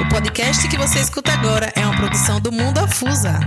O 0.00 0.08
podcast 0.08 0.68
que 0.68 0.76
você 0.78 1.00
escuta 1.00 1.32
agora 1.32 1.72
é 1.74 1.84
uma 1.84 1.96
produção 1.96 2.40
do 2.40 2.52
Mundo 2.52 2.78
Afusa. 2.78 3.40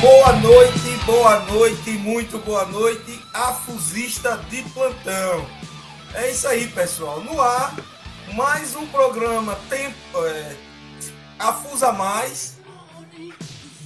Boa 0.00 0.32
noite, 0.36 0.85
boa 1.06 1.38
noite, 1.38 1.90
muito 1.92 2.36
boa 2.40 2.64
noite, 2.64 3.22
afusista 3.32 4.38
de 4.50 4.60
plantão. 4.70 5.48
É 6.12 6.32
isso 6.32 6.48
aí, 6.48 6.66
pessoal. 6.66 7.20
No 7.20 7.40
ar, 7.40 7.76
mais 8.34 8.74
um 8.74 8.84
programa 8.88 9.56
Tempo 9.70 9.94
é, 10.26 10.56
Afusa 11.38 11.92
Mais 11.92 12.56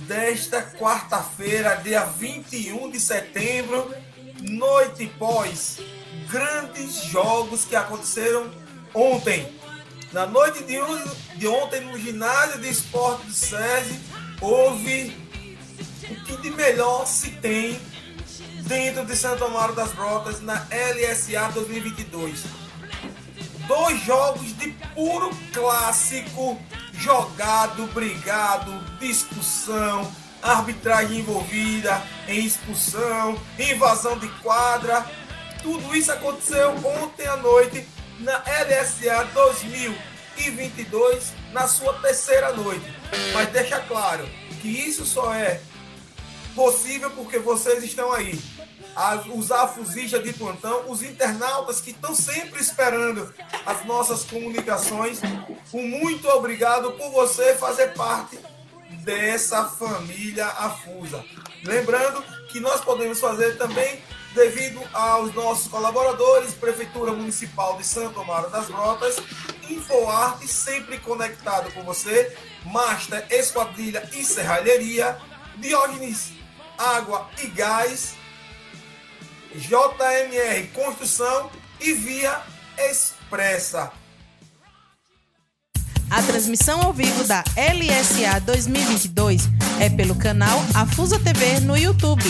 desta 0.09 0.63
quarta-feira, 0.63 1.75
dia 1.85 2.07
21 2.07 2.91
de 2.91 2.99
setembro, 2.99 3.95
noite 4.41 5.07
pós 5.19 5.79
grandes 6.27 7.05
jogos 7.05 7.67
que 7.67 7.77
aconteceram 7.77 8.51
ontem. 8.95 9.47
Na 10.11 10.25
noite 10.25 10.65
de, 10.65 10.79
de 11.37 11.47
ontem, 11.47 11.83
no 11.83 11.99
ginásio 11.99 12.59
de 12.61 12.71
esporte 12.71 13.27
do 13.27 13.33
SESI, 13.35 14.01
houve 14.41 15.30
que 16.31 16.37
de 16.43 16.51
melhor 16.51 17.07
se 17.07 17.31
tem 17.33 17.81
dentro 18.63 19.05
de 19.05 19.17
Santo 19.17 19.45
Amaro 19.45 19.75
das 19.75 19.93
Brotas 19.93 20.41
na 20.41 20.67
LSA 20.71 21.51
2022. 21.53 22.45
Dois 23.67 24.01
jogos 24.05 24.57
de 24.57 24.69
puro 24.95 25.31
clássico, 25.53 26.57
jogado, 26.93 27.87
brigado, 27.89 28.73
discussão, 29.01 30.11
arbitragem 30.43 31.19
envolvida 31.19 32.01
em 32.29 32.45
expulsão, 32.45 33.37
invasão 33.59 34.17
de 34.19 34.29
quadra. 34.41 35.05
Tudo 35.63 35.95
isso 35.95 36.13
aconteceu 36.13 36.71
ontem 37.03 37.27
à 37.27 37.37
noite 37.37 37.87
na 38.21 38.39
LSA 38.39 39.25
2022, 39.35 41.33
na 41.53 41.67
sua 41.67 41.95
terceira 41.95 42.53
noite. 42.53 42.93
Mas 43.33 43.49
deixa 43.49 43.81
claro 43.81 44.29
que 44.61 44.69
isso 44.69 45.05
só 45.05 45.35
é 45.35 45.61
possível 46.55 47.11
porque 47.11 47.39
vocês 47.39 47.83
estão 47.85 48.13
aí. 48.13 48.39
As, 48.95 49.25
os 49.27 49.53
afusistas 49.53 50.23
de 50.23 50.33
plantão, 50.33 50.91
os 50.91 51.03
internautas 51.03 51.81
que 51.81 51.91
estão 51.91 52.15
sempre 52.15 52.61
esperando 52.61 53.33
as 53.65 53.85
nossas 53.85 54.25
comunicações. 54.25 55.21
Um 55.73 55.87
muito 55.87 56.29
obrigado 56.29 56.93
por 56.93 57.11
você 57.11 57.55
fazer 57.55 57.95
parte 57.95 58.39
dessa 59.05 59.65
família 59.65 60.47
afusa. 60.47 61.25
Lembrando 61.65 62.23
que 62.49 62.61
nós 62.61 62.81
podemos 62.81 63.21
fazer 63.21 63.57
também 63.57 64.01
devido 64.35 64.81
aos 64.93 65.35
nossos 65.35 65.69
colaboradores, 65.69 66.55
Prefeitura 66.55 67.13
Municipal 67.13 67.77
de 67.77 67.85
Santo 67.85 68.21
Amaro 68.21 68.51
das 68.51 68.67
Brotas, 68.67 69.17
InfoArte, 69.69 70.47
sempre 70.47 70.99
conectado 70.99 71.73
com 71.73 71.83
você, 71.83 72.37
Master 72.65 73.27
Esquadrilha 73.31 74.09
e 74.13 74.25
Serralheria, 74.25 75.19
Diógenes 75.57 76.40
Água 76.81 77.29
e 77.43 77.47
Gás, 77.49 78.15
JMR 79.55 80.67
Construção 80.69 81.51
e 81.79 81.93
Via 81.93 82.41
Expressa. 82.79 83.93
A 86.11 86.23
transmissão 86.23 86.81
ao 86.81 86.91
vivo 86.91 87.23
da 87.25 87.45
LSA 87.55 88.41
2022 88.47 89.43
é 89.79 89.91
pelo 89.91 90.15
canal 90.15 90.59
Afusa 90.75 91.21
TV 91.21 91.61
no 91.61 91.77
YouTube. 91.77 92.25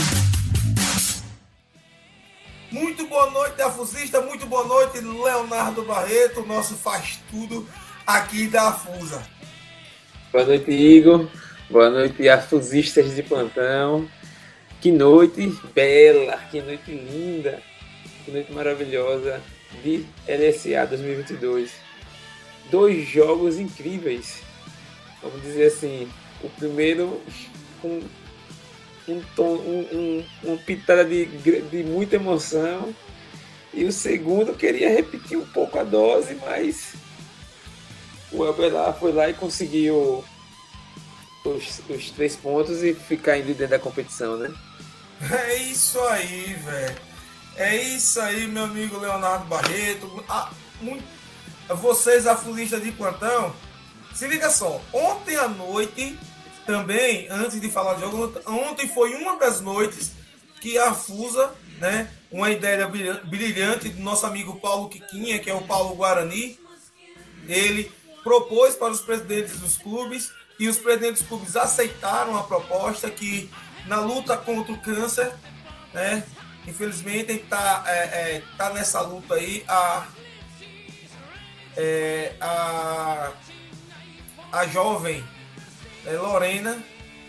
Muito 2.72 3.06
boa 3.06 3.30
noite, 3.30 3.62
Afusista. 3.62 4.20
Muito 4.20 4.46
boa 4.46 4.64
noite, 4.64 4.98
Leonardo 4.98 5.84
Barreto, 5.84 6.44
nosso 6.44 6.74
faz 6.74 7.20
tudo 7.30 7.68
aqui 8.04 8.48
da 8.48 8.70
Afusa. 8.70 9.22
Boa 10.32 10.44
noite, 10.44 10.72
Igor. 10.72 11.28
Boa 11.70 11.88
noite, 11.88 12.28
afusistas 12.28 13.14
de 13.14 13.22
plantão. 13.22 14.08
Que 14.80 14.90
noite 14.90 15.46
bela, 15.74 16.38
que 16.50 16.62
noite 16.62 16.90
linda, 16.90 17.62
que 18.24 18.30
noite 18.30 18.50
maravilhosa 18.50 19.42
de 19.82 20.06
LSA 20.26 20.86
2022. 20.86 21.70
Dois 22.70 23.06
jogos 23.06 23.58
incríveis. 23.58 24.40
Vamos 25.22 25.42
dizer 25.42 25.66
assim, 25.66 26.08
o 26.42 26.48
primeiro 26.48 27.20
com 27.82 28.00
um 29.06 29.22
tom, 29.36 29.56
um, 29.56 29.86
um, 29.92 30.24
uma 30.44 30.56
pitada 30.56 31.04
de, 31.04 31.26
de 31.26 31.82
muita 31.82 32.16
emoção. 32.16 32.94
E 33.74 33.84
o 33.84 33.92
segundo 33.92 34.54
queria 34.54 34.88
repetir 34.88 35.36
um 35.36 35.44
pouco 35.44 35.78
a 35.78 35.84
dose, 35.84 36.36
mas 36.36 36.94
o 38.32 38.46
Elber 38.46 38.72
lá 38.72 38.94
foi 38.94 39.12
lá 39.12 39.28
e 39.28 39.34
conseguiu 39.34 40.24
os, 41.44 41.82
os 41.86 42.10
três 42.12 42.34
pontos 42.34 42.82
e 42.82 42.94
ficar 42.94 43.36
em 43.36 43.42
líder 43.42 43.68
da 43.68 43.78
competição, 43.78 44.38
né? 44.38 44.50
É 45.20 45.54
isso 45.56 46.00
aí, 46.00 46.54
velho. 46.64 46.96
É 47.56 47.76
isso 47.76 48.20
aí, 48.20 48.46
meu 48.46 48.64
amigo 48.64 48.98
Leonardo 48.98 49.44
Barreto. 49.46 50.24
Ah, 50.28 50.50
Vocês, 51.68 52.26
afulistas 52.26 52.82
de 52.82 52.90
plantão, 52.92 53.54
se 54.14 54.26
liga 54.26 54.50
só. 54.50 54.80
Ontem 54.92 55.36
à 55.36 55.46
noite, 55.46 56.18
também, 56.66 57.28
antes 57.30 57.60
de 57.60 57.70
falar 57.70 57.94
do 57.94 58.00
jogo, 58.00 58.40
ontem 58.46 58.88
foi 58.88 59.14
uma 59.14 59.36
das 59.36 59.60
noites 59.60 60.12
que 60.60 60.78
a 60.78 60.92
Fusa, 60.94 61.52
né, 61.78 62.10
uma 62.30 62.50
ideia 62.50 62.86
brilha- 62.88 63.20
brilhante 63.24 63.88
do 63.88 64.02
nosso 64.02 64.26
amigo 64.26 64.58
Paulo 64.60 64.88
Quiquinha, 64.88 65.38
que 65.38 65.50
é 65.50 65.54
o 65.54 65.62
Paulo 65.62 65.94
Guarani, 65.94 66.58
ele 67.48 67.90
propôs 68.22 68.74
para 68.74 68.92
os 68.92 69.00
presidentes 69.00 69.58
dos 69.58 69.76
clubes 69.76 70.32
e 70.58 70.68
os 70.68 70.76
presidentes 70.76 71.20
dos 71.20 71.28
clubes 71.28 71.56
aceitaram 71.56 72.36
a 72.36 72.42
proposta 72.42 73.10
que 73.10 73.50
na 73.86 74.00
luta 74.00 74.36
contra 74.36 74.72
o 74.72 74.80
câncer, 74.80 75.32
né? 75.92 76.24
Infelizmente 76.66 77.32
está 77.32 77.84
é, 77.86 77.90
é, 77.92 78.42
tá 78.56 78.70
nessa 78.70 79.00
luta 79.00 79.34
aí 79.34 79.64
a, 79.66 80.06
é, 81.76 82.34
a, 82.40 83.32
a 84.52 84.66
jovem 84.66 85.24
é, 86.06 86.12
Lorena 86.12 86.82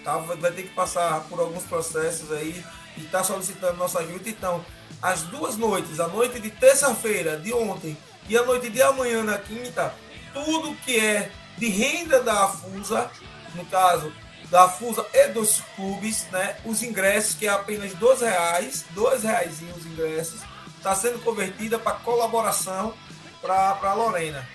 tá, 0.03 0.18
vai 0.18 0.51
ter 0.51 0.63
que 0.63 0.74
passar 0.74 1.22
por 1.30 1.40
alguns 1.40 1.63
processos 1.63 2.31
aí 2.31 2.63
e 2.97 3.01
está 3.06 3.24
solicitando 3.24 3.78
nossa 3.78 4.00
ajuda. 4.00 4.30
Então, 4.30 4.63
as 5.01 5.24
duas 5.24 5.57
noites, 5.57 6.00
a 6.00 6.07
noite 6.07 6.40
de 6.40 6.50
terça-feira 6.50 7.38
de 7.38 7.53
ontem 7.53 7.97
e 8.28 8.38
a 8.38 8.44
noite 8.44 8.69
de 8.69 8.81
amanhã 8.81 9.24
na 9.24 9.38
quinta, 9.38 9.94
tudo 10.34 10.75
que 10.78 11.00
é 11.00 11.31
de 11.58 11.68
renda 11.68 12.22
da 12.22 12.46
Afusa, 12.46 13.12
no 13.56 13.66
caso 13.66 14.12
da 14.50 14.66
Afusa 14.66 15.06
e 15.14 15.28
dos 15.30 15.62
clubes, 15.75 16.28
né? 16.31 16.58
Os 16.66 16.84
ingressos, 16.84 17.36
que 17.36 17.47
é 17.47 17.50
apenas 17.50 17.94
dois 17.94 18.22
reais, 18.22 18.86
dois 18.92 19.24
reais 19.24 19.62
os 19.78 19.86
ingressos, 19.86 20.42
está 20.78 20.94
sendo 20.96 21.24
convertida 21.24 21.80
para 21.80 21.94
colaboração 22.00 22.94
para 23.42 23.78
a 23.81 23.94
Lorena, 23.94 24.47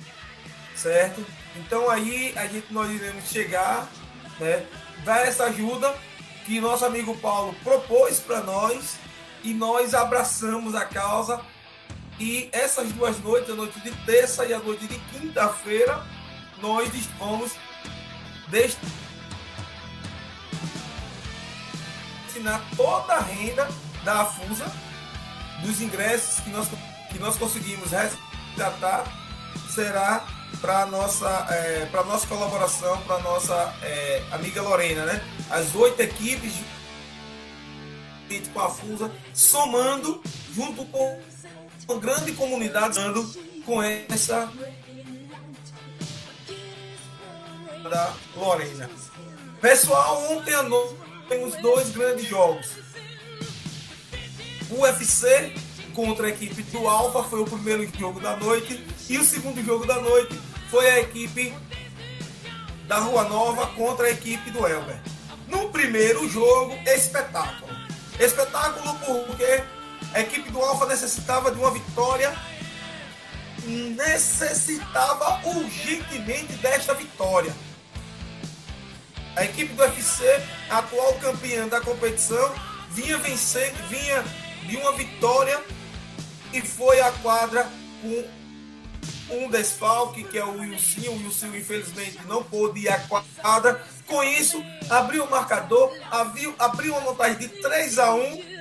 certo? 0.75 1.25
Então 1.57 1.91
aí 1.91 2.35
a 2.37 2.47
gente 2.47 2.73
nós 2.73 2.91
iremos 2.91 3.25
chegar, 3.25 3.89
né? 4.39 4.67
Dar 5.05 5.27
essa 5.27 5.45
ajuda 5.45 5.97
que 6.45 6.61
nosso 6.61 6.85
amigo 6.85 7.17
Paulo 7.19 7.55
propôs 7.65 8.21
para 8.21 8.41
nós 8.43 8.97
e 9.43 9.55
nós 9.55 9.95
abraçamos 9.95 10.75
a 10.75 10.85
causa 10.85 11.41
e 12.19 12.49
essas 12.53 12.93
duas 12.93 13.19
noites, 13.21 13.51
a 13.51 13.55
noite 13.55 13.79
de 13.81 13.91
terça 14.05 14.45
e 14.47 14.55
a 14.55 14.59
noite 14.59 14.87
de 14.87 14.99
quinta-feira, 14.99 16.05
nós 16.63 16.89
vamos 17.19 17.53
destinar 18.49 18.83
toda 22.77 23.15
a 23.15 23.21
renda 23.21 23.69
da 24.05 24.23
Afusa, 24.23 24.67
dos 25.63 25.81
ingressos 25.83 26.41
que 26.41 26.51
nós, 26.51 26.69
que 27.11 27.19
nós 27.19 27.37
conseguimos 27.37 27.91
resgatar, 27.91 29.05
será 29.71 30.27
para 30.61 30.87
nossa 30.87 31.47
é, 31.51 31.87
para 31.87 32.03
nossa 32.05 32.27
colaboração, 32.27 33.01
para 33.03 33.19
nossa 33.19 33.75
é, 33.83 34.23
amiga 34.33 34.63
Lorena, 34.63 35.05
né? 35.05 35.23
As 35.51 35.75
oito 35.75 36.01
equipes 36.01 36.55
com 38.53 38.61
a 38.61 38.69
Fusa, 38.69 39.11
somando 39.33 40.21
junto 40.53 40.85
com 40.87 41.21
uma 41.89 42.01
grande 42.01 42.33
comunidade 42.33 42.99
com 43.65 43.83
essa 43.83 44.51
da 47.89 48.15
Lorena. 48.35 48.91
Pessoal, 49.61 50.33
ontem 50.33 50.53
à 50.53 50.63
noite 50.65 50.97
temos 51.29 51.55
dois 51.57 51.91
grandes 51.91 52.27
jogos. 52.27 52.71
O 54.71 54.83
UFC 54.83 55.55
contra 55.95 56.27
a 56.27 56.31
equipe 56.31 56.63
do 56.65 56.89
Alfa 56.89 57.23
foi 57.23 57.41
o 57.41 57.45
primeiro 57.45 57.89
jogo 57.99 58.21
da 58.21 58.37
noite. 58.37 58.85
E 59.09 59.19
o 59.19 59.25
segundo 59.25 59.65
jogo 59.65 59.87
da 59.87 60.01
noite 60.01 60.39
foi 60.69 60.91
a 60.91 61.01
equipe 61.01 61.55
da 62.89 62.99
Rua 62.99 63.25
Nova 63.25 63.69
contra 63.69 64.07
a 64.07 64.11
equipe 64.11 64.51
do 64.51 64.67
Elber. 64.67 64.99
No 65.49 65.69
primeiro 65.71 66.29
jogo, 66.29 66.75
espetáculo. 66.85 67.71
Espetáculo 68.19 68.95
porque 69.07 69.63
a 70.15 70.21
equipe 70.21 70.51
do 70.51 70.61
Alfa 70.61 70.87
necessitava 70.87 71.51
de 71.51 71.59
uma 71.59 71.71
vitória, 71.71 72.35
necessitava 73.65 75.41
urgentemente 75.45 76.55
desta 76.55 76.95
vitória. 76.95 77.55
A 79.37 79.45
equipe 79.45 79.75
do 79.75 79.83
UFC, 79.83 80.25
atual 80.71 81.15
campeã 81.15 81.69
da 81.69 81.81
competição, 81.81 82.55
vinha 82.91 83.19
vencer, 83.19 83.75
vinha 83.89 84.25
de 84.67 84.77
uma 84.77 84.93
vitória 84.93 85.63
e 86.53 86.61
foi 86.63 87.01
à 87.01 87.13
quadra 87.13 87.69
com 88.01 88.25
um 89.29 89.51
desfalque, 89.51 90.25
que 90.25 90.39
é 90.39 90.45
o 90.45 90.61
Wilson. 90.61 91.11
O 91.11 91.25
Wilson, 91.25 91.55
infelizmente, 91.55 92.19
não 92.27 92.43
pôde 92.43 92.81
ir 92.81 92.89
à 92.89 92.99
quadra. 93.01 93.85
Com 94.07 94.23
isso, 94.23 94.65
abriu 94.89 95.25
o 95.25 95.31
marcador, 95.31 95.93
abriu, 96.11 96.55
abriu 96.59 96.95
uma 96.95 97.13
vantagem 97.13 97.39
de 97.39 97.49
3 97.49 97.99
a 97.99 98.15
1 98.15 98.56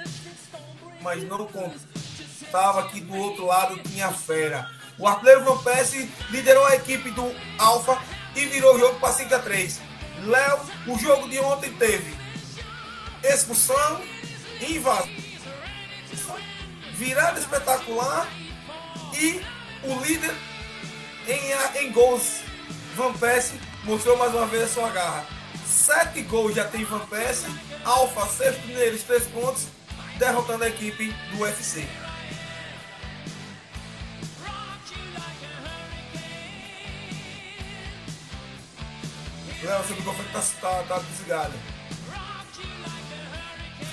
mas 1.06 1.24
não 1.24 1.48
contava 1.48 2.90
que 2.90 3.00
do 3.00 3.16
outro 3.16 3.46
lado 3.46 3.78
tinha 3.84 4.12
fera. 4.12 4.72
O 4.98 5.08
artilheiro 5.08 5.46
Van 5.46 5.58
Persie 5.60 6.10
liderou 6.32 6.66
a 6.66 6.76
equipe 6.76 7.12
do 7.12 7.32
Alfa 7.60 8.02
e 8.36 8.46
virou 8.48 8.76
o 8.76 8.80
jogo 8.80 9.00
para 9.00 9.14
5 9.14 9.36
a 9.36 9.40
3 9.40 9.82
Léo, 10.24 10.60
o 10.88 10.98
jogo 10.98 11.30
de 11.30 11.38
ontem 11.40 11.72
teve 11.74 12.16
expulsão, 13.24 14.02
invasão, 14.68 15.08
virada 16.94 17.40
espetacular 17.40 18.28
e 19.14 19.42
o 19.84 20.00
líder 20.04 20.34
em, 21.28 21.84
em 21.84 21.92
gols, 21.92 22.42
Van 22.96 23.14
Persie, 23.14 23.60
mostrou 23.84 24.18
mais 24.18 24.34
uma 24.34 24.48
vez 24.48 24.64
a 24.64 24.68
sua 24.68 24.90
garra. 24.90 25.26
Sete 25.66 26.22
gols 26.22 26.56
já 26.56 26.66
tem 26.66 26.84
Van 26.84 27.06
Persie, 27.08 27.52
Alfa, 27.84 28.26
sexto 28.28 28.66
neles, 28.68 29.04
três 29.04 29.26
pontos, 29.26 29.68
derrotando 30.18 30.64
a 30.64 30.68
equipe 30.68 31.14
do 31.32 31.42
UFC. 31.42 31.88
Léo, 39.64 39.84
seu 39.84 39.96
microfone 39.96 40.30
tá, 40.32 40.44
tá, 40.62 40.84
tá 40.84 41.00
desligado. 41.00 41.54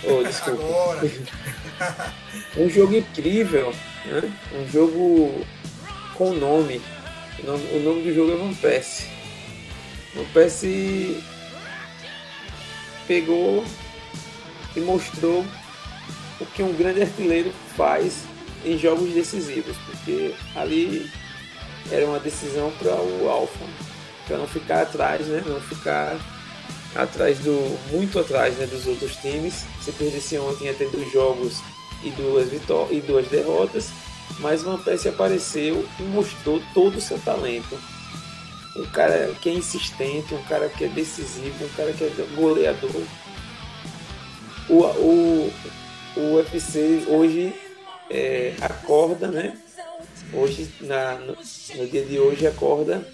Oh, 0.05 0.23
desculpa. 0.23 0.63
Agora. 0.63 1.01
um 2.59 2.69
jogo 2.69 2.97
incrível, 2.97 3.73
né? 4.05 4.39
Um 4.53 4.69
jogo 4.69 5.47
com 6.15 6.35
nome. 6.35 6.83
O 7.39 7.79
nome 7.81 8.03
do 8.03 8.15
jogo 8.15 8.33
é 8.33 8.37
Van 8.37 8.55
Persie. 8.55 9.07
Van 10.15 10.25
Persie 10.27 11.25
pegou 13.07 13.65
e 14.77 14.81
mostrou 14.81 15.45
o 16.41 16.47
que 16.47 16.63
um 16.63 16.73
grande 16.73 17.03
artilheiro 17.03 17.53
faz 17.77 18.25
em 18.65 18.79
jogos 18.79 19.13
decisivos, 19.13 19.77
porque 19.87 20.35
ali 20.55 21.11
era 21.91 22.07
uma 22.07 22.19
decisão 22.19 22.73
para 22.79 22.95
o 22.95 23.29
Alfa, 23.29 23.65
para 24.27 24.39
não 24.39 24.47
ficar 24.47 24.83
atrás, 24.83 25.27
né? 25.27 25.43
Não 25.47 25.61
ficar 25.61 26.17
atrás 26.95 27.39
do 27.41 27.79
muito 27.91 28.19
atrás 28.19 28.57
né, 28.57 28.67
dos 28.67 28.87
outros 28.87 29.17
times. 29.17 29.65
Se 29.83 29.93
perdesse 29.93 30.39
ontem 30.39 30.73
ter 30.75 30.89
dois 30.91 31.13
jogos 31.13 31.61
e 32.05 32.11
duas 32.11 32.49
vitórias 32.49 32.99
e 32.99 33.01
duas 33.01 33.27
derrotas 33.29 33.91
mas 34.39 34.63
Van 34.63 34.79
Persie 34.79 35.09
apareceu 35.09 35.87
e 35.99 36.03
mostrou 36.03 36.63
todo 36.75 36.97
o 36.97 37.01
seu 37.01 37.19
talento. 37.19 37.79
Um 38.77 38.87
cara 38.87 39.33
que 39.41 39.51
é 39.51 39.53
insistente, 39.53 40.35
um 40.35 40.43
cara 40.45 40.69
que 40.69 40.85
é 40.85 40.89
decisivo, 40.89 41.65
um 41.65 41.69
cara 41.71 41.93
que 41.93 42.05
é 42.05 42.11
goleador. 42.35 43.03
O, 44.69 44.85
o, 44.85 45.53
o 46.17 46.37
UFC 46.37 47.05
hoje 47.09 47.55
é, 48.11 48.55
acorda, 48.61 49.29
né? 49.29 49.57
Hoje, 50.33 50.69
na, 50.81 51.15
no, 51.17 51.37
no, 51.77 51.87
dia 51.87 52.05
de 52.05 52.19
hoje, 52.19 52.47
acorda 52.47 53.07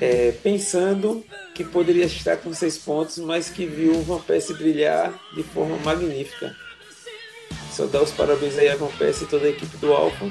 é, 0.00 0.32
pensando 0.42 1.24
que 1.54 1.64
poderia 1.64 2.04
estar 2.04 2.36
com 2.38 2.52
seis 2.54 2.78
pontos, 2.78 3.18
mas 3.18 3.50
que 3.50 3.66
viu 3.66 3.92
o 3.92 4.02
Van 4.02 4.20
Persie 4.20 4.54
brilhar 4.54 5.12
de 5.34 5.42
forma 5.42 5.76
magnífica 5.78 6.54
só 7.76 7.84
dar 7.84 8.02
os 8.02 8.10
parabéns 8.10 8.56
aí 8.56 8.70
a 8.70 8.76
Van 8.76 8.88
Persie 8.96 9.24
e 9.24 9.28
toda 9.28 9.44
a 9.44 9.50
equipe 9.50 9.76
do 9.76 9.92
Alfa. 9.92 10.24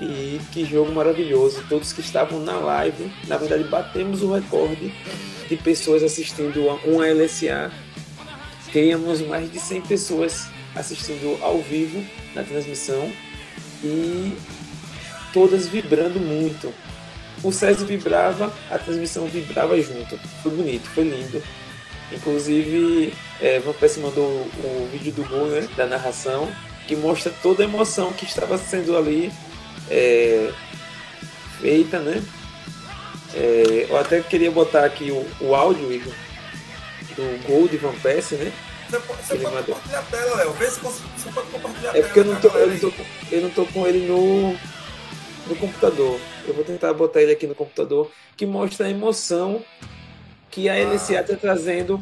E 0.00 0.40
que 0.50 0.64
jogo 0.64 0.90
maravilhoso. 0.92 1.62
Todos 1.68 1.92
que 1.92 2.00
estavam 2.00 2.40
na 2.40 2.56
live, 2.56 3.12
na 3.28 3.36
verdade 3.36 3.64
batemos 3.64 4.22
o 4.22 4.32
recorde 4.32 4.90
de 5.46 5.56
pessoas 5.58 6.02
assistindo 6.02 6.66
uma 6.86 7.06
LSA. 7.06 7.70
Tínhamos 8.72 9.20
mais 9.20 9.52
de 9.52 9.60
100 9.60 9.82
pessoas 9.82 10.46
assistindo 10.74 11.38
ao 11.42 11.60
vivo 11.60 12.04
na 12.34 12.42
transmissão 12.42 13.10
e 13.82 14.36
todas 15.32 15.68
vibrando 15.68 16.18
muito. 16.18 16.72
O 17.42 17.52
César 17.52 17.84
vibrava, 17.84 18.52
a 18.70 18.78
transmissão 18.78 19.26
vibrava 19.26 19.80
junto. 19.80 20.18
Foi 20.42 20.52
bonito, 20.52 20.88
foi 20.90 21.04
lindo. 21.04 21.42
Inclusive, 22.12 23.12
é, 23.40 23.58
Van 23.58 23.72
Persie 23.72 24.00
mandou 24.00 24.24
o, 24.24 24.88
vídeo 24.92 25.12
do 25.12 25.24
gol, 25.24 25.46
né, 25.46 25.68
da 25.76 25.86
narração, 25.86 26.50
que 26.86 26.94
mostra 26.94 27.32
toda 27.42 27.62
a 27.62 27.66
emoção 27.66 28.12
que 28.12 28.24
estava 28.24 28.56
sendo 28.56 28.96
ali 28.96 29.32
é, 29.90 30.50
feita, 31.60 31.98
né? 31.98 32.22
É, 33.34 33.86
eu 33.88 33.98
até 33.98 34.20
queria 34.20 34.50
botar 34.50 34.84
aqui 34.84 35.10
o, 35.10 35.26
o 35.40 35.54
áudio 35.54 36.00
do 37.16 37.46
gol 37.46 37.66
de 37.66 37.76
Van 37.76 37.94
Persie, 37.94 38.36
né? 38.36 38.52
Você 38.94 39.00
pode, 39.00 39.22
você 39.22 39.36
pode 39.38 39.66
compartilhar 39.66 39.98
a 39.98 40.02
tela, 40.02 40.36
Léo. 40.36 40.52
Vê 40.52 40.70
se 40.70 40.80
você 40.80 41.30
pode 41.34 41.50
compartilhar 41.50 41.90
a 41.90 41.98
é 41.98 42.02
tela. 42.02 42.04
É 42.04 42.06
porque 42.06 42.20
eu 42.20 42.24
não, 42.24 42.40
tô, 42.40 42.48
eu, 42.48 42.66
não 42.68 42.78
tô, 42.78 42.92
eu 43.32 43.42
não 43.42 43.50
tô 43.50 43.66
com 43.66 43.86
ele 43.86 44.06
no, 44.06 44.52
no 45.48 45.56
computador. 45.56 46.20
Eu 46.46 46.54
vou 46.54 46.64
tentar 46.64 46.92
botar 46.92 47.20
ele 47.20 47.32
aqui 47.32 47.46
no 47.46 47.54
computador, 47.56 48.10
que 48.36 48.46
mostra 48.46 48.86
a 48.86 48.90
emoção 48.90 49.64
que 50.50 50.68
a 50.68 50.74
LCA 50.74 51.22
está 51.22 51.36
trazendo 51.36 52.00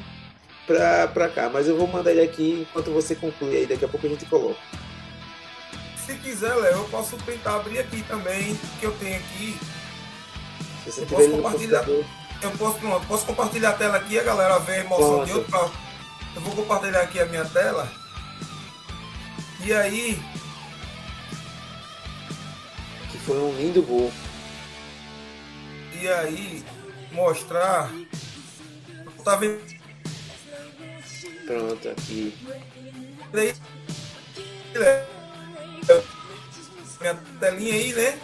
para 0.67 1.29
cá. 1.31 1.49
Mas 1.49 1.67
eu 1.67 1.79
vou 1.79 1.87
mandar 1.87 2.11
ele 2.11 2.21
aqui 2.21 2.67
enquanto 2.69 2.91
você 2.91 3.15
conclui 3.15 3.57
aí, 3.57 3.67
daqui 3.67 3.85
a 3.85 3.89
pouco 3.89 4.07
a 4.07 4.11
gente 4.11 4.27
coloca. 4.27 4.61
Se 6.05 6.15
quiser, 6.17 6.55
Léo, 6.55 6.79
eu 6.79 6.85
posso 6.91 7.17
tentar 7.19 7.57
abrir 7.57 7.79
aqui 7.79 8.03
também, 8.03 8.59
que 8.79 8.85
eu 8.85 8.93
tenho 8.99 9.17
aqui. 9.17 9.59
Se 10.85 10.91
você 10.91 11.03
eu 11.03 11.07
posso 11.07 11.31
compartilhar. 11.31 11.89
Eu 11.89 12.51
posso, 12.59 12.79
pronto, 12.79 13.07
posso 13.07 13.25
compartilhar 13.25 13.71
a 13.71 13.75
tela 13.75 13.97
aqui, 13.97 14.19
a 14.19 14.23
galera 14.25 14.59
vê 14.59 14.73
a 14.73 14.81
emoção 14.81 15.19
Nossa. 15.19 15.27
de 15.27 15.39
outro. 15.39 15.73
Eu 16.35 16.41
vou 16.41 16.55
compartilhar 16.57 17.03
aqui 17.03 17.21
a 17.21 17.27
minha 17.27 17.45
tela. 17.45 17.91
E 19.65 19.73
aí. 19.73 20.23
Que 23.11 23.19
foi 23.19 23.39
um 23.39 23.57
lindo 23.57 23.83
gol. 23.83 24.13
E 26.01 26.09
aí, 26.09 26.65
mostrar 27.13 27.91
Tá 29.25 29.37
vendo? 29.37 29.61
Pronto, 31.47 31.89
aqui. 31.89 32.35
Minha 37.01 37.15
telinha 37.39 37.75
aí, 37.75 37.93
né? 37.93 38.19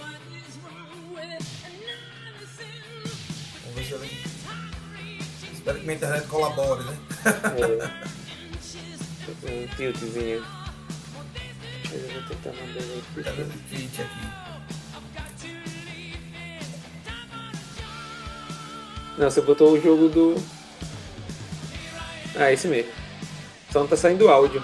Vamos 3.63 3.75
ver 3.77 3.85
se 3.85 3.95
ela... 3.95 4.07
Espero 5.53 5.79
que 5.79 5.85
minha 5.85 5.97
internet 5.97 6.27
colabore, 6.27 6.83
né? 6.85 7.08
É. 7.29 8.09
Um 9.45 9.67
tiltzinho. 9.77 10.45
Eu 11.93 12.01
vou 12.13 12.23
tentar 12.29 12.53
mandar 12.53 12.81
aqui. 12.81 13.23
Tá 13.23 13.31
dando 13.31 13.69
tilt 13.69 14.01
aqui. 14.01 14.25
Não, 19.19 19.31
você 19.31 19.41
botou 19.41 19.73
o 19.73 19.81
jogo 19.81 20.09
do 20.09 20.37
ah, 22.41 22.53
esse 22.53 22.69
mesmo. 22.69 22.93
Só 23.73 23.81
não 23.81 23.89
tá 23.89 23.97
saindo 23.97 24.29
áudio. 24.29 24.63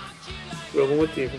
Por 0.70 0.82
algum 0.82 0.96
motivo. 0.96 1.36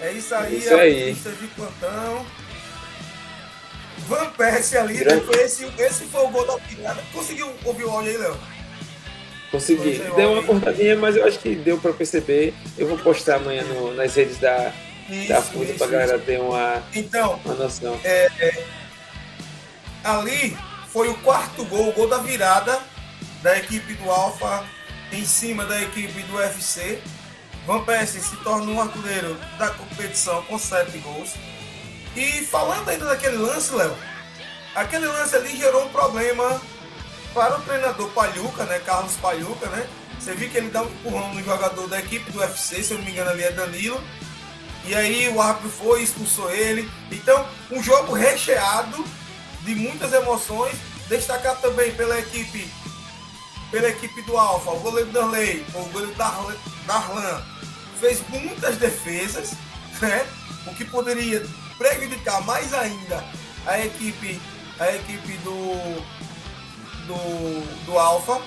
É 0.00 0.12
isso 0.12 0.34
aí, 0.34 0.58
isso 0.58 0.74
aí. 0.74 1.02
a 1.02 1.14
pista 1.14 1.30
de 1.30 1.46
plantão. 1.48 2.26
Van 4.08 4.30
Persie 4.30 4.76
ali, 4.78 5.04
né? 5.04 5.20
esse, 5.42 5.64
esse 5.78 6.04
foi 6.04 6.22
o 6.22 6.28
gol 6.28 6.46
da 6.46 6.56
virada. 6.56 7.02
Conseguiu 7.12 7.50
ouvir 7.64 7.84
o 7.84 7.90
áudio 7.90 8.10
aí, 8.10 8.16
Léo? 8.18 8.36
Consegui. 9.50 10.02
Deu 10.14 10.32
uma 10.32 10.42
cortadinha, 10.42 10.96
mas 10.96 11.16
eu 11.16 11.26
acho 11.26 11.38
que 11.38 11.54
deu 11.54 11.78
para 11.78 11.92
perceber. 11.92 12.52
Eu 12.76 12.86
vou 12.86 12.98
postar 12.98 13.36
amanhã 13.36 13.64
no, 13.64 13.94
nas 13.94 14.14
redes 14.14 14.38
da, 14.38 14.72
isso, 15.08 15.28
da 15.28 15.40
para 15.74 15.86
a 15.86 15.90
galera 15.90 16.18
ter 16.18 16.40
uma, 16.40 16.82
então, 16.94 17.40
uma 17.44 17.54
noção. 17.54 17.98
É, 18.04 18.28
é, 18.38 18.64
ali 20.04 20.56
foi 20.88 21.08
o 21.08 21.14
quarto 21.18 21.64
gol, 21.64 21.88
o 21.88 21.92
gol 21.92 22.08
da 22.08 22.18
virada 22.18 22.80
da 23.42 23.56
equipe 23.58 23.94
do 23.94 24.10
Alfa 24.10 24.64
em 25.12 25.24
cima 25.24 25.64
da 25.64 25.80
equipe 25.82 26.20
do 26.22 26.36
UFC. 26.36 26.98
Van 27.66 27.82
Persie 27.82 28.20
se 28.20 28.36
torna 28.36 28.70
um 28.70 28.80
artilheiro 28.80 29.36
da 29.58 29.70
competição 29.70 30.40
com 30.44 30.56
sete 30.58 30.98
gols. 30.98 31.34
E 32.14 32.44
falando 32.44 32.88
ainda 32.88 33.06
daquele 33.06 33.36
lance, 33.36 33.74
Léo, 33.74 33.94
aquele 34.74 35.06
lance 35.06 35.34
ali 35.34 35.56
gerou 35.56 35.84
um 35.84 35.88
problema 35.88 36.62
para 37.34 37.58
o 37.58 37.62
treinador 37.62 38.08
Palhuca, 38.10 38.64
né? 38.64 38.78
Carlos 38.78 39.16
Palhuca, 39.16 39.66
né? 39.66 39.88
Você 40.18 40.32
viu 40.34 40.48
que 40.48 40.56
ele 40.56 40.70
dá 40.70 40.82
um 40.82 40.86
empurrão 40.86 41.34
no 41.34 41.42
jogador 41.42 41.88
da 41.88 41.98
equipe 41.98 42.30
do 42.30 42.38
UFC, 42.38 42.82
se 42.82 42.92
eu 42.92 42.98
não 42.98 43.04
me 43.04 43.10
engano 43.10 43.30
ali 43.30 43.42
é 43.42 43.50
Danilo. 43.50 44.02
E 44.84 44.94
aí 44.94 45.28
o 45.28 45.42
árbitro 45.42 45.68
foi 45.68 46.02
expulsou 46.02 46.50
ele. 46.50 46.88
Então, 47.10 47.46
um 47.70 47.82
jogo 47.82 48.14
recheado 48.14 49.04
de 49.62 49.74
muitas 49.74 50.12
emoções. 50.12 50.74
Destacar 51.08 51.56
também 51.60 51.92
pela 51.94 52.18
equipe 52.18 52.68
pela 53.70 53.88
equipe 53.88 54.22
do 54.22 54.36
Alfa, 54.36 54.70
o 54.70 54.78
goleiro 54.80 55.10
Darley, 55.10 55.64
o 55.74 55.82
goleiro 55.90 56.14
Darlan, 56.86 57.42
fez 58.00 58.22
muitas 58.28 58.76
defesas, 58.76 59.52
né? 60.00 60.26
O 60.66 60.74
que 60.74 60.84
poderia 60.84 61.44
prejudicar 61.78 62.42
mais 62.42 62.72
ainda 62.72 63.24
a 63.66 63.84
equipe, 63.84 64.40
a 64.78 64.90
equipe 64.94 65.32
do, 65.38 65.74
do, 67.06 67.84
do 67.86 67.98
Alfa. 67.98 68.40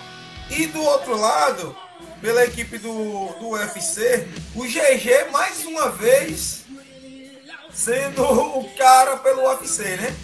E 0.49 0.65
do 0.65 0.81
outro 0.81 1.15
lado, 1.15 1.75
pela 2.21 2.43
equipe 2.43 2.79
do, 2.79 3.27
do 3.39 3.49
UFC, 3.49 4.27
o 4.55 4.63
GG 4.63 5.31
mais 5.31 5.63
uma 5.65 5.89
vez 5.91 6.65
sendo 7.71 8.23
o 8.23 8.69
cara 8.75 9.17
pelo 9.17 9.43
UFC, 9.43 9.83
né? 9.95 10.15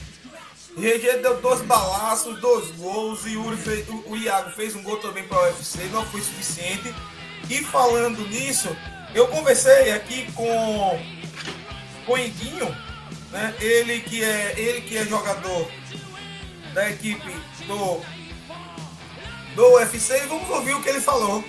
GG 0.77 1.22
deu 1.22 1.39
dois 1.39 1.62
balaços, 1.62 2.39
dois 2.41 2.69
gols 2.72 3.22
e 3.25 3.38
o 3.38 4.17
Iago 4.17 4.51
fez 4.51 4.75
um 4.75 4.84
gol 4.84 4.98
também 4.98 5.25
para 5.25 5.39
o 5.39 5.43
UFC, 5.43 5.86
não 5.86 6.05
foi 6.07 6.22
suficiente. 6.22 6.93
E 7.50 7.64
falando 7.64 8.28
nisso, 8.28 8.75
eu 9.14 9.28
conversei 9.28 9.92
aqui 9.92 10.32
com, 10.34 11.00
com 12.06 12.14
o 12.14 12.18
Iguinho, 12.18 12.75
né? 13.32 13.54
Ele 13.60 14.00
que 14.02 14.24
é 14.24 14.54
ele 14.58 14.82
que 14.82 14.98
é 14.98 15.06
jogador 15.06 15.70
da 16.74 16.90
equipe 16.90 17.32
do 17.68 18.02
do 19.56 19.75
UFC 19.75 20.18
e 20.18 20.28
vamos 20.28 20.50
ouvir 20.50 20.74
o 20.74 20.82
que 20.82 20.90
ele 20.90 21.00
falou 21.00 21.44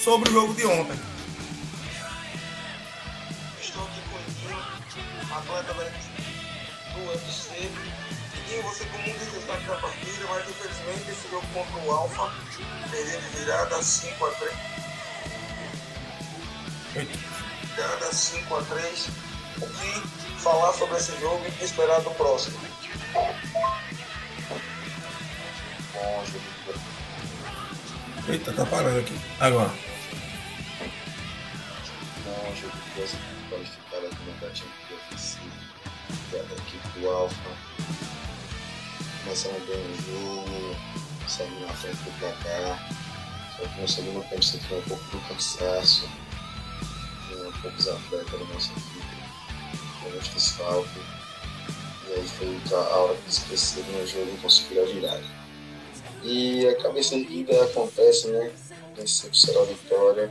sobre 0.00 0.30
o 0.30 0.32
jogo 0.32 0.54
de 0.54 0.64
ontem. 0.64 0.98
Estou 3.60 3.82
aqui 3.82 4.00
com 4.08 4.16
o 4.16 4.20
Iguinho, 4.20 5.36
atleta 5.36 5.74
do 5.74 7.10
UFC. 7.10 7.50
Iguinho, 8.36 8.62
você 8.62 8.84
com 8.86 8.98
muito 8.98 9.18
destaque 9.18 9.64
da 9.64 9.74
partida, 9.74 10.26
mas 10.30 10.48
infelizmente 10.48 11.10
esse 11.10 11.28
jogo 11.30 11.46
contra 11.52 11.78
o 11.84 11.90
Alfa 11.90 12.32
perdeu 12.90 13.20
de 13.20 13.36
virada 13.36 13.82
5 13.82 14.24
a 14.24 14.30
3. 14.30 14.81
Virada 16.92 18.12
5 18.12 18.54
a 18.54 18.62
3. 18.62 19.08
O 19.62 19.66
que 19.66 20.40
falar 20.40 20.72
sobre 20.72 20.96
esse 20.96 21.18
jogo 21.20 21.42
e 21.60 21.64
esperar 21.64 22.00
do 22.00 22.10
próximo. 22.10 22.58
Eita, 28.28 28.52
tá 28.52 28.66
parando 28.66 29.00
aqui. 29.00 29.18
Agora. 29.40 29.72
Bom, 32.24 32.54
jogo 32.60 32.76
da 36.30 36.54
equipe 36.54 37.00
do 37.00 37.08
Alfa. 37.08 37.50
Começamos 39.24 39.62
bem 39.64 39.76
o 39.76 39.96
jogo, 40.02 40.76
saímos 41.28 41.62
na 41.62 41.72
frente 41.74 41.96
do 41.96 42.18
placar. 42.18 42.88
Só 43.56 43.68
que 43.68 43.80
no 43.80 43.88
segundo 43.88 44.28
tempo 44.28 44.42
sentiu 44.42 44.78
um 44.78 44.82
pouco 44.82 45.04
do 45.04 45.28
cansaço. 45.28 46.08
Poucos 47.62 47.88
atletas 47.88 48.40
da 48.40 48.46
nossa 48.52 48.72
equipe 48.72 49.12
alguns 50.04 50.28
desfalques. 50.28 51.02
E 52.08 52.12
aí 52.12 52.28
foi 52.28 52.76
a 52.76 52.96
hora 52.96 53.16
que 53.16 53.30
esqueceram 53.30 54.02
o 54.02 54.06
jogo 54.06 54.30
e 54.34 54.42
conseguiram 54.42 54.82
a 54.82 54.86
virada. 54.86 55.24
E 56.22 56.66
a 56.68 56.82
cabeça 56.82 57.14
erguida 57.14 57.64
acontece, 57.64 58.28
né? 58.28 58.50
Nem 58.96 59.06
sempre 59.06 59.38
será 59.38 59.60
a 59.60 59.64
vitória. 59.64 60.30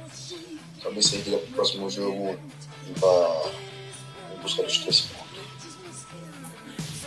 Cabeça 0.83 1.15
erguida 1.15 1.37
para 1.37 1.49
o 1.49 1.53
próximo 1.53 1.89
jogo 1.89 2.37
buscar 4.41 4.63
os 4.63 4.77
três 4.79 5.01
pontos. 5.01 5.21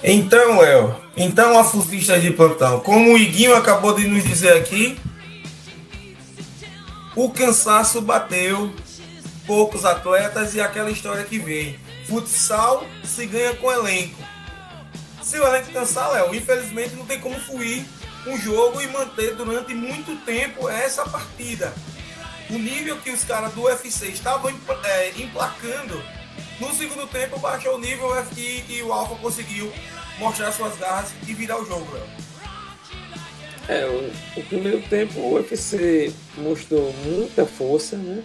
Então, 0.02 0.60
Léo, 0.60 0.94
então 1.16 1.58
a 1.58 1.64
fusista 1.64 2.20
de 2.20 2.30
plantão, 2.30 2.80
como 2.80 3.14
o 3.14 3.18
Iguinho 3.18 3.54
acabou 3.54 3.94
de 3.94 4.06
nos 4.06 4.22
dizer 4.22 4.52
aqui, 4.52 4.98
o 7.16 7.30
cansaço 7.30 8.02
bateu, 8.02 8.70
poucos 9.46 9.84
atletas 9.84 10.54
e 10.54 10.60
aquela 10.60 10.90
história 10.90 11.24
que 11.24 11.38
vem. 11.38 11.78
Futsal 12.06 12.86
se 13.04 13.26
ganha 13.26 13.54
com 13.54 13.70
elenco. 13.70 14.22
Se 15.22 15.38
o 15.38 15.46
elenco 15.46 15.72
cansar, 15.72 16.12
Léo, 16.12 16.34
infelizmente 16.34 16.94
não 16.94 17.06
tem 17.06 17.20
como 17.20 17.38
fluir 17.40 17.84
um 18.26 18.38
jogo 18.38 18.80
e 18.80 18.88
manter 18.88 19.34
durante 19.34 19.74
muito 19.74 20.16
tempo 20.24 20.68
essa 20.68 21.04
partida. 21.04 21.72
O 22.50 22.54
nível 22.54 22.96
que 22.98 23.10
os 23.10 23.24
caras 23.24 23.52
do 23.52 23.62
UFC 23.62 24.08
estavam 24.08 24.54
é, 24.84 25.10
emplacando, 25.16 26.02
no 26.60 26.74
segundo 26.74 27.06
tempo 27.06 27.38
baixou 27.38 27.76
o 27.76 27.78
nível 27.78 28.10
e, 28.36 28.64
e 28.68 28.82
o 28.82 28.92
Alfa 28.92 29.14
conseguiu 29.16 29.72
mostrar 30.18 30.52
suas 30.52 30.76
garras 30.78 31.10
e 31.26 31.34
virar 31.34 31.60
o 31.60 31.66
jogo, 31.66 31.86
Léo. 31.92 32.06
É, 33.66 33.86
o, 33.86 34.40
o, 34.40 34.44
primeiro 34.44 34.82
tempo 34.82 35.18
o 35.18 35.34
UFC 35.34 36.12
mostrou 36.36 36.92
muita 37.04 37.46
força, 37.46 37.96
né? 37.96 38.22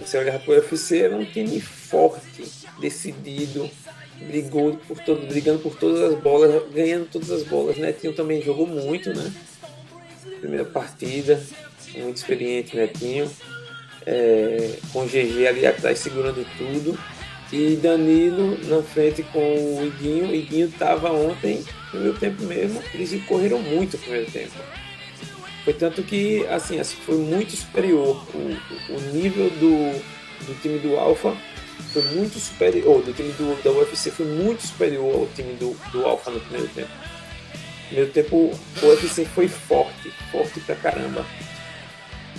Você 0.00 0.18
olhar 0.18 0.38
para 0.40 0.50
o 0.50 0.54
UFC, 0.56 1.02
era 1.02 1.16
um 1.16 1.24
time 1.24 1.60
forte, 1.60 2.44
decidido, 2.80 3.70
brigou 4.26 4.76
por 4.88 4.98
todo, 5.00 5.26
brigando 5.26 5.60
por 5.60 5.76
todas 5.76 6.00
as 6.02 6.20
bolas, 6.20 6.62
ganhando 6.72 7.06
todas 7.06 7.30
as 7.30 7.44
bolas. 7.44 7.76
Netinho 7.76 8.12
também 8.12 8.42
jogou 8.42 8.66
muito, 8.66 9.14
né? 9.14 9.32
Primeira 10.40 10.64
partida, 10.64 11.40
muito 11.96 12.16
experiente 12.16 12.76
Netinho. 12.76 13.30
É, 14.06 14.76
com 14.92 15.06
GG 15.06 15.46
ali 15.46 15.66
atrás 15.66 15.98
segurando 15.98 16.44
tudo. 16.58 16.98
E 17.52 17.76
Danilo 17.76 18.58
na 18.66 18.82
frente 18.82 19.22
com 19.22 19.38
o 19.38 19.86
Iguinho. 19.86 20.28
O 20.28 20.34
Iguinho 20.34 20.66
estava 20.66 21.12
ontem, 21.12 21.58
no 21.58 21.90
primeiro 21.90 22.18
tempo 22.18 22.42
mesmo, 22.42 22.82
eles 22.92 23.24
correram 23.26 23.62
muito 23.62 23.96
no 23.96 24.02
primeiro 24.02 24.30
tempo. 24.30 24.52
Foi 25.64 25.72
tanto 25.72 26.02
que, 26.02 26.46
assim, 26.46 26.78
assim 26.78 26.96
foi 26.96 27.16
muito 27.16 27.56
superior. 27.56 28.22
O, 28.34 28.92
o 28.92 29.00
nível 29.12 29.48
do, 29.50 29.98
do 30.46 30.60
time 30.60 30.78
do 30.78 30.96
Alpha 30.96 31.34
foi 31.92 32.02
muito 32.02 32.38
superior, 32.38 33.02
do 33.02 33.12
time 33.12 33.32
do, 33.32 33.62
da 33.62 33.70
UFC 33.70 34.10
foi 34.10 34.26
muito 34.26 34.66
superior 34.66 35.20
ao 35.20 35.26
time 35.34 35.54
do, 35.54 35.74
do 35.90 36.04
Alpha 36.04 36.30
no 36.30 36.40
primeiro 36.40 36.68
tempo. 36.68 36.90
No 36.90 37.88
primeiro 37.88 38.12
tempo, 38.12 38.36
o 38.82 38.86
UFC 38.86 39.24
foi 39.24 39.48
forte, 39.48 40.10
forte 40.30 40.60
pra 40.60 40.74
caramba. 40.74 41.24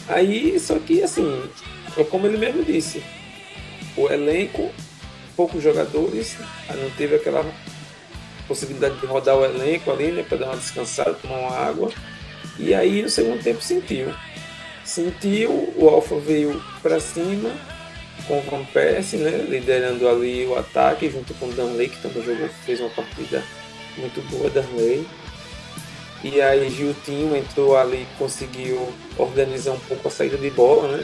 Aí, 0.08 0.60
só 0.60 0.78
que, 0.78 1.02
assim, 1.02 1.50
é 1.98 2.04
como 2.04 2.28
ele 2.28 2.38
mesmo 2.38 2.64
disse, 2.64 3.04
o 3.98 4.08
elenco, 4.08 4.72
poucos 5.36 5.64
jogadores, 5.64 6.38
não 6.70 6.90
teve 6.92 7.16
aquela 7.16 7.44
possibilidade 8.48 9.00
de 9.00 9.06
rodar 9.06 9.36
o 9.36 9.46
elenco 9.46 9.92
ali, 9.92 10.12
né, 10.12 10.24
para 10.24 10.38
dar 10.38 10.46
uma 10.48 10.58
descansada, 10.58 11.14
tomar 11.14 11.40
uma 11.40 11.58
água. 11.58 11.92
E 12.58 12.74
aí 12.74 13.02
no 13.02 13.10
segundo 13.10 13.44
tempo 13.44 13.62
sentiu. 13.62 14.14
Sentiu, 14.84 15.74
o 15.76 15.90
Alfa 15.90 16.18
veio 16.20 16.62
para 16.82 17.00
cima 17.00 17.52
com 18.28 18.40
o 18.40 18.42
Van 18.44 18.64
Persie, 18.66 19.18
né, 19.18 19.46
liderando 19.50 20.08
ali 20.08 20.46
o 20.46 20.58
ataque 20.58 21.10
junto 21.10 21.34
com 21.36 21.48
o 21.48 21.54
Danley, 21.54 21.90
que 21.90 22.02
também 22.02 22.24
jogou, 22.24 22.48
fez 22.66 22.80
uma 22.80 22.90
partida 22.90 23.44
muito 23.98 24.22
boa, 24.30 24.50
Danley. 24.50 25.06
E 26.24 26.42
aí 26.42 26.70
Giltinho 26.70 27.36
entrou 27.36 27.78
ali 27.78 28.08
conseguiu 28.18 28.92
organizar 29.18 29.74
um 29.74 29.80
pouco 29.80 30.08
a 30.08 30.12
saída 30.12 30.38
de 30.38 30.50
bola, 30.50 30.98
né? 30.98 31.04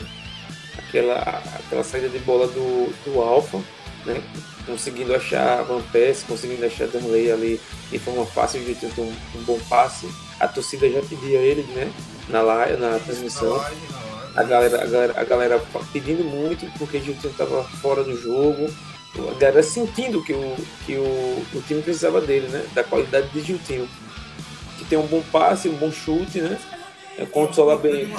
Aquela, 0.77 1.43
aquela 1.60 1.84
saída 1.84 2.10
de 2.10 2.20
bola 2.20 2.48
do, 2.48 2.91
do 3.05 3.22
Alfa, 3.22 3.58
né? 4.05 4.22
Conseguindo 4.65 5.13
achar 5.13 5.63
Van 5.63 5.81
Persie, 5.91 6.25
conseguindo 6.25 6.65
achar 6.65 6.88
Danley 6.88 7.31
ali 7.31 7.62
de 7.91 8.00
forma 8.00 8.25
fácil, 8.25 8.63
Giltinho 8.63 8.93
tem 8.93 9.03
um, 9.03 9.39
um 9.39 9.43
bom 9.43 9.60
passe 9.70 10.08
a 10.41 10.48
torcida 10.48 10.89
já 10.89 11.01
pedia 11.01 11.38
ele, 11.38 11.62
né? 11.74 11.91
Na 12.27 12.41
live, 12.41 12.81
na 12.81 12.98
transmissão. 13.00 13.63
A 14.36 14.43
galera, 14.43 14.81
a 14.81 14.88
galera, 14.88 15.13
a 15.15 15.24
galera 15.24 15.63
pedindo 15.93 16.24
muito 16.24 16.65
porque 16.79 16.98
o 16.98 17.03
Giltinho 17.03 17.31
estava 17.31 17.63
fora 17.63 18.03
do 18.03 18.19
jogo. 18.19 18.67
A 19.29 19.33
galera 19.38 19.62
sentindo 19.62 20.24
que 20.24 20.33
o, 20.33 20.55
que 20.86 20.95
o, 20.95 21.45
o 21.53 21.62
time 21.67 21.81
precisava 21.81 22.19
dele, 22.19 22.48
né? 22.48 22.65
Da 22.74 22.83
qualidade 22.83 23.29
de 23.29 23.41
Giltinho. 23.41 23.88
Que 24.79 24.86
tem 24.86 24.98
um 24.98 25.05
bom 25.05 25.21
passe, 25.31 25.69
um 25.69 25.75
bom 25.75 25.91
chute, 25.91 26.41
né? 26.41 26.57
É, 27.19 27.25
controla 27.25 27.77
bem. 27.77 28.12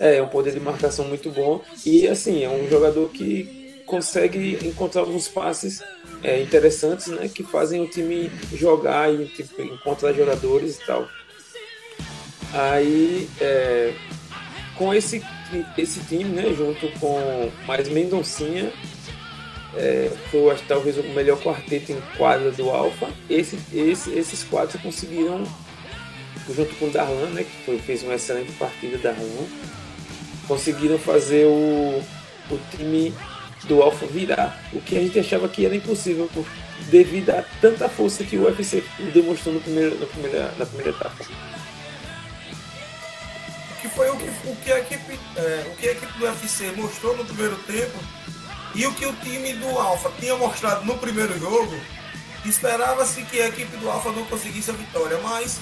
É, 0.00 0.20
um 0.20 0.26
poder 0.26 0.52
de 0.52 0.60
marcação 0.60 1.04
muito 1.04 1.30
bom. 1.30 1.60
E 1.86 2.08
assim, 2.08 2.42
é 2.42 2.48
um 2.48 2.68
jogador 2.68 3.08
que 3.10 3.82
consegue 3.86 4.58
encontrar 4.66 5.02
alguns 5.02 5.28
passes 5.28 5.80
é, 6.22 6.40
interessantes, 6.40 7.08
né? 7.08 7.28
Que 7.28 7.42
fazem 7.42 7.82
o 7.82 7.88
time 7.88 8.30
jogar 8.52 9.12
e 9.12 9.26
tipo, 9.26 9.60
encontrar 9.62 10.12
jogadores 10.12 10.76
e 10.76 10.86
tal. 10.86 11.08
Aí 12.52 13.28
é, 13.40 13.94
com 14.76 14.92
esse, 14.92 15.22
esse 15.76 16.00
time, 16.00 16.24
né, 16.24 16.54
junto 16.56 16.88
com 16.98 17.50
mais 17.66 17.88
Mendoncinha, 17.88 18.72
é, 19.76 20.10
foi 20.30 20.50
acho, 20.50 20.62
talvez 20.66 20.96
o 20.98 21.02
melhor 21.14 21.40
quarteto 21.40 21.92
em 21.92 22.00
quadra 22.16 22.50
do 22.52 22.70
Alfa. 22.70 23.08
Esse, 23.28 23.58
esse, 23.72 24.10
esses 24.12 24.44
quatro 24.44 24.78
conseguiram, 24.78 25.44
junto 26.48 26.74
com 26.76 26.86
o 26.86 26.90
Darlan, 26.90 27.30
né, 27.30 27.44
que 27.44 27.64
foi, 27.64 27.78
fez 27.78 28.02
uma 28.02 28.14
excelente 28.14 28.52
partida 28.52 28.98
Darlan, 28.98 29.46
conseguiram 30.46 30.98
fazer 30.98 31.46
o, 31.46 32.02
o 32.50 32.58
time 32.76 33.12
do 33.66 33.82
Alfa 33.82 34.06
virar, 34.06 34.62
o 34.72 34.80
que 34.80 34.96
a 34.96 35.00
gente 35.00 35.18
achava 35.18 35.48
que 35.48 35.64
era 35.64 35.74
impossível 35.74 36.28
por, 36.32 36.46
devido 36.90 37.30
a 37.30 37.44
tanta 37.60 37.88
força 37.88 38.24
que 38.24 38.36
o 38.36 38.44
UFC 38.44 38.84
demonstrou 39.12 39.54
no 39.54 39.60
primeiro, 39.60 39.98
na, 39.98 40.06
primeira, 40.06 40.54
na 40.58 40.66
primeira 40.66 40.90
etapa 40.90 41.24
que 43.84 43.88
foi 43.90 44.08
o 44.08 44.16
que, 44.16 44.30
o 44.48 44.56
que, 44.56 44.72
a, 44.72 44.78
equipe, 44.78 45.20
é, 45.36 45.66
o 45.70 45.76
que 45.76 45.88
a 45.88 45.92
equipe 45.92 46.18
do 46.18 46.24
UFC 46.24 46.72
mostrou 46.74 47.14
no 47.18 47.24
primeiro 47.26 47.54
tempo 47.64 47.98
e 48.74 48.86
o 48.86 48.94
que 48.94 49.04
o 49.04 49.12
time 49.16 49.52
do 49.52 49.78
Alfa 49.78 50.10
tinha 50.18 50.34
mostrado 50.36 50.86
no 50.86 50.96
primeiro 50.96 51.38
jogo. 51.38 51.78
Esperava-se 52.46 53.20
que 53.24 53.42
a 53.42 53.48
equipe 53.48 53.76
do 53.76 53.90
Alfa 53.90 54.10
não 54.10 54.24
conseguisse 54.24 54.70
a 54.70 54.72
vitória, 54.72 55.18
mas 55.18 55.60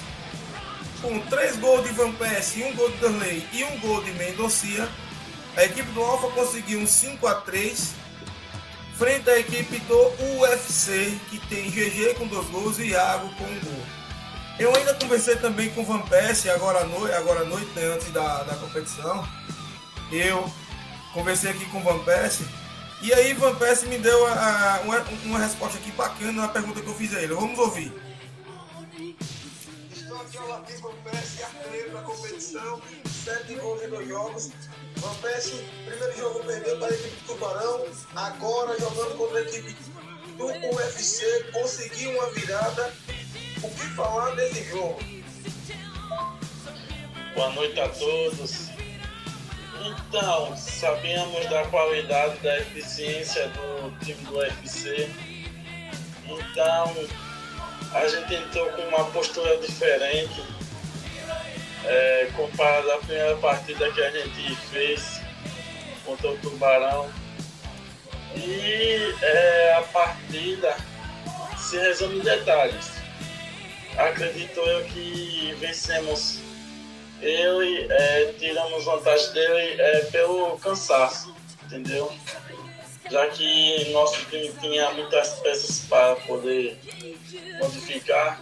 com 1.01 1.19
três 1.27 1.57
gols 1.57 1.83
de 1.83 1.93
Van 1.93 2.13
Persie, 2.13 2.63
um 2.63 2.73
gol 2.73 2.89
de 2.91 2.97
Darley 2.99 3.45
e 3.51 3.61
um 3.65 3.77
gol 3.79 4.01
de 4.01 4.11
Mendonça, 4.13 4.89
a 5.55 5.63
equipe 5.63 5.91
do 5.91 6.01
Alfa 6.01 6.29
conseguiu 6.29 6.79
um 6.79 6.87
5 6.87 7.27
a 7.27 7.35
3 7.35 8.03
frente 8.97 9.29
à 9.29 9.39
equipe 9.39 9.79
do 9.79 9.97
UFC, 10.39 11.17
que 11.29 11.37
tem 11.47 11.69
GG 11.69 12.15
com 12.15 12.27
dois 12.27 12.47
gols 12.47 12.79
e 12.79 12.89
Iago 12.89 13.29
com 13.35 13.43
um 13.43 13.59
gol. 13.59 13.85
Eu 14.59 14.75
ainda 14.75 14.93
conversei 14.93 15.35
também 15.35 15.69
com 15.71 15.81
o 15.81 15.85
Van 15.85 16.01
Persie 16.01 16.49
agora 16.49 16.81
à 16.81 16.85
noite, 16.85 17.13
agora 17.15 17.41
à 17.41 17.45
noite 17.45 17.67
né, 17.75 17.85
antes 17.85 18.11
da, 18.11 18.43
da 18.43 18.55
competição. 18.55 19.27
Eu 20.11 20.49
conversei 21.13 21.51
aqui 21.51 21.65
com 21.65 21.79
o 21.79 21.83
Van 21.83 21.99
Persie. 22.03 22.47
E 23.01 23.11
aí 23.13 23.33
Van 23.33 23.55
Persie 23.55 23.89
me 23.89 23.97
deu 23.97 24.27
a, 24.27 24.75
a, 24.75 24.81
uma, 24.81 24.99
uma 25.25 25.39
resposta 25.39 25.77
aqui 25.77 25.91
bacana 25.91 26.43
na 26.43 26.47
pergunta 26.47 26.81
que 26.81 26.87
eu 26.87 26.95
fiz 26.95 27.13
a 27.15 27.21
ele. 27.21 27.33
Vamos 27.33 27.57
ouvir. 27.57 27.91
Estou 29.91 30.21
aqui 30.21 30.37
ao 30.37 30.47
lado 30.47 30.65
de 30.67 30.81
Van 30.81 30.93
Persie, 31.03 31.43
artilheiro 31.43 31.93
da 31.93 32.01
competição, 32.03 32.81
sete 33.23 33.55
gols 33.55 33.81
em 33.81 34.07
jogos. 34.07 34.51
Persie, 35.21 35.63
primeiro 35.85 36.17
jogo 36.17 36.43
perdeu 36.45 36.77
para 36.77 36.87
a 36.87 36.91
equipe 36.91 37.15
do 37.15 37.33
Tubarão, 37.33 37.85
agora 38.15 38.79
jogando 38.79 39.17
contra 39.17 39.39
a 39.39 39.41
equipe 39.41 39.75
do 40.37 40.45
UFC, 40.45 41.43
conseguiu 41.51 42.11
uma 42.11 42.29
virada 42.31 42.93
o 43.61 43.69
que 43.69 43.87
falar 43.95 44.35
desse 44.35 44.63
jogo? 44.69 44.99
Boa 47.35 47.49
noite 47.51 47.79
a 47.79 47.89
todos. 47.89 48.69
Então, 49.85 50.55
sabíamos 50.55 51.49
da 51.49 51.65
qualidade, 51.67 52.39
da 52.39 52.57
eficiência 52.59 53.47
do 53.49 53.91
time 53.99 54.23
do 54.25 54.37
UFC. 54.37 55.09
Então, 56.25 56.93
a 57.93 58.07
gente 58.07 58.35
entrou 58.35 58.69
com 58.71 58.81
uma 58.83 59.05
postura 59.11 59.57
diferente 59.57 60.41
é, 61.85 62.29
comparado 62.35 62.91
à 62.91 62.97
primeira 62.97 63.35
partida 63.37 63.91
que 63.91 64.01
a 64.01 64.11
gente 64.11 64.55
fez 64.71 65.21
contra 66.05 66.29
o 66.29 66.37
Tubarão. 66.37 67.09
E 68.35 69.15
é, 69.21 69.75
a 69.77 69.81
partida 69.83 70.75
se 71.57 71.77
resume 71.77 72.19
em 72.19 72.23
detalhes 72.23 73.03
acredito 73.97 74.59
eu 74.59 74.83
que 74.85 75.55
vencemos 75.59 76.39
ele, 77.21 77.87
é, 77.89 78.33
tiramos 78.37 78.83
vantagem 78.83 79.31
dele 79.33 79.81
é, 79.81 79.99
pelo 80.05 80.57
cansaço, 80.57 81.33
entendeu? 81.63 82.11
Já 83.09 83.27
que 83.27 83.91
nosso 83.91 84.25
time 84.25 84.51
tinha 84.59 84.91
muitas 84.91 85.39
peças 85.39 85.85
para 85.87 86.15
poder 86.17 86.79
modificar, 87.59 88.41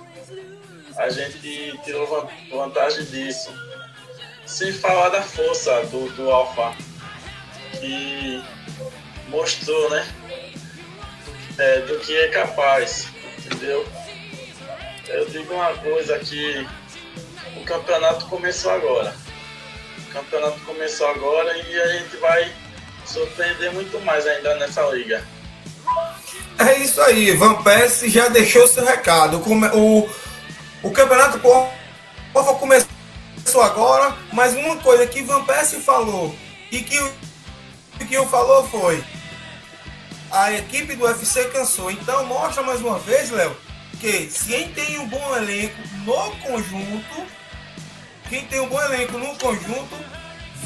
a 0.97 1.10
gente 1.10 1.80
tirou 1.84 2.30
vantagem 2.51 3.06
disso. 3.06 3.54
Sem 4.45 4.73
falar 4.73 5.10
da 5.10 5.21
força 5.21 5.86
do, 5.86 6.10
do 6.12 6.30
Alfa, 6.30 6.75
que 7.80 8.43
mostrou, 9.30 9.89
né? 9.89 10.08
É, 11.58 11.80
do 11.82 11.99
que 11.99 12.15
é 12.15 12.27
capaz, 12.30 13.08
entendeu? 13.38 13.86
Eu 15.08 15.25
digo 15.30 15.54
uma 15.54 15.73
coisa 15.75 16.17
que 16.19 16.67
o 17.56 17.63
campeonato 17.63 18.25
começou 18.25 18.71
agora. 18.71 19.15
O 20.08 20.13
campeonato 20.13 20.60
começou 20.62 21.08
agora 21.08 21.58
e 21.58 21.82
a 21.82 21.88
gente 21.88 22.17
vai 22.17 22.51
surpreender 23.06 23.71
muito 23.73 23.99
mais 24.01 24.25
ainda 24.25 24.56
nessa 24.56 24.82
liga. 24.89 25.23
É 26.60 26.77
isso 26.77 27.01
aí, 27.01 27.32
Van 27.32 27.62
Persie 27.62 28.10
já 28.10 28.27
deixou 28.30 28.67
seu 28.67 28.86
recado. 28.86 29.38
O, 29.38 30.10
o 30.84 30.91
campeonato 30.91 31.39
Porra 31.39 32.54
começou 32.56 33.62
agora, 33.62 34.15
mas 34.32 34.54
uma 34.56 34.78
coisa 34.78 35.06
que 35.06 35.22
Van 35.22 35.44
Persie 35.44 35.80
falou 35.80 36.36
e 36.72 36.82
que 36.82 37.00
o 37.00 38.06
que 38.08 38.13
eu 38.13 38.28
falou 38.28 38.67
foi 38.70 39.04
a 40.32 40.54
equipe 40.54 40.96
do 40.96 41.06
UFC 41.06 41.46
cansou. 41.46 41.91
Então 41.91 42.26
mostra 42.26 42.63
mais 42.63 42.82
uma 42.82 42.98
vez, 42.98 43.30
Léo, 43.30 43.56
se 44.00 44.48
quem 44.48 44.72
tem 44.74 45.00
um 45.00 45.08
bom 45.08 45.36
elenco 45.36 45.76
no 46.06 46.32
conjunto, 46.38 47.26
quem 48.30 48.46
tem 48.46 48.62
um 48.62 48.70
bom 48.70 48.82
elenco 48.82 49.17
no 49.17 49.36
conjunto, 49.36 49.96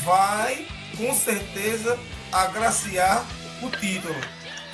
vai 0.03 0.67
com 0.95 1.13
certeza 1.15 1.99
agraciar 2.31 3.25
o 3.61 3.69
título. 3.69 4.15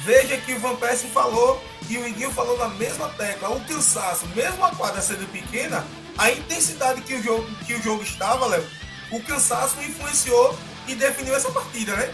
Veja 0.03 0.37
que 0.37 0.53
o 0.53 0.59
Van 0.59 0.75
Persie 0.75 1.09
falou 1.09 1.61
e 1.89 1.97
o 1.97 2.07
Iguinho 2.07 2.31
falou 2.31 2.57
na 2.57 2.69
mesma 2.69 3.09
tecla. 3.09 3.49
O 3.49 3.63
cansaço, 3.65 4.25
mesmo 4.35 4.63
a 4.65 4.71
quadra 4.71 5.01
sendo 5.01 5.29
pequena, 5.31 5.85
a 6.17 6.31
intensidade 6.31 7.01
que 7.01 7.15
o 7.15 7.23
jogo, 7.23 7.47
que 7.65 7.73
o 7.75 7.81
jogo 7.81 8.01
estava, 8.01 8.47
Léo, 8.47 8.65
o 9.11 9.21
cansaço 9.21 9.79
influenciou 9.81 10.57
e 10.87 10.95
definiu 10.95 11.35
essa 11.35 11.51
partida, 11.51 11.95
né? 11.95 12.13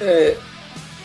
É, 0.00 0.38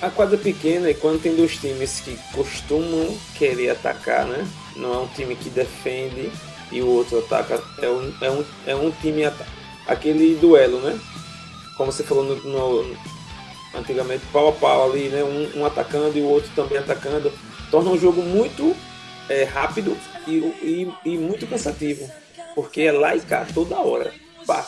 a 0.01 0.09
quadra 0.09 0.37
pequena 0.37 0.89
e 0.89 0.93
quando 0.93 1.21
tem 1.21 1.35
dois 1.35 1.57
times 1.57 1.99
que 1.99 2.17
costumam 2.33 3.17
querer 3.35 3.71
atacar, 3.71 4.25
né? 4.25 4.47
Não 4.75 4.93
é 4.93 4.97
um 4.99 5.07
time 5.07 5.35
que 5.35 5.49
defende 5.49 6.31
e 6.71 6.81
o 6.81 6.87
outro 6.87 7.19
ataca. 7.19 7.61
É 7.81 7.89
um, 7.89 8.13
é 8.21 8.31
um, 8.31 8.45
é 8.67 8.75
um 8.75 8.91
time 8.91 9.23
aquele 9.87 10.35
duelo, 10.35 10.79
né? 10.79 10.99
Como 11.75 11.91
você 11.91 12.03
falou 12.03 12.23
no, 12.23 12.35
no, 12.43 12.97
antigamente, 13.77 14.25
pau 14.31 14.49
a 14.49 14.51
pau 14.51 14.91
ali, 14.91 15.09
né? 15.09 15.23
Um, 15.23 15.59
um, 15.59 15.65
atacando 15.65 16.17
e 16.17 16.21
o 16.21 16.27
outro 16.27 16.49
também 16.55 16.77
atacando. 16.77 17.31
Torna 17.71 17.89
um 17.89 17.97
jogo 17.97 18.21
muito 18.21 18.75
é, 19.29 19.43
rápido 19.43 19.97
e, 20.27 20.31
e, 20.31 20.93
e 21.05 21.17
muito 21.17 21.47
cansativo. 21.47 22.09
Porque 22.53 22.81
é 22.81 22.91
lá 22.91 23.15
e 23.15 23.21
cá 23.21 23.45
toda 23.53 23.77
hora. 23.77 24.13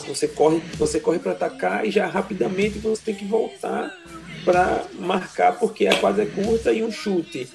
Você 0.07 0.27
corre, 0.27 0.59
você 0.75 0.99
corre 0.99 1.19
para 1.19 1.33
atacar 1.33 1.85
e 1.85 1.91
já 1.91 2.07
rapidamente 2.07 2.79
você 2.79 3.01
tem 3.05 3.15
que 3.15 3.25
voltar 3.25 3.95
para 4.43 4.85
marcar, 4.93 5.59
porque 5.59 5.85
a 5.85 5.95
quadra 5.95 6.23
é 6.23 6.25
curta 6.25 6.71
e 6.71 6.83
um 6.83 6.91
chute 6.91 7.47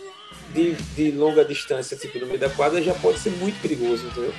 de, 0.55 0.75
de 0.95 1.11
longa 1.11 1.45
distância, 1.45 1.97
tipo 1.97 2.19
no 2.21 2.27
meio 2.27 2.39
da 2.39 2.51
quadra, 2.51 2.81
já 2.83 2.95
pode 2.95 3.19
ser 3.19 3.31
muito 3.31 3.61
perigoso, 3.61 4.07
entendeu? 4.07 4.33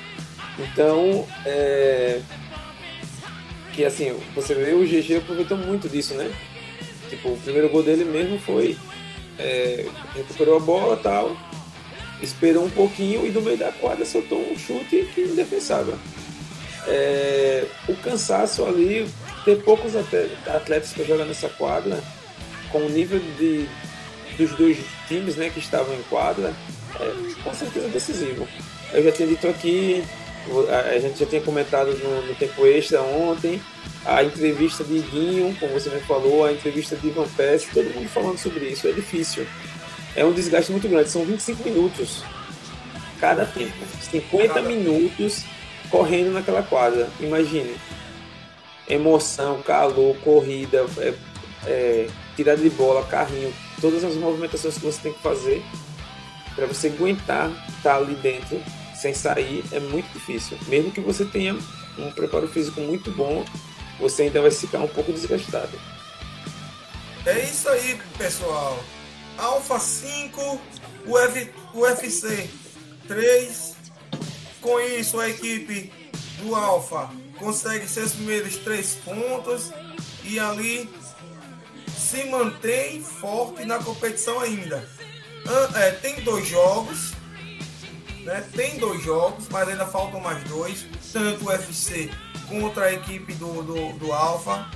Então, 0.59 1.27
é, 1.45 2.21
que 3.73 3.83
assim, 3.83 4.15
você 4.35 4.53
vê 4.53 4.73
o 4.73 4.85
GG 4.85 5.17
aproveitou 5.17 5.57
muito 5.57 5.89
disso, 5.89 6.13
né? 6.13 6.31
Tipo, 7.15 7.29
o 7.29 7.37
primeiro 7.37 7.69
gol 7.69 7.83
dele 7.83 8.05
mesmo 8.05 8.39
foi 8.39 8.75
é, 9.37 9.85
recuperou 10.15 10.57
a 10.57 10.59
bola 10.59 10.97
tal, 10.97 11.37
esperou 12.21 12.65
um 12.65 12.69
pouquinho 12.69 13.25
e 13.25 13.29
do 13.29 13.41
meio 13.41 13.57
da 13.57 13.71
quadra 13.71 14.03
soltou 14.03 14.39
um 14.39 14.57
chute 14.57 15.07
que 15.13 15.21
indefensável. 15.21 15.97
É, 16.87 17.65
o 17.87 17.95
cansaço 17.95 18.65
ali, 18.65 19.07
ter 19.45 19.61
poucos 19.63 19.95
atletas 19.95 20.91
para 20.91 21.03
jogar 21.05 21.25
nessa 21.25 21.49
quadra, 21.49 22.03
com 22.71 22.79
o 22.79 22.89
nível 22.89 23.19
de, 23.37 23.67
dos 24.37 24.51
dois 24.57 24.77
times 25.07 25.35
né, 25.35 25.49
que 25.49 25.59
estavam 25.59 25.93
em 25.95 26.03
quadra, 26.03 26.53
é 26.99 27.43
com 27.43 27.53
certeza 27.53 27.87
decisivo. 27.89 28.47
Eu 28.91 29.03
já 29.03 29.11
tinha 29.11 29.27
dito 29.27 29.47
aqui 29.47 30.03
a 30.91 30.99
gente 30.99 31.19
já 31.19 31.25
tinha 31.25 31.41
comentado 31.41 31.97
no, 31.97 32.27
no 32.27 32.35
tempo 32.35 32.65
extra 32.65 33.01
ontem, 33.01 33.61
a 34.05 34.23
entrevista 34.23 34.83
de 34.83 34.99
Guinho, 34.99 35.55
como 35.59 35.73
você 35.73 35.89
me 35.89 36.01
falou, 36.01 36.45
a 36.45 36.51
entrevista 36.51 36.95
de 36.95 37.09
Van 37.09 37.27
Persie, 37.27 37.69
todo 37.73 37.93
mundo 37.93 38.09
falando 38.09 38.37
sobre 38.37 38.65
isso. 38.65 38.87
É 38.87 38.91
difícil. 38.91 39.45
É 40.15 40.25
um 40.25 40.33
desgaste 40.33 40.71
muito 40.71 40.87
grande. 40.87 41.09
São 41.09 41.25
25 41.25 41.63
minutos 41.63 42.23
cada 43.19 43.45
tempo. 43.45 43.73
50 44.11 44.61
minutos 44.61 45.43
correndo 45.89 46.31
naquela 46.31 46.61
quadra. 46.63 47.09
Imagine. 47.19 47.75
Emoção, 48.87 49.61
calor, 49.61 50.15
corrida, 50.17 50.85
é, 50.97 51.13
é, 51.65 52.07
tirada 52.35 52.61
de 52.61 52.69
bola, 52.69 53.05
carrinho, 53.05 53.53
todas 53.79 54.03
as 54.03 54.15
movimentações 54.15 54.77
que 54.77 54.85
você 54.85 55.01
tem 55.01 55.13
que 55.13 55.21
fazer 55.21 55.63
para 56.55 56.65
você 56.65 56.87
aguentar 56.87 57.49
estar 57.69 57.95
ali 57.95 58.15
dentro 58.15 58.61
sem 58.95 59.13
sair 59.13 59.63
é 59.71 59.79
muito 59.79 60.11
difícil. 60.13 60.57
Mesmo 60.67 60.91
que 60.91 60.99
você 60.99 61.25
tenha 61.25 61.57
um 61.97 62.11
preparo 62.11 62.47
físico 62.47 62.81
muito 62.81 63.11
bom, 63.11 63.45
você 63.99 64.23
ainda 64.23 64.41
vai 64.41 64.51
ficar 64.51 64.79
um 64.79 64.87
pouco 64.87 65.11
desgastado. 65.11 65.79
É 67.25 67.39
isso 67.39 67.69
aí, 67.69 67.99
pessoal. 68.17 68.83
Alpha 69.37 69.79
5, 69.79 70.61
Uf, 71.05 71.51
UFC 71.73 72.49
3. 73.07 73.75
Com 74.61 74.79
isso, 74.79 75.19
a 75.19 75.29
equipe 75.29 75.91
do 76.41 76.55
Alpha 76.55 77.09
consegue 77.37 77.87
seus 77.87 78.13
primeiros 78.13 78.57
três 78.57 78.95
pontos 79.03 79.71
e 80.23 80.39
ali 80.39 80.89
se 81.97 82.23
mantém 82.25 83.01
forte 83.01 83.65
na 83.65 83.79
competição 83.79 84.39
ainda. 84.39 84.87
É, 85.75 85.91
tem 85.91 86.21
dois 86.21 86.47
jogos, 86.47 87.13
né? 88.23 88.47
Tem 88.53 88.77
dois 88.77 89.03
jogos, 89.03 89.45
mas 89.49 89.67
ainda 89.67 89.85
faltam 89.85 90.19
mais 90.21 90.41
dois, 90.45 90.85
tanto 91.11 91.45
o 91.45 91.47
UFC 91.49 92.09
contra 92.47 92.85
a 92.85 92.93
equipe 92.93 93.33
do, 93.33 93.63
do, 93.63 93.93
do 93.93 94.13
Alfa. 94.13 94.67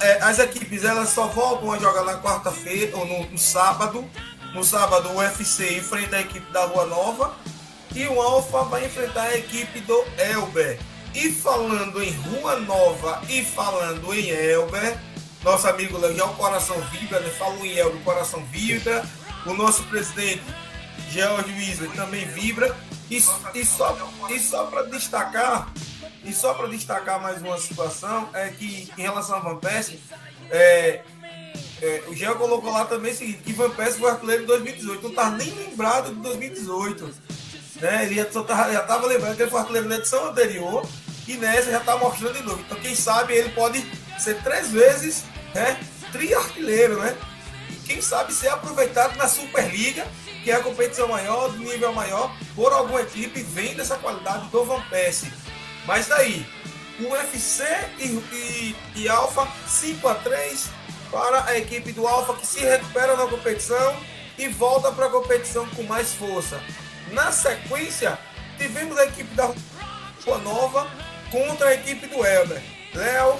É, 0.00 0.22
as 0.22 0.38
equipes 0.38 0.84
elas 0.84 1.08
só 1.08 1.26
voltam 1.26 1.72
a 1.72 1.78
jogar 1.78 2.04
na 2.04 2.20
quarta-feira 2.20 2.96
ou 2.96 3.06
no, 3.06 3.30
no, 3.30 3.38
sábado. 3.38 4.08
No 4.54 4.62
sábado 4.62 5.08
o 5.10 5.16
UFC 5.18 5.78
enfrenta 5.78 6.16
a 6.16 6.20
equipe 6.20 6.52
da 6.52 6.66
Rua 6.66 6.86
Nova 6.86 7.34
e 7.94 8.06
o 8.06 8.20
Alfa 8.20 8.62
vai 8.64 8.86
enfrentar 8.86 9.22
a 9.22 9.36
equipe 9.36 9.80
do 9.80 10.04
Elber. 10.18 10.78
E 11.14 11.30
falando 11.30 12.02
em 12.02 12.10
Rua 12.10 12.58
Nova 12.60 13.20
e 13.28 13.44
falando 13.44 14.14
em 14.14 14.30
Elber, 14.30 14.96
nosso 15.42 15.68
amigo 15.68 15.98
Léo 15.98 16.16
já 16.16 16.24
o 16.24 16.34
coração 16.34 16.80
vibra, 16.92 17.20
né? 17.20 17.28
Falou 17.30 17.66
em 17.66 17.76
Elber, 17.76 17.96
o 17.96 18.04
coração 18.04 18.44
vibra. 18.46 19.04
O 19.44 19.54
nosso 19.54 19.82
presidente 19.84 20.42
George 21.10 21.52
Weasley 21.52 21.90
também 21.90 22.24
vibra. 22.26 22.74
E, 23.10 23.16
e 23.16 23.20
só, 23.66 23.98
e 24.30 24.38
só 24.38 24.64
para 24.66 24.84
destacar, 24.84 25.68
e 26.24 26.32
só 26.32 26.54
para 26.54 26.68
destacar 26.68 27.20
mais 27.20 27.40
uma 27.42 27.58
situação, 27.58 28.28
é 28.32 28.48
que 28.48 28.90
em 28.96 29.02
relação 29.02 29.36
a 29.36 29.40
Van 29.40 29.56
Persie, 29.56 30.00
é, 30.50 31.02
é, 31.80 32.02
o 32.06 32.14
Geo 32.14 32.36
colocou 32.36 32.72
lá 32.72 32.84
também 32.84 33.12
o 33.12 33.16
seguinte, 33.16 33.42
que 33.44 33.52
Van 33.52 33.70
Persie 33.70 34.00
foi 34.00 34.10
artilheiro 34.10 34.44
em 34.44 34.46
2018, 34.46 35.02
não 35.02 35.14
tá 35.14 35.30
nem 35.30 35.50
lembrado 35.50 36.14
de 36.14 36.20
2018. 36.20 37.32
Né? 37.80 38.04
Ele 38.04 38.14
já 38.14 38.22
estava 38.22 39.06
lembrando 39.06 39.36
que 39.36 39.42
ele 39.42 39.50
foi 39.50 39.60
artilheiro 39.60 39.88
na 39.88 39.96
edição 39.96 40.28
anterior 40.28 40.86
e 41.26 41.34
nessa 41.34 41.70
já 41.70 41.78
está 41.78 41.96
mostrando 41.96 42.34
de 42.34 42.42
novo. 42.42 42.60
Então 42.60 42.78
quem 42.78 42.94
sabe 42.94 43.34
ele 43.34 43.48
pode 43.50 43.84
ser 44.18 44.40
três 44.42 44.70
vezes 44.70 45.24
né, 45.54 45.80
tri-artilheiro, 46.12 47.00
né? 47.00 47.16
E 47.70 47.74
quem 47.86 48.00
sabe 48.00 48.32
ser 48.32 48.48
aproveitado 48.48 49.16
na 49.16 49.26
Superliga 49.26 50.06
que 50.42 50.50
é 50.50 50.54
a 50.54 50.60
competição 50.60 51.08
maior, 51.08 51.50
de 51.52 51.58
nível 51.58 51.92
maior, 51.92 52.34
por 52.54 52.72
alguma 52.72 53.00
equipe, 53.00 53.42
vem 53.42 53.74
dessa 53.74 53.96
qualidade 53.96 54.48
do 54.48 54.64
Van 54.64 54.82
Persie. 54.90 55.32
Mas 55.86 56.06
daí, 56.06 56.46
o 57.00 57.08
UFC 57.08 57.64
e, 57.98 58.06
e, 58.06 58.76
e 58.96 59.08
Alfa 59.08 59.48
5 59.66 60.08
a 60.08 60.14
3 60.16 60.68
para 61.10 61.44
a 61.46 61.58
equipe 61.58 61.92
do 61.92 62.06
Alfa 62.06 62.34
que 62.34 62.46
se 62.46 62.60
recupera 62.60 63.16
na 63.16 63.26
competição 63.26 63.96
e 64.38 64.48
volta 64.48 64.90
para 64.92 65.06
a 65.06 65.10
competição 65.10 65.66
com 65.70 65.82
mais 65.82 66.12
força. 66.14 66.60
Na 67.12 67.30
sequência, 67.30 68.18
tivemos 68.58 68.96
a 68.98 69.04
equipe 69.04 69.34
da 69.34 69.52
Rua 70.24 70.38
Nova 70.38 70.90
contra 71.30 71.68
a 71.68 71.74
equipe 71.74 72.06
do 72.06 72.24
Elber. 72.24 72.62
Léo, 72.94 73.38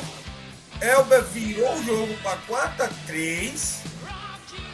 Elber 0.80 1.22
virou 1.24 1.74
o 1.74 1.84
jogo 1.84 2.14
para 2.22 2.36
4 2.38 2.84
a 2.84 2.88
3 3.06 3.82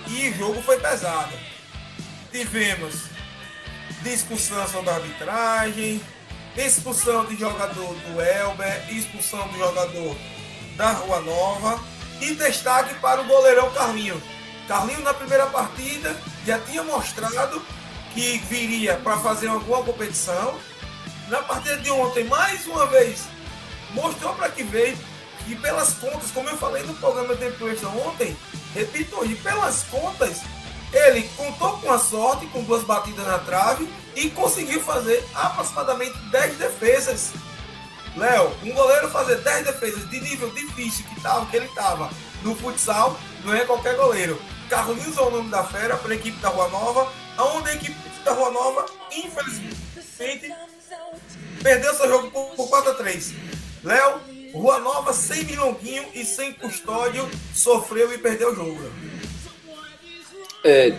e 0.08 0.30
o 0.30 0.34
jogo 0.36 0.62
foi 0.62 0.80
pesado 0.80 1.48
tivemos 2.30 3.04
discussão 4.02 4.66
sobre 4.68 4.90
a 4.90 4.94
arbitragem, 4.94 6.00
expulsão 6.58 7.24
de 7.24 7.36
jogador 7.36 7.94
do 7.94 8.20
Elber, 8.20 8.84
expulsão 8.90 9.46
do 9.48 9.58
jogador 9.58 10.16
da 10.76 10.90
Rua 10.92 11.20
Nova 11.20 11.80
e 12.20 12.34
destaque 12.34 12.94
para 12.96 13.20
o 13.20 13.24
goleirão 13.24 13.70
Carlinho. 13.70 14.20
Carlinho 14.66 15.00
na 15.00 15.14
primeira 15.14 15.46
partida 15.46 16.14
já 16.44 16.58
tinha 16.58 16.82
mostrado 16.82 17.62
que 18.12 18.38
viria 18.48 18.96
para 18.96 19.18
fazer 19.18 19.46
alguma 19.46 19.82
competição. 19.84 20.58
Na 21.28 21.42
partida 21.42 21.76
de 21.76 21.90
ontem, 21.90 22.24
mais 22.24 22.66
uma 22.66 22.86
vez, 22.86 23.24
mostrou 23.92 24.34
para 24.34 24.50
que 24.50 24.62
veio. 24.62 24.98
E 25.46 25.56
pelas 25.56 25.94
contas, 25.94 26.30
como 26.30 26.48
eu 26.48 26.58
falei 26.58 26.82
no 26.82 26.92
programa 26.94 27.34
de 27.34 27.46
Extra 27.46 27.88
ontem, 27.88 28.36
repito 28.74 29.18
hoje, 29.18 29.34
pelas 29.36 29.84
contas, 29.84 30.42
ele 30.92 31.28
contou 31.36 31.78
com 31.78 31.92
a 31.92 31.98
sorte, 31.98 32.46
com 32.46 32.62
duas 32.62 32.82
batidas 32.82 33.26
na 33.26 33.38
trave 33.38 33.88
e 34.14 34.30
conseguiu 34.30 34.80
fazer 34.80 35.24
aproximadamente 35.34 36.16
10 36.30 36.56
defesas. 36.56 37.32
Léo, 38.16 38.52
um 38.64 38.72
goleiro 38.72 39.08
fazer 39.10 39.36
10 39.36 39.66
defesas 39.66 40.08
de 40.10 40.20
nível 40.20 40.50
difícil 40.50 41.04
que, 41.06 41.20
tava, 41.20 41.46
que 41.46 41.56
ele 41.56 41.66
estava 41.66 42.10
no 42.42 42.54
futsal, 42.54 43.18
não 43.44 43.54
é 43.54 43.64
qualquer 43.64 43.96
goleiro. 43.96 44.40
Carlinhos 44.68 45.16
é 45.16 45.20
o 45.20 45.30
nome 45.30 45.50
da 45.50 45.64
fera 45.64 45.96
para 45.96 46.12
a 46.12 46.16
equipe 46.16 46.38
da 46.38 46.48
Rua 46.48 46.68
Nova, 46.68 47.12
onde 47.38 47.70
a 47.70 47.74
equipe 47.74 47.94
da 48.24 48.32
Rua 48.32 48.50
Nova, 48.50 48.86
infelizmente, 49.12 49.76
perdeu 51.62 51.94
seu 51.94 52.08
jogo 52.08 52.30
por, 52.30 52.56
por 52.56 52.68
4 52.68 52.90
a 52.90 52.94
3. 52.94 53.34
Léo, 53.84 54.20
Rua 54.52 54.80
Nova 54.80 55.12
sem 55.12 55.44
Milonguinho 55.44 56.04
e 56.14 56.24
sem 56.24 56.52
custódio, 56.52 57.28
sofreu 57.54 58.12
e 58.12 58.18
perdeu 58.18 58.52
o 58.52 58.54
jogo. 58.54 58.90
É, 60.68 60.94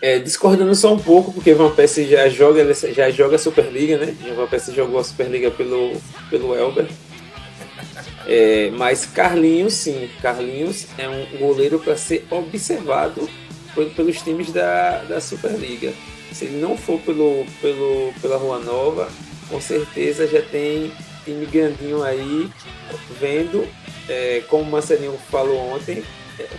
é, 0.00 0.18
discordando 0.18 0.74
só 0.74 0.94
um 0.94 0.98
pouco, 0.98 1.32
porque 1.32 1.54
Van 1.54 1.70
Persie 1.70 2.06
já 2.06 2.28
joga, 2.28 2.72
já 2.74 3.10
joga 3.10 3.38
Superliga, 3.38 3.98
né? 3.98 4.14
Van 4.36 4.46
Persie 4.46 4.74
jogou 4.74 5.00
a 5.00 5.04
Superliga 5.04 5.50
pelo, 5.50 6.00
pelo 6.30 6.54
Elber. 6.54 6.86
É, 8.26 8.70
mas 8.72 9.06
Carlinhos, 9.06 9.74
sim, 9.74 10.08
Carlinhos 10.20 10.86
é 10.98 11.08
um 11.08 11.38
goleiro 11.38 11.78
para 11.78 11.96
ser 11.96 12.26
observado 12.30 13.28
pelos 13.94 14.20
times 14.22 14.52
da, 14.52 15.02
da 15.04 15.20
Superliga. 15.20 15.92
Se 16.32 16.44
ele 16.44 16.60
não 16.60 16.76
for 16.76 17.00
pelo, 17.00 17.46
pelo, 17.60 18.12
pela 18.20 18.36
Rua 18.36 18.58
Nova, 18.58 19.08
com 19.48 19.60
certeza 19.60 20.26
já 20.26 20.42
tem 20.42 20.92
time 21.24 21.46
grandinho 21.46 22.02
aí 22.02 22.50
vendo, 23.20 23.66
é, 24.08 24.42
como 24.48 24.64
o 24.64 24.70
Marcelinho 24.70 25.18
falou 25.30 25.74
ontem, 25.74 26.02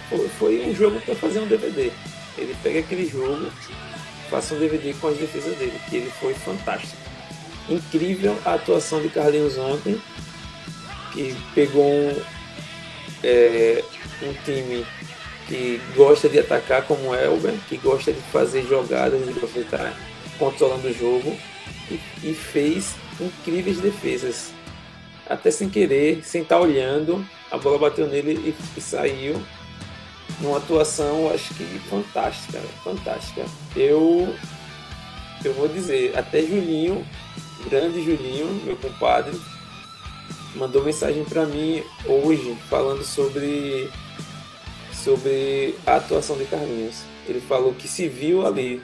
foi, 0.10 0.28
foi 0.40 0.66
um 0.66 0.74
jogo 0.74 1.00
para 1.02 1.16
fazer 1.16 1.40
um 1.40 1.48
DVD. 1.48 1.92
Ele 2.38 2.56
pega 2.62 2.80
aquele 2.80 3.08
jogo, 3.08 3.52
faça 4.30 4.54
um 4.54 4.60
DVD 4.60 4.94
com 4.96 5.08
as 5.08 5.18
defesas 5.18 5.58
dele, 5.58 5.80
que 5.90 5.96
ele 5.98 6.12
foi 6.20 6.34
fantástico. 6.34 6.98
Incrível 7.70 8.38
a 8.46 8.54
atuação 8.54 9.02
de 9.02 9.10
Carlinhos 9.10 9.58
ontem, 9.58 10.02
que 11.12 11.36
pegou 11.54 11.84
um, 11.84 12.22
é, 13.24 13.84
um 14.22 14.34
time 14.46 14.86
que 15.48 15.82
gosta 15.96 16.28
de 16.28 16.40
atacar 16.40 16.84
como 16.84 17.10
o 17.10 17.16
Elber, 17.16 17.54
que 17.68 17.78
gosta 17.78 18.12
de 18.12 18.22
fazer 18.32 18.66
jogadas, 18.68 19.24
de 19.24 19.32
aproveitar 19.32 19.98
controlando 20.38 20.88
o 20.88 20.94
jogo 20.94 21.36
e, 21.90 22.00
e, 22.24 22.34
fez 22.34 22.96
incríveis 23.20 23.80
defesas. 23.80 24.52
Até 25.28 25.52
sem 25.52 25.70
querer, 25.70 26.24
sem 26.24 26.42
estar 26.42 26.60
olhando, 26.60 27.26
a 27.52 27.58
bola 27.58 27.78
bateu 27.78 28.08
nele 28.08 28.34
e, 28.34 28.56
e 28.78 28.82
saiu 28.82 29.42
numa 30.40 30.58
atuação, 30.58 31.32
acho 31.32 31.54
que 31.54 31.64
fantástica, 31.90 32.60
fantástica. 32.84 33.46
Eu, 33.76 34.34
eu 35.44 35.54
vou 35.54 35.68
dizer, 35.68 36.18
até 36.18 36.42
Julinho, 36.42 37.06
grande 37.70 38.04
Julinho, 38.04 38.62
meu 38.64 38.76
compadre, 38.78 39.40
mandou 40.56 40.84
mensagem 40.84 41.24
para 41.24 41.46
mim 41.46 41.84
hoje 42.06 42.58
falando 42.70 43.04
sobre 43.04 43.90
sobre 44.92 45.76
a 45.86 45.96
atuação 45.96 46.38
de 46.38 46.46
Carlinhos. 46.46 47.04
Ele 47.28 47.40
falou 47.40 47.74
que 47.74 47.88
se 47.88 48.10
viu 48.10 48.46
ali 48.46 48.82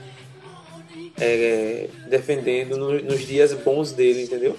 é, 1.20 1.90
defendendo 2.10 2.78
no, 2.78 3.02
nos 3.02 3.26
dias 3.26 3.54
bons 3.54 3.92
dele, 3.92 4.24
entendeu? 4.24 4.58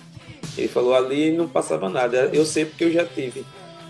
Ele 0.59 0.69
falou 0.69 0.95
ali 0.95 1.33
não 1.33 1.49
passava 1.49 1.89
nada. 1.89 2.31
Eu 2.33 2.45
sei 2.45 2.65
porque 2.67 2.85
eu 2.85 2.93
já 2.93 3.05
tive. 3.05 3.45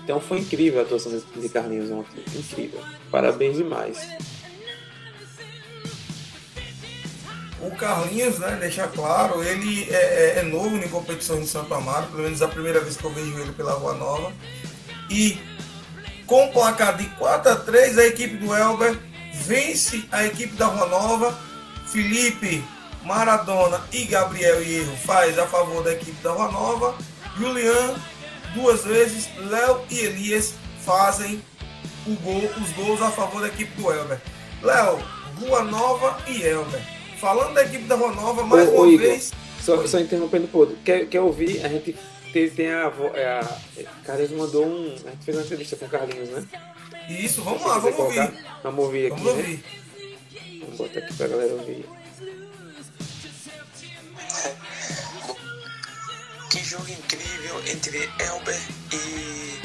Então 0.05 0.21
foi 0.21 0.39
incrível 0.39 0.81
a 0.81 0.83
atuação 0.83 1.19
de 1.35 1.49
Carlinhos 1.49 1.91
ontem. 1.91 2.23
Incrível. 2.37 2.81
Parabéns 3.11 3.57
demais. 3.57 3.99
o 7.67 7.71
Carlinhos, 7.77 8.39
né, 8.39 8.57
deixar 8.61 8.89
claro, 8.89 9.43
ele 9.43 9.89
é, 9.91 9.95
é, 9.95 10.39
é 10.39 10.43
novo 10.43 10.77
em 10.77 10.89
competição 10.89 11.41
em 11.41 11.47
Santo 11.47 11.73
Amaro, 11.73 12.07
pelo 12.09 12.25
menos 12.25 12.43
a 12.43 12.49
primeira 12.49 12.81
vez 12.81 12.97
que 12.97 13.05
eu 13.05 13.11
vejo 13.11 13.39
ele 13.39 13.53
pela 13.53 13.73
Rua 13.73 13.95
Nova. 13.95 14.33
E 15.11 15.39
com 16.27 16.49
placar 16.49 16.97
de 16.97 17.05
4 17.17 17.53
a 17.53 17.57
3 17.57 17.99
a 17.99 18.07
equipe 18.07 18.37
do 18.37 18.55
Elber 18.55 18.99
vence 19.33 20.05
a 20.13 20.25
equipe 20.25 20.55
da 20.57 20.67
Rua 20.67 20.87
Nova. 20.87 21.39
Felipe, 21.87 22.65
Maradona 23.05 23.81
e 23.93 24.05
Gabriel 24.05 24.63
Hierro 24.63 24.97
faz 24.97 25.39
a 25.39 25.47
favor 25.47 25.83
da 25.83 25.93
equipe 25.93 26.21
da 26.23 26.33
Rua 26.33 26.51
Nova. 26.51 26.95
Julian, 27.37 27.95
duas 28.55 28.85
vezes, 28.85 29.29
Léo 29.37 29.81
e 29.91 29.99
Elias 29.99 30.55
fazem 30.85 31.43
gol, 32.23 32.43
os 32.63 32.73
gols 32.73 33.01
a 33.03 33.11
favor 33.11 33.41
da 33.41 33.49
equipe 33.49 33.81
do 33.81 33.91
Elber. 33.91 34.21
Léo, 34.63 35.03
Rua 35.41 35.63
Nova 35.63 36.19
e 36.29 36.43
Elber. 36.43 36.81
Falando 37.19 37.55
da 37.55 37.65
equipe 37.65 37.85
da 37.85 37.95
Rua 37.95 38.13
Nova, 38.13 38.45
mais 38.45 38.69
ô, 38.69 38.73
uma 38.73 38.87
ô, 38.87 38.99
vez. 38.99 39.33
só, 39.61 39.87
só 39.87 39.99
interrompendo 39.99 40.45
um 40.45 40.49
pouco. 40.49 40.75
Quer, 40.85 41.07
quer 41.07 41.21
ouvir? 41.21 41.65
A 41.65 41.69
gente 41.69 41.97
tem, 42.33 42.51
tem 42.51 42.71
a, 42.71 42.87
a, 42.87 43.41
a. 43.41 44.05
Carlos 44.05 44.31
mandou 44.31 44.67
um. 44.67 44.95
A 45.07 45.11
gente 45.11 45.25
fez 45.25 45.37
uma 45.37 45.45
entrevista 45.45 45.77
com 45.77 45.87
o 45.87 45.89
Carlinhos, 45.89 46.29
né? 46.31 46.45
Isso, 47.09 47.43
vamos 47.43 47.63
lá, 47.65 47.79
vamos 47.79 47.97
colocar, 47.97 48.25
ouvir. 48.25 48.45
Vamos 48.63 48.85
ouvir 48.85 49.13
aqui. 49.13 49.23
Vamos 49.23 49.37
né? 49.37 49.43
ouvir. 49.43 49.65
Vamos 50.61 50.77
botar 50.77 50.99
aqui 50.99 51.15
pra 51.15 51.27
galera 51.29 51.53
ouvir. 51.53 51.87
Que 56.55 56.63
jogo 56.63 56.89
incrível 56.89 57.61
entre 57.67 58.09
Elber 58.21 58.61
e 58.93 59.61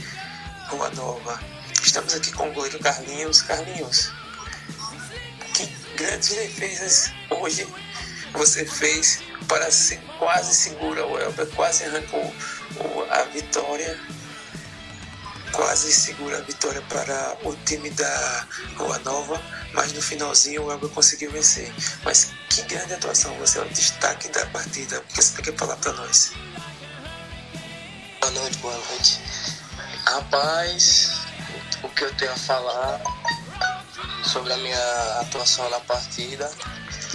Rua 0.70 0.90
Nova. 0.96 1.40
Estamos 1.84 2.16
aqui 2.16 2.32
com 2.32 2.50
o 2.50 2.52
goleiro 2.52 2.80
Carlinhos. 2.80 3.44
Carlinhos, 3.44 4.12
que 5.54 5.68
grandes 5.96 6.30
defesas 6.30 7.12
hoje 7.30 7.68
você 8.34 8.66
fez 8.66 9.22
para 9.48 9.70
ser 9.70 10.02
quase 10.18 10.56
segura 10.56 11.06
o 11.06 11.20
Elber, 11.20 11.46
quase 11.52 11.84
arrancou 11.84 12.34
a 13.12 13.24
vitória 13.26 14.00
quase 15.52 15.92
segura 15.92 16.38
a 16.38 16.42
vitória 16.42 16.82
para 16.90 17.38
o 17.44 17.56
time 17.66 17.90
da 17.92 18.48
Rua 18.76 18.98
Nova, 19.00 19.42
mas 19.74 19.94
no 19.94 20.02
finalzinho 20.02 20.64
o 20.64 20.72
Elber 20.72 20.90
conseguiu 20.90 21.32
vencer. 21.32 21.72
Mas 22.04 22.32
que 22.50 22.64
grande 22.64 22.94
atuação, 22.94 23.34
você 23.36 23.60
é 23.60 23.62
o 23.62 23.70
destaque 23.70 24.30
da 24.30 24.46
partida. 24.48 25.00
O 25.00 25.04
que 25.04 25.22
você 25.22 25.42
quer 25.42 25.56
falar 25.56 25.76
para 25.78 25.94
nós? 25.94 26.32
Boa 28.20 28.32
noite, 28.32 28.58
boa 28.58 28.74
noite. 28.74 29.20
Rapaz, 30.06 31.26
o 31.82 31.90
que 31.90 32.04
eu 32.04 32.14
tenho 32.16 32.34
a 32.34 32.36
falar 32.36 33.02
sobre 34.26 34.52
a 34.52 34.58
minha 34.58 35.20
atuação 35.22 35.70
na 35.70 35.80
partida 35.80 36.52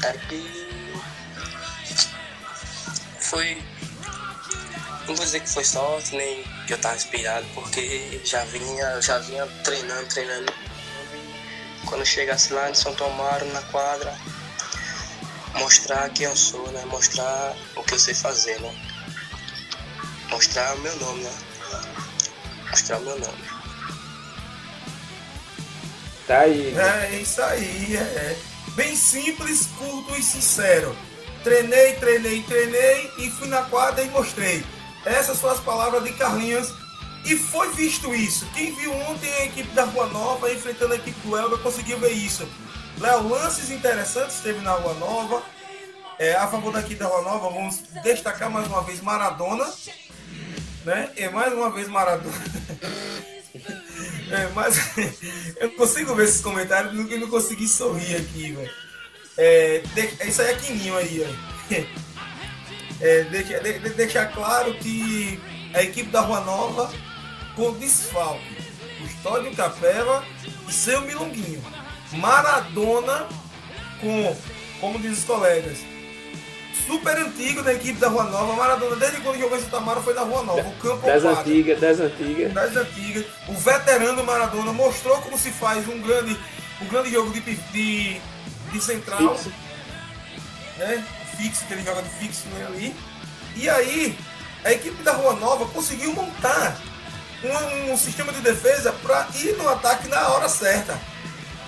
é 0.02 0.12
que 0.12 1.02
foi 3.20 3.62
não 5.06 5.14
vou 5.14 5.24
dizer 5.24 5.40
que 5.40 5.50
foi 5.50 5.64
sorte, 5.64 6.16
nem 6.16 6.42
que 6.66 6.72
eu 6.72 6.78
tava 6.78 6.96
inspirado, 6.96 7.46
porque 7.54 8.22
já 8.24 8.42
vinha, 8.46 9.00
já 9.02 9.18
vinha 9.18 9.46
treinando, 9.62 10.06
treinando. 10.08 10.52
Quando 11.84 12.06
chegasse 12.06 12.54
lá 12.54 12.70
em 12.70 12.74
São 12.74 12.94
Tomaro, 12.94 13.44
na 13.52 13.60
quadra, 13.64 14.18
mostrar 15.58 16.08
quem 16.08 16.24
eu 16.24 16.34
sou, 16.34 16.66
né? 16.72 16.82
Mostrar 16.86 17.54
o 17.76 17.82
que 17.82 17.92
eu 17.92 17.98
sei 17.98 18.14
fazer, 18.14 18.58
né? 18.60 18.93
Mostrar 20.34 20.74
o 20.74 20.80
meu 20.80 20.96
nome, 20.96 21.22
né? 21.22 21.30
Mostrar 22.68 22.98
o 22.98 23.02
meu 23.02 23.16
nome. 23.20 23.44
Tá 26.26 26.40
aí. 26.40 26.76
É 26.76 27.20
isso 27.22 27.40
aí, 27.40 27.96
é. 27.96 28.36
Bem 28.74 28.96
simples, 28.96 29.68
curto 29.78 30.12
e 30.18 30.22
sincero. 30.24 30.96
Treinei, 31.44 31.92
treinei, 31.94 32.42
treinei 32.42 33.12
e 33.18 33.30
fui 33.30 33.46
na 33.46 33.62
quadra 33.62 34.02
e 34.02 34.10
mostrei. 34.10 34.66
Essas 35.04 35.38
são 35.38 35.50
as 35.50 35.60
palavras 35.60 36.02
de 36.02 36.12
Carlinhos. 36.14 36.74
E 37.24 37.36
foi 37.36 37.72
visto 37.74 38.12
isso. 38.12 38.44
Quem 38.54 38.74
viu 38.74 38.92
ontem 38.92 39.32
a 39.34 39.44
equipe 39.44 39.70
da 39.70 39.84
Rua 39.84 40.06
Nova 40.06 40.52
enfrentando 40.52 40.94
a 40.94 40.96
equipe 40.96 41.18
do 41.20 41.36
Elba 41.36 41.58
conseguiu 41.58 42.00
ver 42.00 42.10
isso. 42.10 42.46
Léo, 42.98 43.28
lances 43.28 43.70
interessantes 43.70 44.40
teve 44.40 44.60
na 44.62 44.72
Rua 44.72 44.94
Nova. 44.94 45.44
É, 46.18 46.34
a 46.34 46.48
favor 46.48 46.72
daqui 46.72 46.96
da 46.96 47.06
Rua 47.06 47.22
Nova, 47.22 47.50
vamos 47.50 47.82
destacar 48.02 48.50
mais 48.50 48.66
uma 48.66 48.82
vez 48.82 49.00
Maradona. 49.00 49.72
Né? 50.84 51.10
E 51.16 51.28
mais 51.28 51.52
uma 51.52 51.70
vez 51.70 51.88
Maradona. 51.88 52.34
é, 54.30 54.48
mas 54.54 54.76
eu 55.56 55.68
não 55.68 55.76
consigo 55.76 56.14
ver 56.14 56.24
esses 56.24 56.40
comentários 56.40 56.94
eu 56.94 57.20
não 57.20 57.28
consegui 57.28 57.66
sorrir 57.66 58.16
aqui, 58.16 58.52
velho. 58.52 58.70
É, 59.36 59.82
isso 60.26 60.42
aí 60.42 60.52
é 60.52 60.54
Quininho 60.54 60.96
aí, 60.96 61.18
velho 61.18 61.38
é, 63.00 63.24
deixa, 63.24 63.60
de, 63.60 63.78
deixar 63.90 64.26
claro 64.32 64.74
que 64.74 65.40
a 65.72 65.82
equipe 65.82 66.10
da 66.10 66.20
Rua 66.20 66.40
Nova, 66.40 66.92
com 67.56 67.72
desfalque, 67.72 68.44
Custódio 69.00 69.54
Capela 69.56 70.24
e 70.68 70.72
seu 70.72 71.00
Milonguinho. 71.00 71.62
Maradona 72.12 73.26
com, 74.00 74.36
como 74.80 75.00
diz 75.00 75.18
os 75.18 75.24
colegas, 75.24 75.78
super 76.86 77.16
antigo 77.16 77.62
da 77.62 77.72
equipe 77.72 77.98
da 77.98 78.08
Rua 78.08 78.24
Nova. 78.24 78.54
Maradona, 78.54 78.96
desde 78.96 79.20
quando 79.20 79.38
jogou 79.38 79.56
em 79.56 79.60
Santa 79.60 79.80
Mara, 79.80 80.00
foi 80.00 80.14
na 80.14 80.22
Rua 80.22 80.42
Nova. 80.42 80.68
O 80.68 80.76
campo 80.76 81.06
das 81.06 81.24
antigas, 81.24 81.80
das 81.80 82.00
antigas. 82.00 82.52
Das 82.52 82.76
antigas. 82.76 83.26
O 83.48 83.54
veterano 83.54 84.24
Maradona 84.24 84.72
mostrou 84.72 85.16
como 85.18 85.38
se 85.38 85.50
faz 85.50 85.88
um 85.88 86.00
grande, 86.00 86.38
um 86.80 86.86
grande 86.86 87.10
jogo 87.10 87.30
de, 87.32 87.40
de, 87.40 88.20
de 88.72 88.80
central. 88.80 89.36
Fixo. 89.36 89.52
Né? 90.78 91.04
fixo, 91.34 91.64
que 91.66 91.74
ele 91.74 91.82
joga 91.82 92.02
de 92.02 92.08
fixo 92.10 92.48
né, 92.48 92.66
ali. 92.66 92.96
E 93.56 93.68
aí, 93.68 94.18
a 94.64 94.72
equipe 94.72 95.02
da 95.02 95.12
Rua 95.12 95.34
Nova 95.34 95.66
conseguiu 95.66 96.12
montar 96.12 96.76
um, 97.42 97.92
um 97.92 97.96
sistema 97.96 98.32
de 98.32 98.40
defesa 98.40 98.92
para 98.92 99.28
ir 99.34 99.56
no 99.56 99.68
ataque 99.68 100.08
na 100.08 100.28
hora 100.28 100.48
certa. 100.48 100.98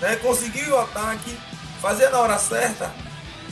Né? 0.01 0.15
Conseguiu 0.17 0.73
o 0.73 0.79
ataque, 0.79 1.37
fazer 1.81 2.09
na 2.09 2.19
hora 2.19 2.37
certa. 2.37 2.91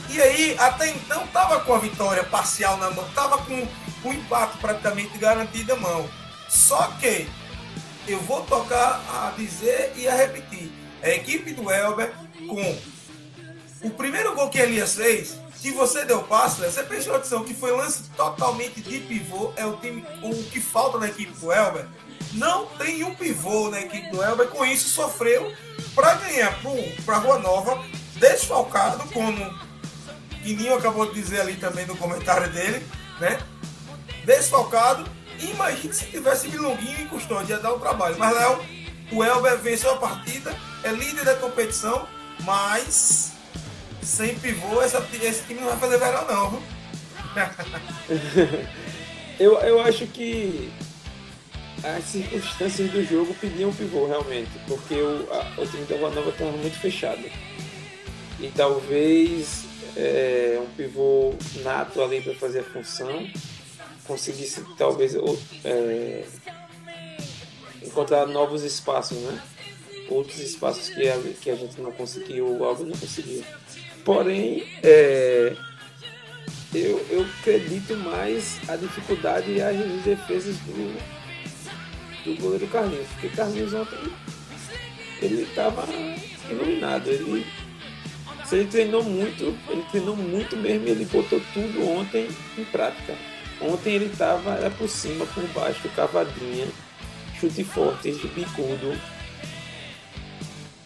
E 0.08 0.20
aí, 0.20 0.56
até 0.58 0.88
então, 0.88 1.24
estava 1.24 1.60
com 1.60 1.74
a 1.74 1.78
vitória 1.78 2.24
parcial 2.24 2.76
na 2.76 2.90
mão, 2.90 3.06
estava 3.06 3.38
com 3.38 3.66
o 4.04 4.12
empate 4.12 4.58
praticamente 4.58 5.18
garantido 5.18 5.74
na 5.74 5.80
mão. 5.80 6.08
Só 6.48 6.86
que 7.00 7.28
eu 8.06 8.20
vou 8.20 8.42
tocar 8.42 9.02
a 9.08 9.32
dizer 9.36 9.92
e 9.96 10.06
a 10.06 10.14
repetir. 10.14 10.70
A 11.02 11.10
equipe 11.10 11.52
do 11.52 11.70
Elber, 11.70 12.12
com 12.48 12.78
o 13.86 13.90
primeiro 13.90 14.34
gol 14.34 14.48
que 14.48 14.58
Elias 14.58 14.94
fez, 14.94 15.38
que 15.60 15.72
você 15.72 16.04
deu 16.04 16.22
passo, 16.22 16.62
você 16.62 16.82
prestou 16.82 17.16
atenção 17.16 17.44
que 17.44 17.54
foi 17.54 17.72
lance 17.72 18.04
totalmente 18.16 18.80
de 18.80 19.00
pivô, 19.00 19.52
é 19.56 19.66
o 19.66 19.76
time 19.76 20.04
o 20.22 20.34
que 20.44 20.60
falta 20.60 20.98
na 20.98 21.08
equipe 21.08 21.32
do 21.32 21.52
Elber. 21.52 21.86
Não 22.32 22.66
tem 22.66 23.02
um 23.04 23.14
pivô 23.14 23.68
na 23.68 23.80
equipe 23.80 24.10
do 24.10 24.22
Elber, 24.22 24.48
com 24.48 24.64
isso 24.64 24.88
sofreu 24.88 25.52
para 25.94 26.14
ganhar 26.14 26.56
para 27.04 27.18
Rua 27.18 27.38
Nova, 27.38 27.82
desfalcado, 28.14 29.08
como 29.12 29.65
Guininho 30.46 30.76
acabou 30.76 31.06
de 31.06 31.20
dizer 31.20 31.40
ali 31.40 31.56
também 31.56 31.84
no 31.86 31.96
comentário 31.96 32.48
dele, 32.52 32.86
né? 33.20 33.38
Desfalcado. 34.24 35.04
Imagine 35.40 35.92
se 35.92 36.06
tivesse 36.06 36.48
Milonguinho 36.48 37.00
e 37.00 37.06
Custódio, 37.06 37.56
ia 37.56 37.58
dar 37.58 37.72
o 37.72 37.76
um 37.76 37.80
trabalho. 37.80 38.16
Mas 38.16 38.32
Léo, 38.32 38.64
o 39.10 39.24
Elber 39.24 39.58
venceu 39.58 39.92
a 39.94 39.96
partida, 39.96 40.56
é 40.84 40.92
líder 40.92 41.24
da 41.24 41.34
competição, 41.34 42.06
mas 42.44 43.32
sem 44.02 44.38
pivô, 44.38 44.80
essa, 44.80 45.04
esse 45.20 45.42
time 45.42 45.60
não 45.60 45.68
vai 45.68 45.78
fazer 45.78 45.98
verão, 45.98 46.26
não. 46.28 46.62
eu, 49.38 49.58
eu 49.58 49.80
acho 49.80 50.06
que 50.06 50.72
as 51.82 52.04
circunstâncias 52.04 52.90
do 52.90 53.04
jogo 53.04 53.34
pediam 53.34 53.72
pivô, 53.74 54.06
realmente, 54.06 54.50
porque 54.68 54.94
o, 54.94 55.28
a, 55.32 55.60
o 55.60 55.66
time 55.66 55.84
da 55.86 55.96
Rua 55.96 56.10
Nova 56.10 56.30
estava 56.30 56.52
muito 56.52 56.78
fechado. 56.78 57.22
E 58.38 58.48
talvez 58.54 59.65
é, 59.96 60.60
um 60.62 60.66
pivô 60.74 61.34
nato 61.62 62.02
ali 62.02 62.20
para 62.20 62.34
fazer 62.34 62.60
a 62.60 62.64
função 62.64 63.26
conseguisse, 64.06 64.64
talvez, 64.78 65.14
é, 65.64 66.24
encontrar 67.82 68.26
novos 68.26 68.62
espaços, 68.62 69.18
né? 69.18 69.42
Outros 70.08 70.38
espaços 70.38 70.88
que 70.88 71.08
a, 71.08 71.18
que 71.40 71.50
a 71.50 71.56
gente 71.56 71.80
não 71.80 71.90
conseguiu, 71.90 72.46
o 72.46 72.64
Alves 72.64 72.86
não 72.86 72.96
conseguiu. 72.96 73.42
Porém, 74.04 74.64
é, 74.82 75.56
eu, 76.72 77.04
eu 77.10 77.26
acredito 77.40 77.96
mais 77.96 78.60
a 78.68 78.76
dificuldade 78.76 79.50
e 79.50 79.60
as 79.60 79.76
defesas 80.04 80.56
do, 80.58 80.96
do 82.24 82.40
goleiro 82.40 82.68
Carlinhos. 82.68 83.08
Porque 83.14 83.28
Carlinhos 83.30 83.74
ontem 83.74 83.98
ele 85.20 85.42
estava 85.42 85.84
iluminado. 86.48 87.08
Ele, 87.08 87.44
ele 88.52 88.66
treinou 88.66 89.02
muito, 89.02 89.56
ele 89.68 89.84
treinou 89.90 90.16
muito 90.16 90.56
mesmo 90.56 90.86
ele 90.88 91.04
botou 91.06 91.40
tudo 91.52 91.88
ontem 91.88 92.28
em 92.56 92.64
prática. 92.64 93.14
Ontem 93.60 93.94
ele 93.94 94.06
estava 94.06 94.54
era 94.54 94.70
por 94.70 94.88
cima, 94.88 95.24
por 95.26 95.42
baixo, 95.48 95.88
cavadinha, 95.94 96.66
chute 97.40 97.64
forte, 97.64 98.10
bicudo 98.34 98.96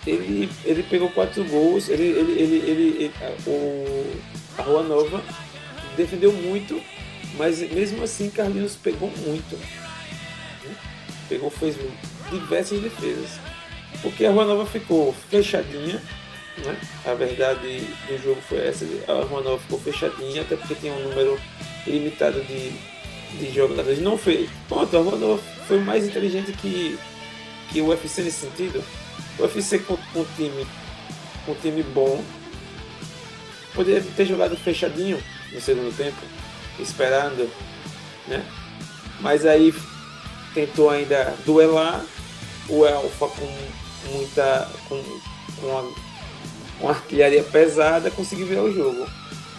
ele, 0.07 0.51
ele 0.65 0.83
pegou 0.85 1.11
quatro 1.11 1.45
gols, 1.45 1.89
ele, 1.89 2.05
ele, 2.05 2.33
ele, 2.33 2.57
ele, 2.57 3.05
ele 3.05 3.13
o, 3.47 4.17
a 4.57 4.63
Rua 4.63 4.83
Nova 4.83 5.23
defendeu 5.97 6.33
muito, 6.33 6.81
mas 7.37 7.61
mesmo 7.61 8.03
assim 8.03 8.31
Carlinhos 8.31 8.77
pegou 8.77 9.11
muito. 9.11 9.59
Pegou, 11.29 11.51
fez 11.51 11.77
diversas 12.31 12.81
defesas. 12.81 13.39
Porque 14.03 14.25
a 14.25 14.31
Rua 14.31 14.47
Nova 14.47 14.67
ficou 14.67 15.15
fechadinha, 15.29 16.03
né? 16.65 16.79
A 17.05 17.15
verdade 17.15 17.81
do 18.09 18.23
jogo 18.23 18.41
foi 18.49 18.67
essa, 18.67 18.85
a 19.09 19.25
Rua 19.25 19.43
Nova 19.43 19.59
ficou 19.59 19.79
fechadinha, 19.81 20.43
até 20.43 20.57
porque 20.57 20.75
tinha 20.75 20.93
um 20.93 21.09
número 21.09 21.39
ilimitado 21.87 22.41
de, 22.43 22.71
de 23.39 23.53
jogadores. 23.55 24.01
Não 24.01 24.17
foi. 24.17 24.49
Pronto, 24.69 24.97
a 24.97 25.01
Rua 25.01 25.17
Nova 25.17 25.43
foi 25.67 25.81
mais 25.81 26.07
inteligente 26.07 26.53
que, 26.53 26.99
que 27.71 27.81
o 27.81 27.89
UFC 27.89 28.23
nesse 28.23 28.47
sentido. 28.47 28.83
O 29.39 29.43
UFC 29.43 29.79
com, 29.79 29.97
com 30.13 30.21
um 30.21 30.27
time 30.37 30.67
com 31.45 31.53
um 31.53 31.55
time 31.55 31.83
bom 31.83 32.23
poderia 33.75 34.03
ter 34.17 34.27
jogado 34.27 34.57
fechadinho 34.57 35.23
no 35.53 35.61
segundo 35.61 35.97
tempo, 35.97 36.19
esperando, 36.79 37.51
né? 38.27 38.45
Mas 39.21 39.47
aí 39.47 39.75
tentou 40.55 40.91
ainda 40.91 41.35
duelar 41.45 42.05
o 42.69 42.85
Alfa 42.85 43.29
com 43.29 44.13
muita 44.13 44.69
com, 44.89 45.03
com 45.61 45.67
uma, 45.67 46.10
uma 46.81 46.91
artilharia 46.91 47.43
pesada 47.43 48.11
conseguiu 48.11 48.47
virar 48.47 48.63
o 48.63 48.73
jogo. 48.73 49.07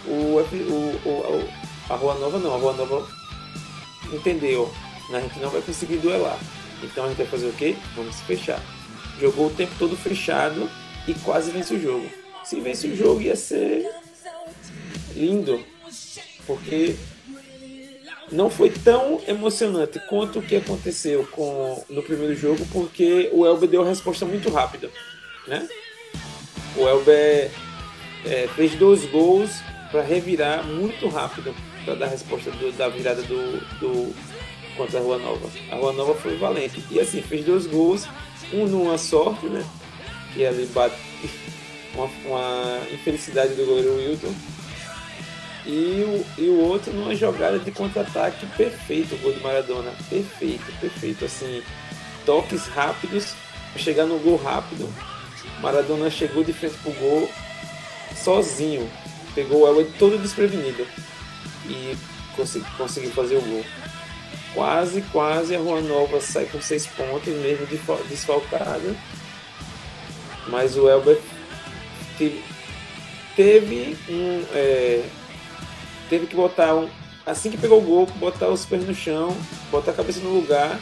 O, 0.06 0.38
o, 0.40 1.08
o, 1.08 1.48
a 1.88 1.94
Rua 1.94 2.14
Nova 2.14 2.38
não, 2.38 2.54
a 2.54 2.58
Rua 2.58 2.72
Nova 2.72 3.08
entendeu, 4.12 4.72
né? 5.08 5.18
a 5.18 5.20
gente 5.20 5.38
não 5.38 5.50
vai 5.50 5.62
conseguir 5.62 5.96
duelar. 5.98 6.38
Então 6.82 7.04
a 7.04 7.08
gente 7.08 7.18
vai 7.18 7.26
fazer 7.26 7.46
o 7.46 7.52
quê? 7.52 7.76
Vamos 7.94 8.16
se 8.16 8.24
fechar. 8.24 8.60
Jogou 9.20 9.46
o 9.46 9.50
tempo 9.50 9.72
todo 9.78 9.96
fechado 9.96 10.68
e 11.06 11.14
quase 11.14 11.50
vence 11.50 11.74
o 11.74 11.80
jogo. 11.80 12.06
Se 12.44 12.60
vence 12.60 12.88
o 12.88 12.96
jogo 12.96 13.20
ia 13.20 13.36
ser 13.36 13.88
lindo, 15.14 15.62
porque 16.46 16.96
não 18.32 18.50
foi 18.50 18.70
tão 18.70 19.20
emocionante 19.28 20.00
quanto 20.08 20.40
o 20.40 20.42
que 20.42 20.56
aconteceu 20.56 21.26
com, 21.30 21.84
no 21.88 22.02
primeiro 22.02 22.34
jogo, 22.34 22.66
porque 22.72 23.30
o 23.32 23.46
Elber 23.46 23.68
deu 23.68 23.82
a 23.82 23.88
resposta 23.88 24.24
muito 24.24 24.50
rápida. 24.50 24.90
Né? 25.46 25.68
O 26.76 26.88
Elber 26.88 27.50
é, 28.24 28.48
fez 28.54 28.74
dois 28.74 29.04
gols 29.06 29.50
para 29.90 30.02
revirar 30.02 30.64
muito 30.64 31.08
rápido 31.08 31.54
para 31.84 31.94
dar 31.94 32.06
a 32.06 32.08
resposta 32.08 32.50
do, 32.50 32.72
da 32.72 32.88
virada 32.88 33.22
do, 33.22 33.60
do 33.78 34.14
contra 34.76 34.98
a 34.98 35.02
Rua 35.02 35.18
Nova. 35.18 35.50
A 35.70 35.76
Rua 35.76 35.92
Nova 35.92 36.14
foi 36.14 36.36
valente. 36.36 36.82
E 36.90 36.98
assim, 36.98 37.20
fez 37.20 37.44
dois 37.44 37.66
gols, 37.66 38.08
um 38.52 38.66
numa 38.66 38.96
sorte, 38.96 39.46
né? 39.46 39.64
Que 40.32 40.46
ali 40.46 40.66
bate 40.66 40.96
uma, 41.94 42.08
uma 42.24 42.80
infelicidade 42.92 43.54
do 43.54 43.66
goleiro 43.66 43.96
Wilton 43.96 44.34
e 45.64 46.02
o, 46.02 46.42
e 46.42 46.48
o 46.48 46.60
outro 46.60 46.92
numa 46.92 47.14
jogada 47.14 47.58
de 47.58 47.70
contra-ataque 47.70 48.46
perfeito, 48.56 49.14
o 49.14 49.18
gol 49.18 49.32
de 49.32 49.40
Maradona. 49.40 49.92
Perfeito, 50.08 50.64
perfeito. 50.80 51.24
Assim, 51.24 51.62
toques 52.26 52.66
rápidos, 52.66 53.34
chegar 53.76 54.06
no 54.06 54.18
gol 54.18 54.36
rápido. 54.36 54.88
Maradona 55.60 56.10
chegou 56.10 56.42
de 56.44 56.52
frente 56.52 56.76
pro 56.78 56.92
gol 56.92 57.28
sozinho. 58.14 58.90
Pegou 59.34 59.62
o 59.62 59.66
Elway 59.66 59.90
todo 59.98 60.18
desprevenido. 60.18 60.86
E 61.66 61.96
consegui, 62.36 62.66
conseguiu 62.76 63.10
fazer 63.10 63.36
o 63.36 63.42
gol. 63.42 63.64
Quase, 64.54 65.00
quase 65.12 65.56
a 65.56 65.58
Rua 65.58 65.80
Nova 65.80 66.20
sai 66.20 66.44
com 66.46 66.60
seis 66.60 66.86
pontos, 66.86 67.32
mesmo 67.34 67.66
desfalcada. 68.08 68.94
Mas 70.48 70.76
o 70.76 70.88
Elber 70.88 71.18
teve, 72.18 72.42
teve 73.34 73.96
um. 74.08 74.44
É, 74.52 75.04
teve 76.10 76.26
que 76.26 76.36
botar 76.36 76.74
um, 76.74 76.88
assim 77.24 77.50
que 77.50 77.56
pegou 77.56 77.78
o 77.78 77.82
gol, 77.82 78.06
botar 78.16 78.48
os 78.48 78.66
pés 78.66 78.84
no 78.84 78.94
chão, 78.94 79.34
botar 79.70 79.92
a 79.92 79.94
cabeça 79.94 80.20
no 80.20 80.34
lugar 80.34 80.78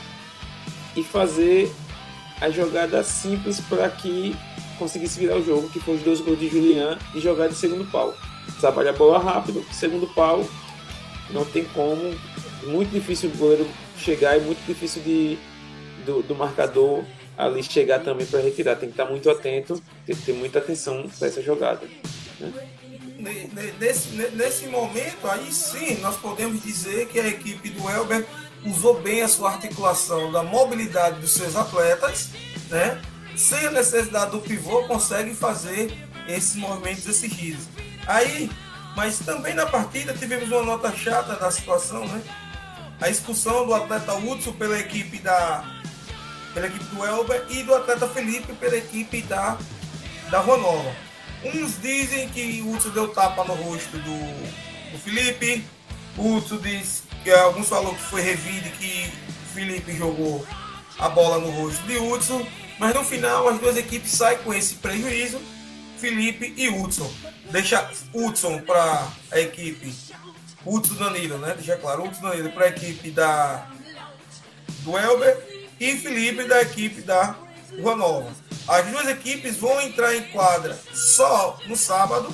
e 0.96 1.05
fazer 1.05 1.73
a 2.40 2.50
jogada 2.50 3.03
simples 3.03 3.61
para 3.61 3.88
que 3.88 4.35
conseguisse 4.79 5.20
virar 5.20 5.37
o 5.37 5.44
jogo, 5.44 5.68
que 5.68 5.79
foi 5.79 5.96
os 5.96 6.03
dois 6.03 6.20
gols 6.20 6.38
de 6.38 6.48
Julian 6.48 6.98
e 7.14 7.20
jogar 7.20 7.48
de 7.48 7.55
segundo 7.55 7.85
pau. 7.90 8.14
Trabalha 8.59 8.90
a 8.90 8.94
bola 8.94 9.18
rápido, 9.18 9.64
segundo 9.72 10.07
pau, 10.14 10.46
não 11.31 11.44
tem 11.44 11.64
como, 11.64 12.14
muito 12.64 12.90
difícil 12.90 13.31
o 13.31 13.37
goleiro 13.37 13.68
chegar 13.96 14.37
e 14.37 14.40
muito 14.40 14.64
difícil 14.66 15.03
de, 15.03 15.38
do, 16.05 16.22
do 16.22 16.35
marcador 16.35 17.05
ali 17.37 17.62
chegar 17.62 18.00
também 18.00 18.26
para 18.26 18.40
retirar. 18.40 18.76
Tem 18.76 18.88
que 18.88 18.94
estar 18.94 19.05
muito 19.11 19.29
atento, 19.31 19.83
tem 20.07 20.16
que 20.16 20.22
ter 20.22 20.33
muita 20.33 20.59
atenção 20.59 21.09
para 21.18 21.29
essa 21.29 21.42
jogada. 21.42 21.87
Né? 22.38 22.53
nesse, 23.79 24.09
nesse 24.35 24.66
momento, 24.66 25.26
aí 25.26 25.53
sim, 25.53 25.98
nós 26.00 26.16
podemos 26.16 26.62
dizer 26.62 27.07
que 27.09 27.20
a 27.20 27.29
equipe 27.29 27.68
do 27.68 27.88
Elber 27.88 28.24
usou 28.64 29.01
bem 29.01 29.23
a 29.23 29.29
sua 29.29 29.53
articulação 29.53 30.31
da 30.31 30.42
mobilidade 30.42 31.20
dos 31.20 31.33
seus 31.33 31.57
atletas, 31.57 32.31
né? 32.68 33.01
Sem 33.37 33.66
a 33.66 33.70
necessidade 33.70 34.33
do 34.33 34.40
pivô, 34.40 34.85
consegue 34.85 35.35
fazer 35.35 35.92
esses 36.29 36.57
movimentos, 36.57 37.07
esses 37.07 37.31
giros. 37.33 37.64
Aí, 38.07 38.51
mas 38.96 39.18
também 39.20 39.55
na 39.55 39.66
partida 39.66 40.12
tivemos 40.12 40.51
uma 40.51 40.62
nota 40.62 40.94
chata 40.94 41.37
da 41.37 41.51
situação, 41.51 42.07
né? 42.07 42.23
A 43.01 43.09
expulsão 43.09 43.66
do 43.66 43.75
atleta 43.75 44.14
Hudson 44.14 44.53
pela 44.53 44.79
equipe 44.79 45.18
da 45.18 45.64
pela 46.53 46.66
equipe 46.66 46.85
do 46.87 47.07
Elber 47.07 47.46
e 47.49 47.62
do 47.62 47.75
atleta 47.75 48.09
Felipe 48.09 48.53
pela 48.55 48.77
equipe 48.77 49.23
da 49.23 49.57
da 50.31 50.40
Rua 50.40 50.59
Nova. 50.59 50.94
Uns 51.42 51.81
dizem 51.81 52.29
que 52.29 52.61
o 52.61 52.73
Hudson 52.73 52.90
deu 52.90 53.09
tapa 53.09 53.44
no 53.44 53.55
rosto 53.55 53.96
do, 53.96 54.92
do 54.92 54.99
Felipe. 54.99 55.64
O 56.18 56.37
Hudson 56.37 56.59
diz 56.59 57.05
que 57.22 57.30
alguns 57.30 57.68
falaram 57.68 57.94
que 57.94 58.02
foi 58.02 58.20
revide 58.20 58.70
que 58.70 59.12
Felipe 59.52 59.92
jogou 59.96 60.46
a 60.98 61.09
bola 61.09 61.38
no 61.38 61.50
rosto 61.50 61.83
de 61.87 61.96
Hudson. 61.98 62.46
Mas 62.78 62.94
no 62.94 63.04
final 63.04 63.48
as 63.48 63.59
duas 63.59 63.76
equipes 63.76 64.11
saem 64.12 64.38
com 64.38 64.54
esse 64.54 64.76
prejuízo. 64.76 65.40
Felipe 65.98 66.54
e 66.56 66.68
Hudson. 66.68 67.12
Deixa 67.50 67.90
Hudson 68.14 68.61
para 68.61 69.06
a 69.30 69.38
equipe. 69.38 69.94
Hudson 70.64 70.94
Danilo, 70.94 71.38
né? 71.38 71.54
Deixa 71.54 71.76
claro, 71.76 72.04
Hudson 72.04 72.22
Danilo 72.22 72.50
para 72.52 72.66
a 72.66 72.68
equipe 72.68 73.11
da 73.11 73.66
do 74.80 74.96
Elber 74.96 75.68
e 75.78 75.96
Felipe 75.96 76.44
da 76.44 76.62
equipe 76.62 77.02
da 77.02 77.37
Rua 77.78 77.96
Nova. 77.96 78.33
As 78.66 78.87
duas 78.87 79.09
equipes 79.09 79.56
vão 79.56 79.80
entrar 79.83 80.14
em 80.14 80.22
quadra 80.24 80.78
só 80.92 81.59
no 81.66 81.76
sábado, 81.76 82.33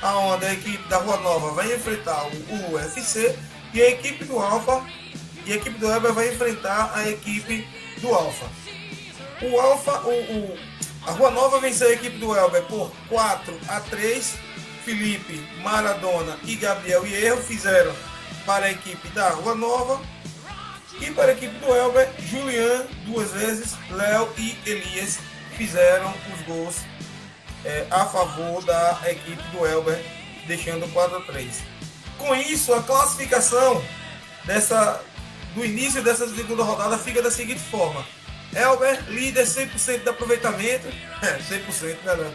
aonde 0.00 0.46
a 0.46 0.52
equipe 0.52 0.88
da 0.88 0.98
Rua 0.98 1.16
Nova 1.18 1.52
vai 1.52 1.74
enfrentar 1.74 2.24
o 2.26 2.74
UFC 2.74 3.36
e 3.72 3.82
a 3.82 3.90
equipe 3.90 4.24
do 4.24 4.38
Alfa 4.38 4.84
e 5.46 5.52
a 5.52 5.56
equipe 5.56 5.78
do 5.78 5.90
Elber 5.90 6.12
vai 6.12 6.28
enfrentar 6.28 6.92
a 6.94 7.08
equipe 7.08 7.66
do 7.98 8.14
Alfa. 8.14 8.46
O 9.40 9.58
Alfa, 9.58 10.00
o, 10.00 10.10
o, 10.10 10.58
a 11.06 11.12
Rua 11.12 11.30
Nova 11.30 11.60
venceu 11.60 11.88
a 11.88 11.92
equipe 11.92 12.18
do 12.18 12.36
Elber 12.36 12.62
por 12.64 12.92
4 13.08 13.58
a 13.68 13.80
3. 13.80 14.36
Felipe, 14.84 15.46
Maradona 15.62 16.38
e 16.44 16.54
Gabriel 16.54 17.06
Hierro 17.06 17.42
fizeram 17.42 17.94
para 18.46 18.66
a 18.66 18.70
equipe 18.70 19.08
da 19.08 19.28
Rua 19.30 19.54
Nova. 19.54 20.00
E 21.00 21.10
para 21.10 21.26
a 21.26 21.32
equipe 21.32 21.54
do 21.58 21.74
Elber, 21.74 22.10
Julian 22.18 22.86
duas 23.04 23.32
vezes, 23.32 23.76
Léo 23.90 24.28
e 24.36 24.56
Elias 24.66 25.18
fizeram 25.56 26.12
os 26.34 26.46
gols 26.46 26.76
é, 27.64 27.86
a 27.90 28.04
favor 28.06 28.64
da 28.64 29.00
equipe 29.06 29.42
do 29.50 29.66
Elber, 29.66 30.02
deixando 30.46 30.90
4 30.92 31.16
a 31.16 31.20
3. 31.20 31.77
Com 32.18 32.34
isso, 32.34 32.74
a 32.74 32.82
classificação 32.82 33.82
dessa, 34.44 35.00
do 35.54 35.64
início 35.64 36.02
dessa 36.02 36.28
segunda 36.28 36.62
rodada 36.62 36.98
fica 36.98 37.22
da 37.22 37.30
seguinte 37.30 37.60
forma: 37.60 38.04
Elber, 38.54 39.04
líder 39.08 39.46
100% 39.46 40.02
de 40.02 40.08
aproveitamento, 40.08 40.88
é, 41.22 41.38
100%, 41.38 42.16
né? 42.16 42.34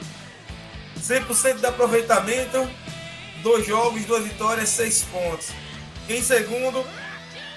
100% 0.99 1.59
de 1.59 1.65
aproveitamento, 1.65 2.69
dois 3.41 3.67
jogos, 3.67 4.05
duas 4.05 4.23
vitórias, 4.23 4.69
seis 4.69 5.03
pontos. 5.03 5.49
Em 6.09 6.21
segundo, 6.21 6.85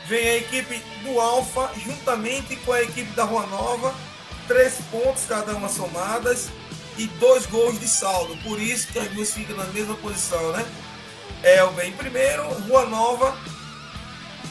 vem 0.07 0.28
a 0.28 0.36
equipe 0.36 0.82
do 1.03 1.20
Alfa, 1.20 1.70
juntamente 1.78 2.57
com 2.57 2.72
a 2.72 2.82
equipe 2.82 3.11
da 3.12 3.24
Rua 3.24 3.46
Nova, 3.46 3.94
três 4.48 4.74
pontos 4.90 5.24
cada 5.28 5.55
uma 5.55 5.68
somadas 5.68 6.48
e 6.98 7.07
dois 7.07 7.46
gols 7.46 7.78
de 7.78 7.88
saldo. 7.88 8.36
Por 8.38 8.61
isso 8.61 8.88
que 8.88 8.98
as 8.98 9.09
duas 9.11 9.32
ficam 9.32 9.57
na 9.57 9.64
mesma 9.66 9.94
posição, 9.96 10.53
né? 10.53 10.64
Elber 11.43 11.87
em 11.87 11.93
primeiro, 11.93 12.43
Rua 12.68 12.87
Nova 12.87 13.37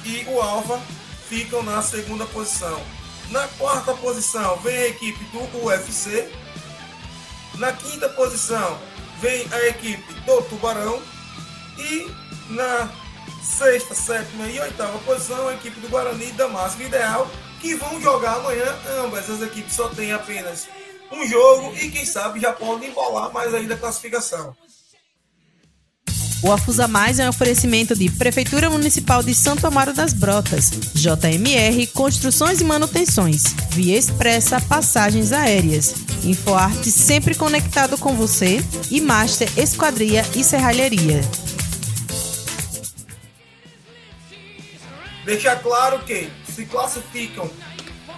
e 0.03 0.23
o 0.27 0.41
Alfa 0.41 0.79
ficam 1.27 1.63
na 1.63 1.81
segunda 1.81 2.25
posição. 2.25 2.81
Na 3.29 3.47
quarta 3.47 3.93
posição 3.95 4.57
vem 4.57 4.75
a 4.75 4.87
equipe 4.87 5.23
do 5.25 5.65
UFC. 5.65 6.29
Na 7.55 7.73
quinta 7.73 8.07
posição 8.09 8.79
vem 9.19 9.47
a 9.51 9.67
equipe 9.67 10.13
do 10.21 10.41
Tubarão. 10.43 11.01
E 11.77 12.07
na 12.49 12.89
sexta, 13.43 13.95
sétima 13.95 14.47
e 14.47 14.59
oitava 14.59 14.97
posição 14.99 15.47
a 15.47 15.53
equipe 15.53 15.79
do 15.79 15.89
Guarani 15.89 16.29
e 16.29 16.31
Damasco. 16.33 16.81
Ideal 16.81 17.29
que 17.59 17.75
vão 17.75 17.99
jogar 17.99 18.35
amanhã. 18.35 18.77
Ambas 19.03 19.29
as 19.29 19.41
equipes 19.41 19.73
só 19.73 19.89
têm 19.89 20.13
apenas 20.13 20.67
um 21.11 21.27
jogo 21.27 21.75
e 21.75 21.89
quem 21.89 22.05
sabe 22.05 22.39
já 22.39 22.53
podem 22.53 22.89
embolar 22.89 23.31
mais 23.31 23.53
ainda 23.53 23.73
a 23.73 23.77
classificação. 23.77 24.55
O 26.43 26.51
Afusa 26.51 26.87
Mais 26.87 27.19
é 27.19 27.25
um 27.25 27.29
oferecimento 27.29 27.95
de 27.95 28.09
Prefeitura 28.09 28.69
Municipal 28.69 29.23
de 29.23 29.33
Santo 29.33 29.65
Amaro 29.65 29.93
das 29.93 30.13
Brotas, 30.13 30.69
JMR 30.93 31.87
Construções 31.87 32.61
e 32.61 32.63
Manutenções, 32.63 33.43
Via 33.71 33.97
Expressa 33.97 34.61
Passagens 34.61 35.31
Aéreas, 35.31 35.95
InfoArte 36.23 36.91
sempre 36.91 37.33
conectado 37.35 37.97
com 37.97 38.15
você 38.15 38.63
e 38.91 39.01
Master 39.01 39.49
Esquadria 39.57 40.23
e 40.35 40.43
Serralheria. 40.43 41.21
Deixar 45.25 45.55
claro 45.63 45.99
que 46.05 46.29
se 46.53 46.65
classificam 46.65 47.49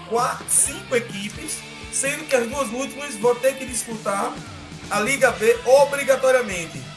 quatro, 0.09 0.45
cinco 0.49 0.95
equipes, 0.95 1.57
sendo 1.93 2.26
que 2.26 2.36
as 2.36 2.49
duas 2.49 2.70
últimas 2.70 3.15
vão 3.15 3.36
ter 3.36 3.55
que 3.55 3.65
disputar 3.65 4.34
a 4.89 4.99
Liga 4.99 5.32
B 5.32 5.57
obrigatoriamente. 5.65 6.96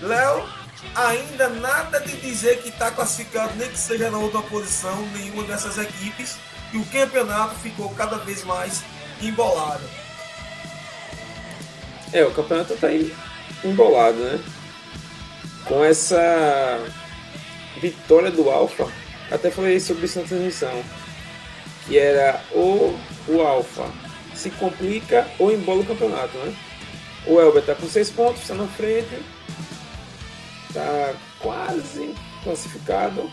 Léo, 0.00 0.48
ainda 0.94 1.48
nada 1.48 2.00
de 2.00 2.16
dizer 2.16 2.62
que 2.62 2.70
está 2.70 2.90
classificado, 2.90 3.54
nem 3.56 3.68
que 3.68 3.78
seja 3.78 4.10
na 4.10 4.18
outra 4.18 4.40
posição, 4.42 4.96
nenhuma 5.14 5.44
dessas 5.44 5.76
equipes, 5.78 6.36
e 6.72 6.78
o 6.78 6.84
campeonato 6.86 7.54
ficou 7.56 7.90
cada 7.90 8.16
vez 8.18 8.44
mais 8.44 8.82
embolado. 9.20 9.84
É, 12.12 12.24
o 12.24 12.32
campeonato 12.32 12.76
tá 12.76 12.88
embolado, 13.62 14.18
né? 14.18 14.42
Com 15.64 15.84
essa 15.84 16.80
vitória 17.80 18.30
do 18.30 18.50
Alfa, 18.50 18.88
até 19.30 19.50
falei 19.50 19.78
sobre 19.78 20.06
isso 20.06 20.20
na 20.20 20.26
transmissão, 20.26 20.82
que 21.86 21.98
era 21.98 22.42
ou 22.52 22.98
o 23.28 23.40
Alfa 23.42 23.86
se 24.34 24.50
complica 24.50 25.28
ou 25.38 25.52
embola 25.52 25.82
o 25.82 25.86
campeonato, 25.86 26.36
né? 26.38 26.54
O 27.26 27.38
Elber 27.38 27.62
tá 27.62 27.74
com 27.74 27.86
6 27.86 28.10
pontos, 28.10 28.42
está 28.42 28.54
na 28.54 28.66
frente, 28.66 29.22
tá 30.72 31.14
quase 31.40 32.14
classificado. 32.44 33.30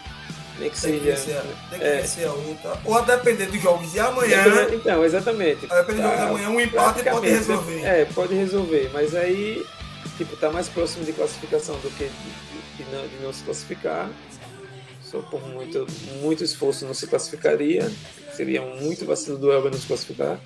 Nem 0.60 0.72
que 0.72 0.82
Tem 0.82 1.00
seja. 1.00 1.38
a- 1.40 1.70
tem 1.70 1.80
que 1.80 1.86
é, 1.86 2.02
vencer 2.02 2.28
a 2.28 2.34
outra. 2.34 2.80
Ou 2.84 2.98
a 2.98 3.02
depender 3.02 3.46
dos 3.46 3.62
jogos 3.62 3.92
de 3.92 4.00
amanhã, 4.00 4.44
Então, 4.48 4.74
Então, 4.74 5.06
exatamente. 5.06 5.68
a 5.72 5.82
depender 5.82 6.02
dos 6.02 6.12
jogos 6.12 6.18
de 6.18 6.24
amanhã, 6.46 6.50
um 6.50 6.60
empate 6.62 7.04
pode 7.04 7.30
resolver. 7.30 7.84
É, 7.86 8.06
pode 8.06 8.34
resolver, 8.34 8.90
mas 8.92 9.14
aí, 9.14 9.64
tipo, 10.18 10.36
tá 10.38 10.50
mais 10.50 10.68
próximo 10.68 11.06
de 11.06 11.14
classificação 11.14 11.76
do 11.76 11.90
que 11.92 12.06
de, 12.06 12.84
de- 12.84 12.92
não, 12.92 13.08
de 13.08 13.16
não 13.24 13.32
se 13.32 13.44
classificar. 13.44 14.10
Só 15.04 15.20
por 15.20 15.42
muito, 15.48 15.86
muito 16.22 16.44
esforço 16.44 16.86
não 16.86 16.94
se 16.94 17.06
classificaria. 17.08 17.90
Seria 18.36 18.62
muito 18.62 19.06
vacilo 19.06 19.38
do 19.38 19.52
Elber 19.52 19.72
não 19.72 19.80
se 19.80 19.86
classificar. 19.88 20.40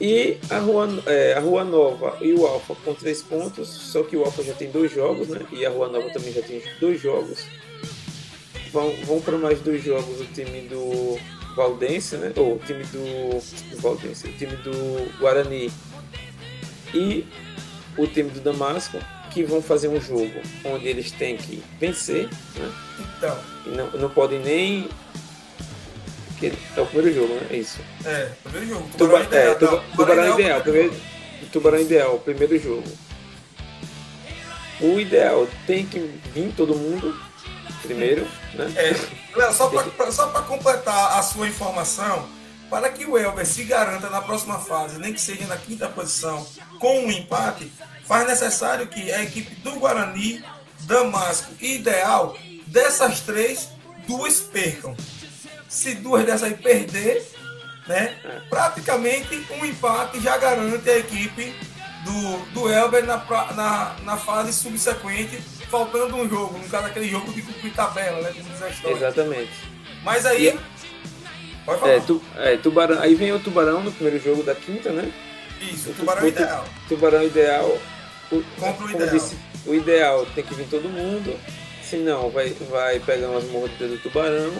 E 0.00 0.36
a 0.50 0.58
Rua, 0.58 0.88
é, 1.06 1.32
a 1.34 1.40
Rua 1.40 1.64
Nova 1.64 2.18
e 2.20 2.32
o 2.34 2.46
Alfa 2.46 2.74
com 2.84 2.92
três 2.94 3.22
pontos, 3.22 3.68
só 3.68 4.02
que 4.02 4.16
o 4.16 4.24
Alfa 4.24 4.42
já 4.42 4.52
tem 4.52 4.70
dois 4.70 4.92
jogos, 4.92 5.28
né? 5.28 5.40
E 5.52 5.64
a 5.64 5.70
Rua 5.70 5.88
Nova 5.88 6.10
também 6.10 6.32
já 6.32 6.42
tem 6.42 6.62
dois 6.80 7.00
jogos. 7.00 7.46
Vão, 8.72 8.90
vão 9.04 9.20
para 9.20 9.38
mais 9.38 9.60
dois 9.60 9.82
jogos 9.82 10.20
o 10.20 10.24
time 10.26 10.62
do 10.68 11.18
Valdense, 11.56 12.16
né? 12.18 12.32
Ou 12.36 12.56
o 12.56 12.58
time 12.58 12.84
do, 12.84 13.40
do 13.70 13.80
Valdense, 13.80 14.28
o 14.28 14.32
time 14.32 14.56
do 14.56 15.18
Guarani 15.18 15.70
e 16.94 17.26
o 17.96 18.06
time 18.06 18.28
do 18.28 18.40
Damasco, 18.40 18.98
que 19.32 19.42
vão 19.42 19.62
fazer 19.62 19.88
um 19.88 20.00
jogo 20.00 20.40
onde 20.64 20.86
eles 20.86 21.10
têm 21.10 21.38
que 21.38 21.62
vencer, 21.80 22.28
né? 22.56 22.72
Então, 23.16 23.38
E 23.66 23.70
não, 23.70 23.90
não 23.92 24.10
podem 24.10 24.40
nem. 24.40 24.88
Que 26.38 26.52
É 26.76 26.80
o 26.80 26.86
primeiro 26.86 27.14
jogo, 27.14 27.34
né? 27.34 27.46
É 27.50 27.56
isso. 27.56 27.78
é, 28.04 28.30
primeiro 28.42 28.68
jogo. 28.68 28.88
Tuba, 28.96 29.24
Tubarão 29.24 29.24
é, 29.24 29.26
ideal. 29.26 29.54
tuba, 29.56 29.72
Não, 29.72 29.90
tubarão 29.96 30.34
ideal, 30.40 30.60
primeiro 30.60 30.94
tubarão 31.52 31.80
ideal, 31.80 32.18
primeiro 32.18 32.58
jogo. 32.58 32.84
O 34.80 35.00
ideal 35.00 35.48
tem 35.66 35.86
que 35.86 35.98
vir 36.34 36.52
todo 36.54 36.74
mundo 36.76 37.18
primeiro, 37.82 38.26
né? 38.54 38.72
É, 38.76 38.94
Léo, 39.34 39.52
só 39.52 39.68
para 39.68 40.42
completar 40.42 41.18
a 41.18 41.22
sua 41.22 41.48
informação, 41.48 42.28
para 42.68 42.90
que 42.90 43.06
o 43.06 43.16
Elber 43.16 43.46
se 43.46 43.64
garanta 43.64 44.10
na 44.10 44.20
próxima 44.20 44.58
fase, 44.58 44.98
nem 44.98 45.12
que 45.12 45.20
seja 45.20 45.46
na 45.46 45.56
quinta 45.56 45.88
posição, 45.88 46.46
com 46.78 47.06
um 47.06 47.10
empate, 47.10 47.72
faz 48.04 48.26
necessário 48.26 48.86
que 48.88 49.10
a 49.12 49.22
equipe 49.22 49.54
do 49.56 49.72
Guarani, 49.76 50.44
Damasco 50.80 51.52
e 51.60 51.76
Ideal, 51.76 52.36
dessas 52.66 53.20
três, 53.20 53.68
duas 54.06 54.40
percam. 54.40 54.94
Se 55.68 55.94
duas 55.94 56.24
dessas 56.24 56.44
aí 56.44 56.54
perder, 56.54 57.24
né, 57.86 58.14
praticamente 58.48 59.44
um 59.58 59.64
empate 59.64 60.20
já 60.20 60.36
garante 60.36 60.88
a 60.88 60.98
equipe 60.98 61.54
do, 62.04 62.38
do 62.52 62.68
Elber 62.68 63.04
na, 63.04 63.16
na, 63.54 63.96
na 64.04 64.16
fase 64.16 64.52
subsequente, 64.52 65.38
faltando 65.68 66.16
um 66.16 66.28
jogo, 66.28 66.58
no 66.58 66.68
caso 66.68 66.86
aquele 66.86 67.08
jogo 67.08 67.32
de 67.32 67.42
cumprir 67.42 67.72
tabela, 67.74 68.20
né. 68.20 68.32
Exatamente. 68.84 69.52
Mas 70.04 70.24
aí. 70.24 70.58
Pode 71.64 71.80
falar. 71.80 71.92
É, 71.92 72.00
tu, 72.00 72.22
é, 72.36 72.56
tubarão, 72.56 73.00
aí 73.00 73.14
vem 73.16 73.32
o 73.32 73.40
Tubarão 73.40 73.82
no 73.82 73.90
primeiro 73.90 74.22
jogo 74.22 74.44
da 74.44 74.54
quinta, 74.54 74.92
né? 74.92 75.12
Isso, 75.60 75.90
o 75.90 75.94
tubarão 75.94 76.22
é 76.22 76.28
ideal. 76.28 76.64
Tubarão 76.88 77.22
ideal. 77.24 77.78
O, 78.30 78.42
Contra 78.60 78.84
o 78.84 78.90
ideal. 78.90 79.10
disse, 79.10 79.36
o 79.66 79.74
ideal 79.74 80.26
tem 80.26 80.44
que 80.44 80.54
vir 80.54 80.68
todo 80.68 80.88
mundo. 80.88 81.36
Senão 81.82 82.30
vai, 82.30 82.50
vai 82.70 83.00
pegar 83.00 83.30
umas 83.30 83.44
mordidas 83.44 83.90
do 83.90 83.98
tubarão. 83.98 84.52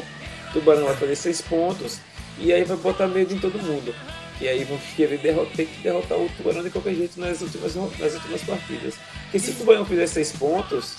Tubarão 0.52 0.84
vai 0.86 0.96
fazer 0.96 1.16
seis 1.16 1.40
pontos. 1.40 1.98
E 2.38 2.52
aí 2.52 2.64
vai 2.64 2.76
botar 2.76 3.06
medo 3.06 3.32
em 3.34 3.38
todo 3.38 3.58
mundo. 3.58 3.94
E 4.40 4.46
aí 4.48 4.64
vão 4.64 4.78
querer 4.94 5.18
derrotar, 5.18 5.56
ter 5.56 5.64
que 5.66 5.80
derrotar 5.82 6.18
o 6.18 6.28
tubarão 6.36 6.62
de 6.62 6.68
qualquer 6.70 6.94
jeito 6.94 7.18
nas 7.18 7.40
últimas, 7.40 7.74
nas 7.74 8.14
últimas 8.14 8.42
partidas. 8.42 8.94
Porque 9.22 9.38
se 9.38 9.50
o 9.52 9.54
tubarão 9.54 9.86
fizer 9.86 10.06
seis 10.06 10.32
pontos, 10.32 10.96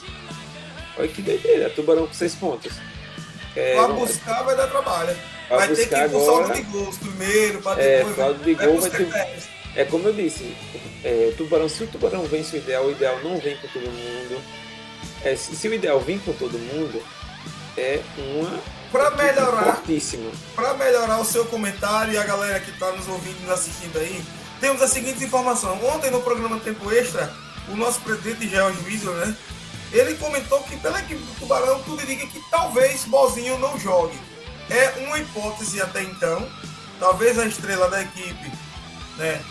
olha 0.97 1.07
que 1.07 1.21
doideira, 1.21 1.69
tubarão 1.69 2.07
com 2.07 2.13
seis 2.13 2.33
pontos. 2.33 2.73
É, 3.55 3.75
não- 3.75 3.95
buscar 3.95 4.41
vai 4.43 4.55
dar 4.55 4.67
trabalho. 4.67 5.15
Pra 5.47 5.57
vai 5.57 5.67
ter 5.67 5.75
que 5.75 5.81
buscar 5.83 6.05
ir 6.07 6.11
saldo 6.11 6.31
agora- 6.31 6.53
de 6.55 6.61
gols 6.63 6.97
primeiro, 6.97 7.61
pra 7.61 7.79
É, 7.81 7.97
depois. 7.99 8.15
saldo 8.15 8.43
de 8.43 8.53
gol 8.55 8.65
vai 8.65 8.89
buscar 8.89 8.97
ter-. 8.97 9.43
É 9.75 9.85
como 9.85 10.07
eu 10.07 10.13
disse, 10.13 10.55
é, 11.03 11.31
tubarão, 11.37 11.69
se 11.69 11.83
o 11.83 11.87
tubarão 11.87 12.23
vence 12.23 12.55
o 12.55 12.59
ideal, 12.59 12.85
o 12.85 12.91
ideal 12.91 13.19
não 13.23 13.37
vem 13.39 13.55
com 13.57 13.67
todo 13.67 13.83
mundo. 13.85 14.41
É, 15.23 15.35
se, 15.35 15.55
se 15.55 15.67
o 15.67 15.73
ideal 15.75 15.99
vem 15.99 16.17
com 16.17 16.33
todo 16.33 16.57
mundo, 16.57 17.01
é 17.77 17.99
uma 18.17 18.59
Pra 18.91 19.11
melhorar, 19.11 19.83
pra 20.55 20.73
melhorar 20.75 21.19
o 21.19 21.25
seu 21.25 21.45
comentário 21.45 22.13
e 22.13 22.17
a 22.17 22.23
galera 22.23 22.59
que 22.59 22.71
tá 22.79 22.91
nos 22.93 23.07
ouvindo 23.07 23.37
e 23.39 23.41
nos 23.41 23.51
assistindo 23.51 23.97
aí, 23.97 24.23
temos 24.61 24.81
a 24.81 24.87
seguinte 24.87 25.23
informação. 25.23 25.77
Ontem 25.85 26.09
no 26.09 26.21
programa 26.21 26.59
Tempo 26.59 26.89
Extra, 26.91 27.31
o 27.69 27.75
nosso 27.75 27.99
presidente 28.01 28.47
George 28.47 28.79
Wiesel, 28.85 29.13
né? 29.13 29.35
Ele 29.91 30.15
comentou 30.15 30.61
que 30.63 30.77
pela 30.77 30.99
equipe 30.99 31.21
do 31.21 31.39
Tubarão 31.39 31.81
tudo 31.83 32.01
indica 32.01 32.27
que 32.27 32.41
talvez 32.49 33.03
Bozinho 33.05 33.59
não 33.59 33.77
jogue. 33.77 34.17
É 34.69 35.05
uma 35.05 35.19
hipótese 35.19 35.81
até 35.81 36.03
então. 36.03 36.49
Talvez 36.99 37.37
a 37.37 37.45
estrela 37.45 37.89
da 37.89 38.01
equipe, 38.01 38.51
né? 39.17 39.41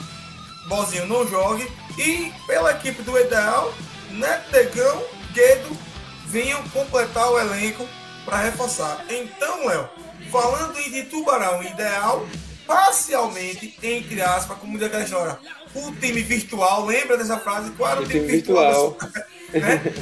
Bozinho 0.66 1.07
não 1.07 1.26
jogue. 1.28 1.70
E 1.99 2.32
pela 2.47 2.72
equipe 2.72 3.03
do 3.03 3.18
Ideal, 3.18 3.72
Neto 4.11 4.53
Negão, 4.53 5.05
Guedo 5.32 5.76
venham 6.26 6.62
completar 6.70 7.30
o 7.30 7.39
elenco 7.39 7.87
para 8.26 8.38
reforçar. 8.38 9.06
Então, 9.08 9.66
Léo, 9.66 9.88
falando 10.30 10.76
em 10.80 10.90
de 10.90 11.04
Tubarão 11.04 11.62
Ideal, 11.62 12.26
parcialmente, 12.66 13.78
entre 13.82 14.20
aspas, 14.20 14.58
como 14.58 14.76
diz 14.76 14.88
aquela 14.88 15.04
história, 15.04 15.38
o 15.74 15.92
time 15.92 16.20
virtual, 16.22 16.84
lembra 16.84 17.16
dessa 17.16 17.38
frase? 17.38 17.70
Qual 17.70 17.90
era 17.90 18.00
o, 18.00 18.04
O 18.04 18.08
time, 18.08 18.20
time 18.20 18.32
virtual? 18.32 18.98
né? 19.54 19.94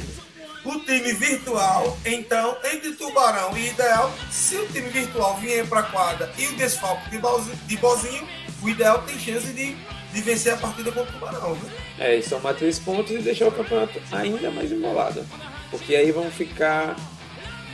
o 0.65 0.79
time 0.79 1.13
virtual, 1.13 1.95
então, 2.03 2.57
entre 2.73 2.93
Tubarão 2.93 3.55
e 3.55 3.67
Ideal, 3.67 4.11
se 4.31 4.57
o 4.57 4.67
time 4.67 4.89
virtual 4.89 5.37
vier 5.37 5.65
para 5.67 5.81
a 5.81 5.83
quadra 5.83 6.33
e 6.39 6.47
o 6.47 6.55
desfalque 6.55 7.11
de 7.11 7.19
Bozinho, 7.19 7.55
de 7.67 7.77
Bozinho, 7.77 8.27
o 8.63 8.69
Ideal 8.69 9.03
tem 9.03 9.19
chance 9.19 9.53
de, 9.53 9.75
de 10.11 10.21
vencer 10.21 10.53
a 10.53 10.57
partida 10.57 10.91
contra 10.91 11.11
o 11.11 11.13
Tubarão. 11.13 11.57
É, 11.99 12.15
e 12.15 12.23
somar 12.23 12.55
três 12.55 12.79
pontos 12.79 13.11
e 13.11 13.19
deixar 13.19 13.47
o 13.47 13.51
campeonato 13.51 14.01
ainda 14.11 14.49
mais 14.49 14.71
embolado. 14.71 15.23
Porque 15.69 15.95
aí 15.95 16.11
vão 16.11 16.31
ficar 16.31 16.95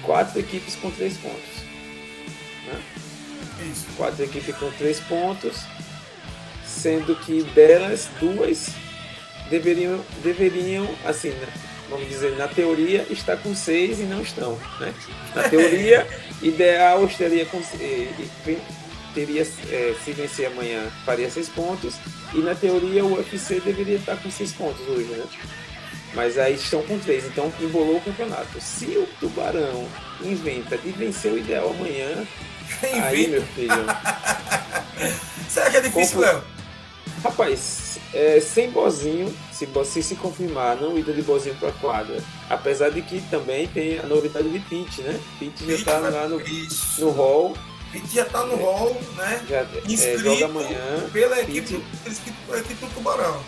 quatro 0.03 0.39
equipes 0.39 0.75
com 0.75 0.91
três 0.91 1.17
pontos. 1.17 1.63
Né? 2.67 2.81
Isso. 3.71 3.85
Quatro 3.95 4.23
equipes 4.23 4.55
com 4.55 4.71
três 4.71 4.99
pontos, 4.99 5.63
sendo 6.65 7.15
que 7.15 7.43
delas 7.43 8.09
duas 8.19 8.69
deveriam, 9.49 10.03
deveriam 10.23 10.87
assim, 11.05 11.29
né? 11.29 11.47
vamos 11.89 12.07
dizer, 12.07 12.37
na 12.37 12.47
teoria 12.47 13.05
está 13.09 13.35
com 13.35 13.53
seis 13.53 13.99
e 13.99 14.03
não 14.03 14.21
estão. 14.21 14.57
Né? 14.79 14.93
Na 15.35 15.43
teoria, 15.43 16.07
ideal 16.41 17.05
estaria 17.05 17.45
com 17.45 17.57
eh, 17.79 18.07
eh, 18.47 18.57
teria 19.13 19.41
eh, 19.41 19.95
se 20.03 20.11
vencer 20.13 20.47
amanhã 20.47 20.89
faria 21.05 21.29
seis 21.29 21.49
pontos 21.49 21.95
e 22.33 22.37
na 22.37 22.55
teoria 22.55 23.03
o 23.03 23.17
UFC 23.17 23.59
deveria 23.59 23.97
estar 23.97 24.15
com 24.15 24.31
seis 24.31 24.53
pontos 24.53 24.79
hoje, 24.87 25.03
né? 25.03 25.25
Mas 26.13 26.37
aí 26.37 26.55
estão 26.55 26.81
com 26.83 26.99
três, 26.99 27.25
então 27.25 27.51
embolou 27.59 27.97
o 27.97 28.01
campeonato. 28.01 28.59
Se 28.59 28.85
o 28.97 29.07
Tubarão 29.19 29.87
inventa 30.21 30.77
de 30.77 30.91
vencer 30.91 31.31
o 31.31 31.37
ideal 31.37 31.69
amanhã, 31.69 32.27
aí 33.03 33.27
meu 33.27 33.41
filho, 33.43 33.73
Será 35.49 35.69
que 35.69 35.77
é 35.77 35.81
difícil, 35.81 36.19
Como- 36.19 36.25
Léo? 36.25 36.43
rapaz, 37.23 37.99
é, 38.13 38.39
sem 38.39 38.69
bozinho, 38.71 39.33
se, 39.51 39.67
se 39.85 40.03
se 40.03 40.15
confirmar 40.15 40.75
não 40.77 40.97
ida 40.97 41.13
de 41.13 41.21
Bozinho 41.21 41.55
para 41.55 41.71
quadra, 41.73 42.17
apesar 42.49 42.89
de 42.89 43.01
que 43.01 43.21
também 43.29 43.67
tem 43.67 43.99
a 43.99 44.03
novidade 44.03 44.49
de 44.49 44.59
Pete, 44.59 45.01
né? 45.01 45.19
Pete 45.39 45.65
já 45.67 45.73
está 45.73 45.97
lá 45.99 46.27
no, 46.27 46.41
no 46.99 47.09
hall. 47.11 47.53
Pete 47.91 48.15
já 48.15 48.23
está 48.23 48.43
no 48.45 48.55
hall, 48.55 48.99
né? 49.15 49.45
Já, 49.47 49.57
é, 49.59 50.17
joga 50.17 50.45
amanhã. 50.45 51.09
Pela 51.13 51.39
equipe, 51.41 51.83
pela 52.47 52.59
equipe 52.59 52.85
do 52.85 52.93
Tubarão. 52.93 53.43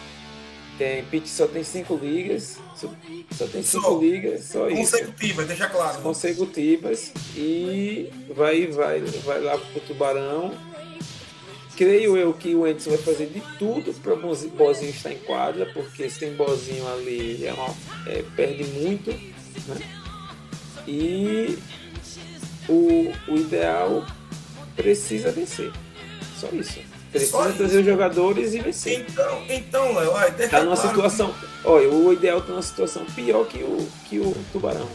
Tem, 0.77 1.05
Pete 1.05 1.29
só 1.29 1.47
tem 1.47 1.63
cinco 1.63 1.95
ligas. 1.95 2.57
Só, 2.75 2.89
só 3.31 3.47
tem 3.47 3.61
cinco 3.63 3.83
só, 3.83 3.99
ligas, 3.99 4.43
só 4.45 4.59
consecutivas, 4.67 4.79
isso. 4.79 4.91
Consecutivas, 4.91 5.47
deixa 5.47 5.69
claro. 5.69 6.01
Consecutivas. 6.01 7.11
E 7.35 8.11
vai, 8.35 8.67
vai, 8.67 8.99
vai 9.01 9.41
lá 9.41 9.57
pro 9.57 9.81
Tubarão 9.81 10.51
Creio 11.75 12.15
eu 12.15 12.33
que 12.33 12.53
o 12.53 12.65
Anderson 12.65 12.91
vai 12.91 12.99
fazer 12.99 13.27
de 13.27 13.41
tudo 13.57 13.93
para 13.95 14.13
o 14.13 14.17
Bozinho 14.17 14.91
estar 14.91 15.11
em 15.11 15.17
quadra, 15.19 15.65
porque 15.73 16.07
sem 16.07 16.35
Bozinho 16.35 16.87
ali 16.87 17.45
é 17.47 17.53
uma, 17.53 17.75
é, 18.05 18.23
perde 18.35 18.63
muito. 18.65 19.09
Né? 19.09 19.81
E 20.87 21.57
o, 22.69 23.11
o 23.27 23.35
ideal 23.35 24.05
precisa 24.75 25.31
vencer. 25.31 25.71
Só 26.39 26.47
isso. 26.49 26.79
Precisa 27.13 27.53
trazer 27.53 27.79
os 27.79 27.85
jogadores 27.85 28.53
e 28.53 28.59
vencer. 28.59 29.05
Então, 29.07 29.43
então 29.47 29.93
Léo, 29.93 30.11
tá 30.49 30.63
numa 30.63 30.75
claro 30.75 30.89
situação. 30.89 31.33
Que... 31.33 31.47
Olha, 31.63 31.89
o 31.89 32.11
ideal 32.11 32.41
tá 32.41 32.49
numa 32.49 32.61
situação 32.61 33.05
pior 33.05 33.45
que 33.45 33.59
o, 33.59 33.87
que 34.09 34.19
o 34.19 34.35
Tubarão. 34.51 34.89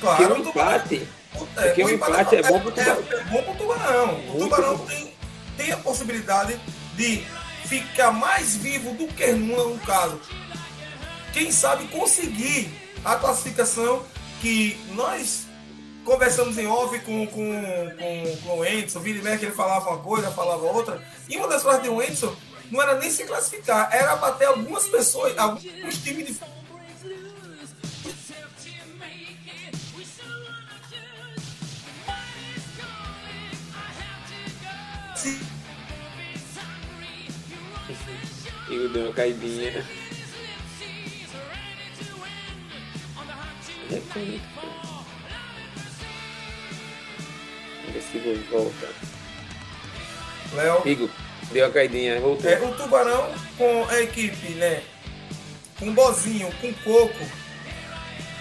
Claro, 0.00 0.26
porque 0.26 0.32
o 0.32 0.48
empate. 0.48 1.08
É, 1.56 1.62
porque 1.66 1.84
o 1.84 1.90
empate 1.90 2.36
é, 2.36 2.38
é 2.38 2.42
bom 2.42 2.60
pro 2.60 2.70
Tubarão. 2.70 3.04
É, 3.10 3.14
é 3.14 3.24
bom 3.24 3.42
pro 3.42 3.54
Tubarão. 3.54 4.20
O 4.32 4.38
Tubarão 4.38 4.78
tem 4.78 5.14
tem 5.56 5.72
a 5.72 5.76
possibilidade 5.76 6.58
de 6.96 7.24
ficar 7.64 8.12
mais 8.12 8.56
vivo 8.56 8.92
do 8.94 9.06
que 9.06 9.32
nunca 9.32 9.64
no 9.64 9.78
caso. 9.80 10.20
Quem 11.32 11.50
sabe 11.50 11.86
conseguir 11.88 12.70
a 13.04 13.16
classificação 13.16 14.04
que 14.40 14.78
nós 14.92 15.43
conversamos 16.04 16.56
em 16.58 16.66
off 16.66 16.98
com, 17.00 17.26
com, 17.26 17.90
com, 17.90 18.36
com 18.42 18.58
o 18.58 18.64
Edson, 18.64 18.98
o 18.98 19.02
Vini 19.02 19.20
que 19.38 19.46
ele 19.46 19.52
falava 19.52 19.90
uma 19.90 19.98
coisa, 19.98 20.30
falava 20.30 20.64
outra, 20.64 21.02
e 21.28 21.36
uma 21.36 21.48
das 21.48 21.62
coisas 21.62 21.82
de 21.82 21.88
um 21.88 22.00
Edson 22.00 22.34
não 22.70 22.82
era 22.82 22.98
nem 22.98 23.10
se 23.10 23.24
classificar, 23.24 23.88
era 23.92 24.16
bater 24.16 24.46
algumas 24.46 24.86
pessoas, 24.88 25.36
alguns 25.38 25.62
times 26.02 26.26
de 26.26 26.54
Igor 38.70 38.88
deu 38.88 39.04
uma 39.04 39.12
caidinha. 39.12 39.84
Vamos 47.94 47.94
ver 47.94 48.02
se 48.02 48.16
Igor 48.16 48.36
volta. 48.50 48.88
Léo. 50.52 50.82
Igor, 50.84 51.10
deu 51.52 51.66
uma 51.66 51.72
caidinha, 51.72 52.20
voltou. 52.20 52.50
É, 52.50 52.58
o 52.60 52.74
Tubarão 52.74 53.32
com 53.56 53.86
a 53.88 54.00
equipe, 54.00 54.50
né? 54.54 54.82
Com 55.78 55.92
Bozinho, 55.94 56.52
com 56.60 56.72
Coco. 56.74 57.26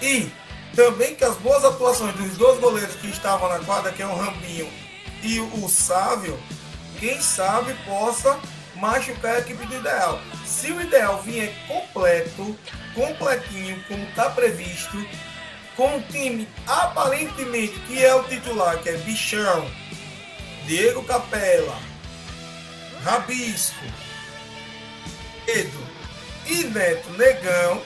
E 0.02 0.30
também 0.76 1.16
que 1.16 1.24
as 1.24 1.38
boas 1.38 1.64
atuações 1.64 2.16
dos 2.16 2.38
dois 2.38 2.60
goleiros 2.60 2.96
que 2.96 3.08
estavam 3.08 3.48
na 3.50 3.60
quadra, 3.60 3.92
que 3.92 4.02
é 4.02 4.08
o 4.08 4.16
Rambinho 4.16 4.68
e 5.22 5.40
o 5.40 5.70
Sávio, 5.70 6.38
quem 7.00 7.22
sabe 7.22 7.74
possa 7.86 8.40
machucar 8.76 9.36
a 9.36 9.40
equipe 9.40 9.66
do 9.66 9.76
ideal. 9.76 10.20
Se 10.46 10.72
o 10.72 10.82
ideal 10.82 11.22
vier 11.22 11.54
completo, 11.68 12.58
completinho, 12.94 13.82
como 13.88 14.04
está 14.04 14.30
previsto, 14.32 14.98
com 15.76 15.98
o 15.98 16.02
time 16.04 16.48
aparentemente 16.68 17.80
que 17.82 18.04
é 18.04 18.14
o 18.14 18.24
titular, 18.24 18.80
que 18.80 18.90
é 18.90 18.98
Bichão, 18.98 19.70
Diego 20.66 21.04
Capela, 21.04 21.78
Rabisco, 23.04 23.86
Pedro 25.46 25.84
e 26.46 26.64
Neto 26.66 27.10
Negão, 27.12 27.82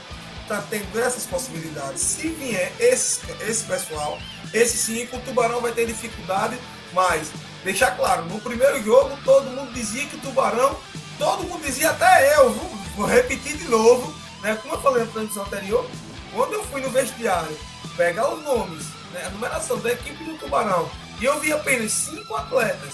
tá 0.48 0.64
tendo 0.70 1.00
essas 1.00 1.26
possibilidades. 1.26 2.02
Se 2.02 2.30
vier 2.30 2.72
esse, 2.80 3.22
esse 3.42 3.64
pessoal, 3.66 4.18
esse 4.54 4.78
sim, 4.78 5.08
o 5.12 5.20
Tubarão 5.20 5.62
vai 5.62 5.72
ter 5.72 5.86
dificuldade, 5.86 6.58
mas 6.94 7.32
deixar 7.64 7.92
claro, 7.98 8.26
no 8.26 8.40
primeiro 8.40 8.82
jogo 8.84 9.18
todo 9.24 9.50
mundo 9.50 9.74
dizia 9.74 10.06
que 10.06 10.16
o 10.16 10.20
Tubarão, 10.20 10.78
todo 11.18 11.44
mundo 11.44 11.64
dizia, 11.64 11.90
até 11.90 12.38
eu, 12.38 12.52
vou 12.96 13.06
repetir 13.06 13.58
de 13.58 13.68
novo, 13.68 14.14
né? 14.42 14.58
Como 14.62 14.74
eu 14.74 14.82
falei 14.82 15.04
na 15.04 15.12
transmissão 15.12 15.44
anterior, 15.44 15.90
quando 16.34 16.54
eu 16.54 16.64
fui 16.66 16.82
no 16.82 16.90
vestiário 16.90 17.58
pegar 17.98 18.32
os 18.34 18.44
nomes, 18.44 18.86
né, 19.12 19.26
a 19.26 19.30
numeração 19.32 19.80
da 19.80 19.92
equipe 19.92 20.24
do 20.24 20.38
Tubarão, 20.38 20.90
e 21.20 21.26
eu 21.26 21.40
vi 21.40 21.52
apenas 21.52 21.92
cinco 21.92 22.36
atletas 22.36 22.94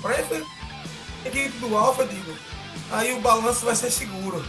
para 0.00 0.14
a 0.16 1.28
equipe 1.28 1.58
do 1.58 1.76
Alfa, 1.76 2.06
digo, 2.06 2.34
aí 2.92 3.12
o 3.12 3.20
balanço 3.20 3.66
vai 3.66 3.74
ser 3.74 3.90
seguro. 3.90 4.42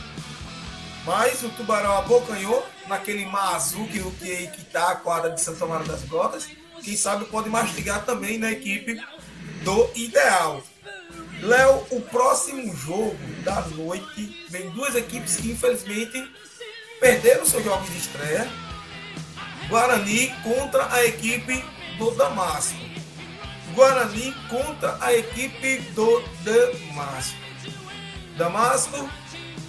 Mas 1.04 1.42
o 1.42 1.50
Tubarão 1.50 1.98
abocanhou 1.98 2.66
naquele 2.88 3.26
mar 3.26 3.56
azul 3.56 3.88
que, 3.88 4.00
que, 4.00 4.48
que 4.48 4.64
tá 4.66 4.92
a 4.92 4.96
quadra 4.96 5.32
de 5.32 5.42
Santa 5.42 5.66
Maria 5.66 5.88
das 5.88 6.04
Grotas. 6.04 6.48
Quem 6.84 6.96
sabe 6.96 7.26
pode 7.26 7.50
mastigar 7.50 8.06
também 8.06 8.38
na 8.38 8.52
equipe 8.52 9.02
do 9.64 9.90
Ideal. 9.96 10.64
Léo, 11.42 11.88
o 11.90 12.02
próximo 12.02 12.76
jogo 12.76 13.18
da 13.44 13.62
noite 13.62 14.46
vem 14.50 14.70
duas 14.70 14.94
equipes 14.96 15.38
que 15.38 15.52
infelizmente 15.52 16.32
perderam 17.00 17.48
seus 17.48 17.64
jogos 17.64 17.90
de 17.90 17.98
estreia. 17.98 18.48
Guarani 19.72 20.28
contra 20.44 20.94
a 20.94 21.04
equipe 21.06 21.66
do 21.98 22.12
Damasco. 22.12 22.78
Guarani 23.74 24.32
contra 24.48 24.98
a 25.02 25.14
equipe 25.14 25.78
do 25.94 26.22
Damasco. 26.44 27.38
Damasco 28.38 29.10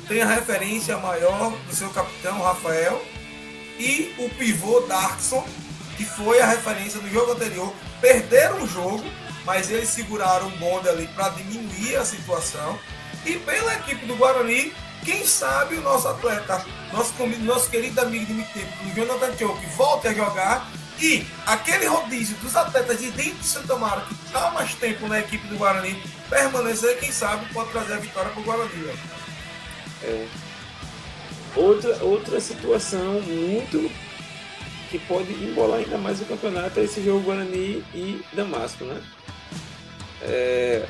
tem 0.07 0.21
a 0.21 0.27
referência 0.27 0.99
maior 0.99 1.57
do 1.69 1.75
seu 1.75 1.89
capitão 1.91 2.43
Rafael 2.43 3.03
e 3.79 4.15
o 4.19 4.29
pivô 4.31 4.81
Darkson, 4.81 5.47
que 5.97 6.05
foi 6.05 6.41
a 6.41 6.47
referência 6.47 7.01
do 7.01 7.09
jogo 7.09 7.33
anterior, 7.33 7.73
perderam 8.01 8.65
o 8.65 8.69
jogo 8.69 9.05
mas 9.45 9.71
eles 9.71 9.89
seguraram 9.89 10.49
o 10.49 10.51
bonde 10.51 10.89
ali 10.89 11.07
para 11.09 11.31
diminuir 11.31 11.97
a 11.97 12.05
situação. 12.05 12.79
E 13.25 13.37
pela 13.39 13.75
equipe 13.75 14.05
do 14.07 14.17
Guarani, 14.17 14.73
quem 15.05 15.27
sabe 15.27 15.77
o 15.77 15.81
nosso 15.81 16.09
atleta, 16.09 16.65
nosso, 16.93 17.13
nosso 17.41 17.71
querido 17.71 18.01
amigo 18.01 18.27
de 18.27 18.33
muito 18.33 18.53
tempo, 18.53 18.73
o 18.85 18.95
Jonathan 18.95 19.37
Choke, 19.37 19.67
volte 19.77 20.09
a 20.09 20.15
jogar. 20.15 20.69
E 21.01 21.27
aquele 21.47 21.87
rodízio 21.87 22.37
dos 22.37 22.55
atletas 22.55 23.01
de 23.01 23.11
dentro 23.11 23.35
de 23.35 23.47
Santa 23.47 23.75
Mara, 23.77 24.03
que 24.03 24.15
está 24.15 24.53
mais 24.53 24.73
tempo 24.75 25.09
na 25.09 25.19
equipe 25.19 25.45
do 25.49 25.57
Guarani, 25.57 26.01
permanecer, 26.31 27.01
quem 27.01 27.11
sabe 27.11 27.53
pode 27.53 27.71
trazer 27.71 27.95
a 27.95 27.97
vitória 27.97 28.31
para 28.31 28.41
o 28.41 28.45
Guarani. 28.45 28.91
É. 30.05 30.27
Outra, 31.57 32.05
outra 32.05 32.41
situação 32.41 33.21
muito 33.21 33.91
que 34.91 34.99
pode 35.01 35.33
embolar 35.33 35.79
ainda 35.79 35.99
mais 35.99 36.21
o 36.21 36.25
campeonato 36.25 36.79
é 36.79 36.85
esse 36.85 37.03
jogo 37.03 37.25
Guarani 37.25 37.85
e 37.95 38.25
Damasco, 38.33 38.85
né? 38.85 39.03
É, 40.21 40.87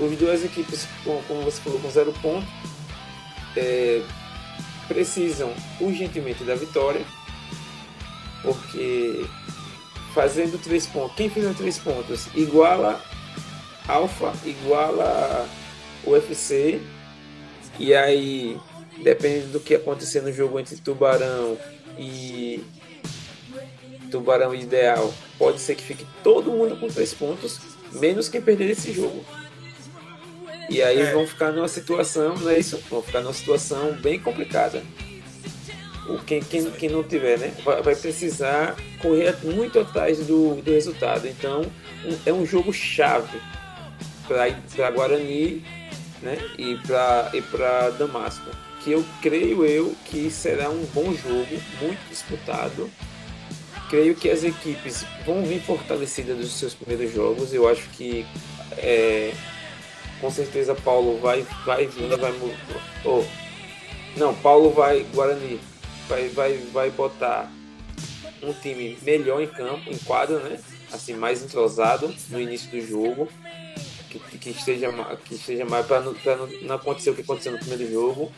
as 0.00 0.16
duas 0.16 0.44
equipes, 0.44 0.86
como 1.04 1.42
você 1.42 1.60
falou, 1.60 1.80
com 1.80 1.90
zero 1.90 2.12
ponto, 2.22 2.46
é, 3.56 4.02
precisam 4.86 5.52
urgentemente 5.80 6.44
da 6.44 6.54
vitória, 6.54 7.04
porque 8.42 9.26
fazendo 10.14 10.58
três 10.62 10.86
pontos, 10.86 11.16
quem 11.16 11.28
fizer 11.28 11.54
três 11.54 11.78
pontos 11.78 12.26
iguala 12.34 13.00
Alfa, 13.86 14.32
iguala 14.44 15.48
UFC, 16.04 16.80
e 17.78 17.94
aí, 17.94 18.58
dependendo 19.02 19.52
do 19.52 19.60
que 19.60 19.74
acontecer 19.74 20.20
no 20.20 20.32
jogo 20.32 20.58
entre 20.58 20.76
Tubarão 20.76 21.56
e 21.96 22.64
Tubarão 24.10 24.54
Ideal, 24.54 25.12
pode 25.38 25.60
ser 25.60 25.74
que 25.74 25.82
fique 25.82 26.06
todo 26.22 26.50
mundo 26.50 26.78
com 26.78 26.88
três 26.88 27.14
pontos 27.14 27.60
menos 27.92 28.28
quem 28.28 28.40
perder 28.40 28.70
esse 28.70 28.92
jogo. 28.92 29.24
E 30.68 30.82
aí 30.82 31.00
é. 31.00 31.12
vão 31.12 31.26
ficar 31.26 31.52
numa 31.52 31.68
situação, 31.68 32.36
não 32.36 32.50
é 32.50 32.58
isso? 32.58 32.78
Vão 32.90 33.02
ficar 33.02 33.20
numa 33.20 33.32
situação 33.32 33.92
bem 33.94 34.18
complicada. 34.18 34.82
O, 36.06 36.18
quem, 36.18 36.40
quem, 36.40 36.70
quem 36.72 36.88
não 36.88 37.02
tiver, 37.02 37.38
né? 37.38 37.52
Vai, 37.64 37.82
vai 37.82 37.96
precisar 37.96 38.76
correr 39.00 39.34
muito 39.42 39.78
atrás 39.78 40.18
do, 40.26 40.56
do 40.56 40.70
resultado. 40.70 41.26
Então, 41.26 41.62
um, 42.04 42.18
é 42.24 42.32
um 42.32 42.46
jogo 42.46 42.72
chave 42.72 43.40
para 44.26 44.90
Guarani 44.90 45.64
né? 46.22 46.38
e 46.58 46.76
para 46.76 47.30
e 47.34 47.98
Damasco. 47.98 48.50
Que 48.82 48.92
eu 48.92 49.04
creio 49.20 49.64
eu 49.64 49.94
que 50.04 50.30
será 50.30 50.70
um 50.70 50.84
bom 50.94 51.12
jogo, 51.14 51.60
muito 51.80 52.08
disputado 52.08 52.90
creio 53.88 54.14
que 54.14 54.30
as 54.30 54.44
equipes 54.44 55.04
vão 55.24 55.44
vir 55.44 55.60
fortalecidas 55.60 56.36
dos 56.36 56.52
seus 56.52 56.74
primeiros 56.74 57.12
jogos. 57.12 57.52
Eu 57.52 57.68
acho 57.68 57.88
que 57.90 58.24
é, 58.76 59.32
com 60.20 60.30
certeza 60.30 60.74
Paulo 60.74 61.18
vai, 61.18 61.46
vai 61.64 61.86
vir, 61.86 62.16
vai 62.16 62.32
oh, 63.04 63.24
Não, 64.16 64.34
Paulo 64.34 64.70
vai, 64.70 65.04
Guarani, 65.14 65.60
vai, 66.08 66.28
vai, 66.28 66.56
vai 66.72 66.90
botar 66.90 67.50
um 68.42 68.52
time 68.52 68.98
melhor 69.02 69.42
em 69.42 69.46
campo, 69.46 69.90
em 69.90 69.98
quadra, 69.98 70.38
né? 70.40 70.58
Assim, 70.92 71.14
mais 71.14 71.42
entrosado 71.42 72.14
no 72.30 72.40
início 72.40 72.70
do 72.70 72.80
jogo. 72.80 73.28
Que, 74.08 74.38
que 74.38 74.50
esteja, 74.50 74.90
que 75.24 75.34
esteja 75.34 75.66
mais 75.66 75.86
para 75.86 76.00
não, 76.00 76.12
não, 76.12 76.46
não 76.62 76.76
acontecer 76.76 77.10
o 77.10 77.14
que 77.14 77.20
aconteceu 77.20 77.52
no 77.52 77.58
primeiro 77.58 77.90
jogo. 77.92 78.32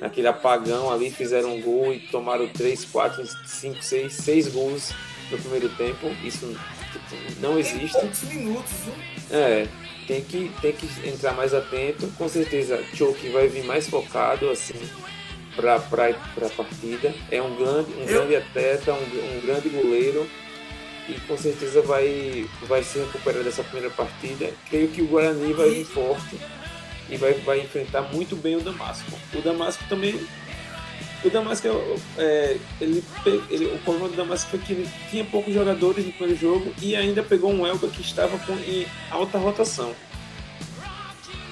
Naquele 0.00 0.26
apagão 0.26 0.90
ali, 0.90 1.10
fizeram 1.10 1.54
um 1.54 1.60
gol 1.60 1.92
e 1.92 2.00
tomaram 2.00 2.48
3, 2.48 2.84
4, 2.86 3.24
5, 3.46 3.82
6, 3.82 4.12
6 4.12 4.48
gols 4.48 4.92
no 5.30 5.38
primeiro 5.38 5.68
tempo. 5.70 6.08
Isso 6.24 6.46
tipo, 6.92 7.40
não 7.40 7.58
existe. 7.58 7.98
poucos 7.98 8.22
minutos? 8.24 8.72
É, 9.30 9.66
tem 10.06 10.22
que, 10.22 10.50
tem 10.60 10.72
que 10.72 10.86
entrar 11.08 11.32
mais 11.32 11.54
atento. 11.54 12.06
Com 12.18 12.28
certeza, 12.28 12.82
Choke 12.94 13.28
vai 13.30 13.48
vir 13.48 13.64
mais 13.64 13.88
focado 13.88 14.50
assim 14.50 14.80
para 15.56 15.76
a 15.76 16.50
partida. 16.50 17.14
É 17.30 17.40
um 17.42 17.56
grande, 17.56 17.92
um 17.92 18.06
grande 18.06 18.36
atleta, 18.36 18.92
um, 18.92 19.36
um 19.36 19.40
grande 19.40 19.68
goleiro 19.68 20.28
e 21.08 21.14
com 21.26 21.36
certeza 21.36 21.82
vai, 21.82 22.48
vai 22.62 22.82
se 22.82 22.98
recuperar 22.98 23.42
dessa 23.42 23.62
primeira 23.62 23.90
partida. 23.90 24.50
Creio 24.68 24.88
que 24.88 25.02
o 25.02 25.06
Guarani 25.06 25.52
vai 25.52 25.70
vir 25.70 25.84
forte 25.84 26.38
e 27.08 27.16
vai, 27.16 27.34
vai 27.34 27.60
enfrentar 27.60 28.02
muito 28.02 28.36
bem 28.36 28.56
o 28.56 28.60
Damasco. 28.60 29.10
O 29.34 29.40
Damasco 29.40 29.84
também. 29.88 30.20
O 31.24 31.30
Damasco, 31.30 31.68
é, 32.18 32.56
ele, 32.80 33.04
ele, 33.48 33.66
o 33.66 33.78
problema 33.78 34.08
do 34.08 34.16
Damasco 34.16 34.50
foi 34.50 34.58
que 34.58 34.72
ele 34.72 34.90
tinha 35.08 35.24
poucos 35.24 35.54
jogadores 35.54 36.04
no 36.04 36.12
primeiro 36.12 36.38
jogo 36.38 36.74
e 36.82 36.96
ainda 36.96 37.22
pegou 37.22 37.52
um 37.52 37.64
Elba 37.64 37.86
que 37.88 38.00
estava 38.00 38.36
com, 38.38 38.54
em 38.54 38.86
alta 39.10 39.38
rotação. 39.38 39.94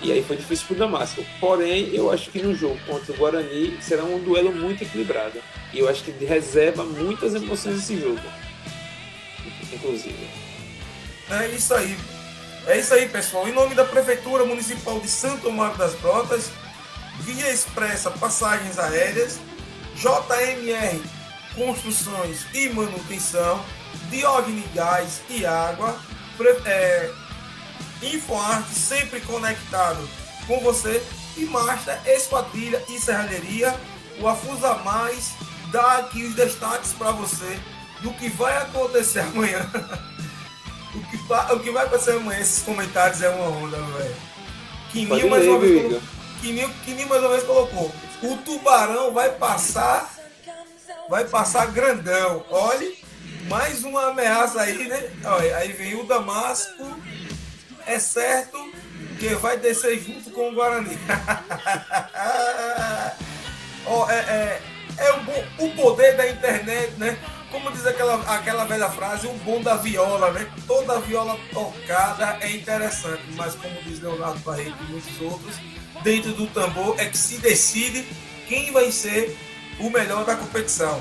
E 0.03 0.11
aí 0.11 0.25
foi 0.25 0.37
difícil 0.37 0.67
para 0.67 0.75
o 0.75 0.79
Damasco. 0.79 1.25
Porém, 1.39 1.95
eu 1.95 2.11
acho 2.11 2.31
que 2.31 2.43
no 2.43 2.55
jogo 2.55 2.79
contra 2.87 3.13
o 3.13 3.17
Guarani 3.17 3.77
será 3.83 4.03
um 4.03 4.19
duelo 4.19 4.51
muito 4.51 4.83
equilibrado. 4.83 5.41
E 5.73 5.79
eu 5.79 5.89
acho 5.89 6.03
que 6.03 6.25
reserva 6.25 6.85
muitas 6.85 7.35
emoções 7.35 7.79
esse 7.79 8.01
jogo. 8.01 8.21
Inclusive. 9.73 10.29
É 11.31 11.49
isso 11.49 11.75
aí. 11.75 11.97
É 12.67 12.79
isso 12.79 12.95
aí, 12.95 13.09
pessoal. 13.09 13.47
Em 13.47 13.53
nome 13.53 13.75
da 13.75 13.85
Prefeitura 13.85 14.45
Municipal 14.45 14.99
de 14.99 15.09
Santo 15.09 15.49
Amaro 15.49 15.77
das 15.77 15.95
Brotas, 15.95 16.51
Via 17.21 17.53
Expressa 17.53 18.11
Passagens 18.11 18.79
Aéreas, 18.79 19.39
JMR 20.01 20.99
Construções 21.55 22.47
e 22.55 22.71
Manutenção, 22.71 23.63
Diogni 24.09 24.65
Gás 24.75 25.21
e 25.29 25.45
Água, 25.45 25.95
é, 26.65 27.11
InfoArte 28.01 28.75
sempre 28.75 29.21
conectado 29.21 30.09
com 30.47 30.59
você 30.61 31.03
e 31.37 31.45
Master 31.45 32.01
Esquadrilha 32.07 32.83
e 32.89 32.99
Serralheria. 32.99 33.79
O 34.19 34.27
Afusa 34.27 34.75
Mais 34.77 35.33
dá 35.71 35.99
aqui 35.99 36.25
os 36.25 36.35
destaques 36.35 36.93
para 36.93 37.11
você 37.11 37.59
do 38.01 38.11
que 38.15 38.31
vai 38.31 38.57
acontecer 38.57 39.21
amanhã. 39.35 39.71
o, 40.95 41.01
que, 41.11 41.55
o 41.55 41.61
que 41.61 41.71
vai 41.71 41.85
acontecer 41.85 42.13
amanhã, 42.13 42.41
esses 42.41 42.63
comentários 42.63 43.21
é 43.21 43.29
uma 43.29 43.49
onda, 43.49 43.77
velho. 43.77 44.17
Quininho 44.93 45.31
mais, 45.31 45.47
uma 45.47 45.59
vez 45.59 45.83
colocou, 45.83 46.03
Quininho, 46.41 46.75
Quininho 46.85 47.09
mais 47.09 47.21
uma 47.21 47.31
vez 47.31 47.43
colocou. 47.45 47.95
O 48.23 48.37
tubarão 48.39 49.13
vai 49.13 49.31
passar. 49.31 50.11
Vai 51.09 51.25
passar 51.25 51.73
grandão. 51.73 52.45
Olha, 52.51 52.93
mais 53.49 53.83
uma 53.85 54.11
ameaça 54.11 54.61
aí, 54.61 54.89
né? 54.89 55.11
Olha, 55.25 55.57
aí 55.57 55.73
vem 55.73 56.01
o 56.01 56.05
Damasco 56.05 57.01
é 57.87 57.99
certo 57.99 58.59
que 59.19 59.35
vai 59.35 59.57
descer 59.59 59.99
junto 60.01 60.31
com 60.31 60.51
o 60.51 60.55
Guarani. 60.55 60.97
oh, 63.87 64.11
é, 64.11 64.19
é, 64.19 64.63
é 64.99 65.13
o, 65.13 65.25
bom, 65.25 65.45
o 65.59 65.71
poder 65.75 66.17
da 66.17 66.29
internet, 66.29 66.93
né? 66.97 67.19
Como 67.51 67.73
diz 67.73 67.85
aquela, 67.85 68.15
aquela 68.33 68.65
velha 68.65 68.89
frase, 68.89 69.27
o 69.27 69.33
bom 69.39 69.61
da 69.61 69.75
viola, 69.77 70.31
né? 70.31 70.49
Toda 70.67 71.01
viola 71.01 71.37
tocada 71.53 72.39
é 72.41 72.53
interessante, 72.53 73.25
mas 73.35 73.57
como 73.57 73.75
diz 73.83 74.01
Leonardo 74.01 74.39
Barreto 74.41 74.77
e 74.81 74.85
muitos 74.93 75.21
outros, 75.21 75.57
dentro 76.03 76.33
do 76.33 76.47
tambor 76.49 76.95
é 76.99 77.07
que 77.07 77.17
se 77.17 77.39
decide 77.39 78.07
quem 78.49 78.73
vai 78.73 78.91
ser 78.91 79.37
o 79.79 79.91
melhor 79.91 80.25
da 80.25 80.37
competição. 80.37 81.01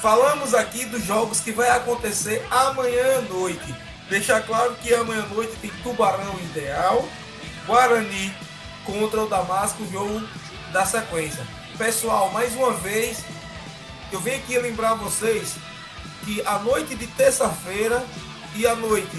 Falamos 0.00 0.54
aqui 0.54 0.84
dos 0.84 1.04
jogos 1.04 1.40
que 1.40 1.50
vai 1.52 1.70
acontecer 1.70 2.46
amanhã 2.50 3.18
à 3.18 3.20
noite. 3.22 3.74
Deixar 4.08 4.42
claro 4.42 4.74
que 4.76 4.92
amanhã 4.94 5.22
à 5.22 5.34
noite 5.34 5.56
tem 5.60 5.70
Tubarão 5.82 6.34
Ideal, 6.50 7.08
Guarani 7.66 8.34
contra 8.84 9.22
o 9.22 9.28
Damasco, 9.28 9.86
jogo 9.90 10.22
da 10.72 10.84
sequência. 10.84 11.46
Pessoal, 11.78 12.30
mais 12.30 12.54
uma 12.54 12.72
vez, 12.72 13.24
eu 14.12 14.20
venho 14.20 14.36
aqui 14.36 14.58
lembrar 14.58 14.94
vocês 14.94 15.54
que 16.24 16.42
a 16.46 16.58
noite 16.58 16.94
de 16.94 17.06
terça-feira 17.06 18.04
e 18.54 18.66
a 18.66 18.74
noite 18.74 19.16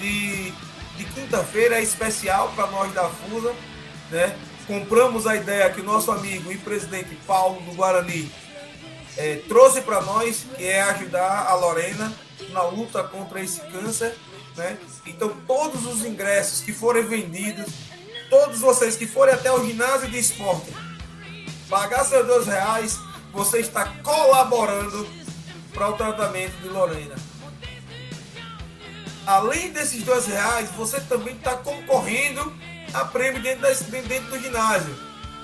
de, 0.00 0.50
de 0.96 1.04
quinta-feira 1.14 1.76
é 1.76 1.82
especial 1.82 2.52
para 2.54 2.66
nós 2.66 2.92
da 2.92 3.08
FUSA. 3.08 3.54
Né? 4.10 4.36
Compramos 4.66 5.26
a 5.26 5.36
ideia 5.36 5.70
que 5.70 5.82
nosso 5.82 6.10
amigo 6.10 6.50
e 6.50 6.58
presidente 6.58 7.14
Paulo 7.26 7.60
do 7.62 7.72
Guarani 7.72 8.30
é, 9.16 9.36
trouxe 9.48 9.80
para 9.80 10.00
nós, 10.02 10.44
que 10.56 10.64
é 10.64 10.82
ajudar 10.82 11.46
a 11.46 11.54
Lorena 11.54 12.12
na 12.50 12.62
luta 12.62 13.02
contra 13.04 13.40
esse 13.40 13.60
câncer. 13.60 14.16
Né? 14.56 14.78
Então, 15.06 15.34
todos 15.46 15.86
os 15.86 16.04
ingressos 16.04 16.60
que 16.60 16.72
forem 16.72 17.04
vendidos, 17.04 17.66
todos 18.30 18.60
vocês 18.60 18.96
que 18.96 19.06
forem 19.06 19.34
até 19.34 19.50
o 19.52 19.64
ginásio 19.64 20.10
de 20.10 20.18
esporte, 20.18 20.74
pagar 21.68 22.04
seus 22.04 22.26
dois 22.26 22.46
reais, 22.46 22.98
você 23.32 23.58
está 23.58 23.86
colaborando 24.02 25.06
para 25.72 25.90
o 25.90 25.92
tratamento 25.92 26.56
de 26.62 26.68
Lorena. 26.68 27.14
Além 29.26 29.72
desses 29.72 30.02
dois 30.04 30.26
reais, 30.26 30.70
você 30.70 31.00
também 31.00 31.34
está 31.34 31.56
concorrendo 31.56 32.54
a 32.92 33.04
prêmio 33.04 33.42
dentro, 33.42 33.62
desse, 33.62 33.84
dentro 33.84 34.30
do 34.30 34.38
ginásio. 34.38 34.94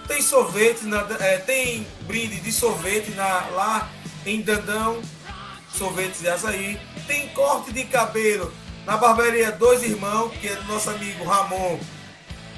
Tem 0.07 0.21
sorvete, 0.21 0.85
na, 0.85 1.07
é, 1.21 1.39
tem 1.39 1.87
brinde 2.03 2.41
de 2.41 2.53
sorvete 2.53 3.11
na, 3.13 3.47
lá 3.51 3.91
em 4.27 4.41
Dandão, 4.43 5.01
sorvetes 5.75 6.21
de 6.21 6.29
açaí. 6.29 6.81
Tem 7.07 7.29
corte 7.29 7.73
de 7.73 7.85
cabelo 7.85 8.53
na 8.87 8.97
barbearia 8.97 9.53
Dois 9.53 9.83
Irmãos, 9.83 10.33
que 10.41 10.49
é 10.49 10.57
do 10.57 10.65
nosso 10.65 10.91
amigo 10.91 11.25
Ramon 11.25 11.79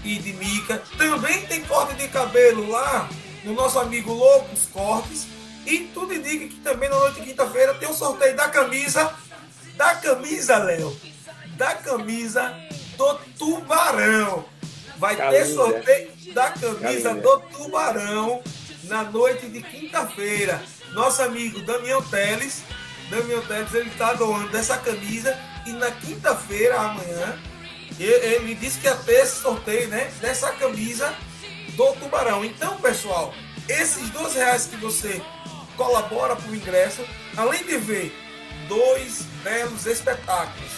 e 0.03 0.18
de 0.18 0.32
Mica. 0.32 0.82
Também 0.97 1.43
tem 1.47 1.62
corte 1.62 1.95
de 1.95 2.09
cabelo 2.09 2.68
lá 2.70 3.09
no 3.45 3.55
nosso 3.55 3.78
amigo 3.78 4.12
Loucos 4.12 4.66
Cortes. 4.72 5.26
E 5.66 5.91
tudo 5.95 6.12
indica 6.14 6.47
que 6.47 6.61
também 6.61 6.89
na 6.89 6.99
noite 6.99 7.20
de 7.20 7.28
quinta-feira 7.28 7.74
tem 7.74 7.89
um 7.89 7.95
sorteio 7.95 8.37
da 8.37 8.49
camisa. 8.49 9.14
Da 9.76 9.95
camisa, 9.95 10.59
Léo. 10.59 10.95
Da 11.57 11.74
camisa 11.74 12.55
do 12.97 13.14
Tubarão. 13.39 14.45
Vai 15.05 15.16
ter 15.16 15.44
sorteio 15.44 16.11
da 16.32 16.50
camisa 16.50 17.14
do 17.14 17.40
Tubarão 17.52 18.42
na 18.84 19.02
noite 19.02 19.48
de 19.48 19.61
quinta-feira. 19.61 20.62
Nosso 20.94 21.20
amigo 21.20 21.61
Damião 21.61 22.00
Teles 22.00 22.62
Damian 23.11 23.42
Teles 23.42 23.74
ele 23.74 23.90
está 23.90 24.14
doando 24.14 24.48
dessa 24.48 24.78
camisa 24.78 25.38
e 25.66 25.72
na 25.72 25.90
quinta-feira, 25.90 26.80
amanhã, 26.80 27.38
ele 27.98 28.55
disse 28.55 28.78
que 28.78 28.86
ia 28.86 28.96
ter 28.96 29.20
esse 29.20 29.42
sorteio 29.42 29.88
né, 29.88 30.11
dessa 30.22 30.50
camisa 30.52 31.14
do 31.76 31.92
Tubarão. 31.96 32.42
Então, 32.42 32.78
pessoal, 32.78 33.34
esses 33.68 34.09
dois 34.09 34.34
reais 34.34 34.66
que 34.66 34.76
você 34.76 35.20
colabora 35.76 36.34
para 36.34 36.50
o 36.50 36.57
ingresso, 36.57 37.05
além 37.36 37.62
de 37.64 37.76
ver 37.76 38.11
dois 38.68 39.26
belos 39.42 39.84
espetáculos, 39.84 40.72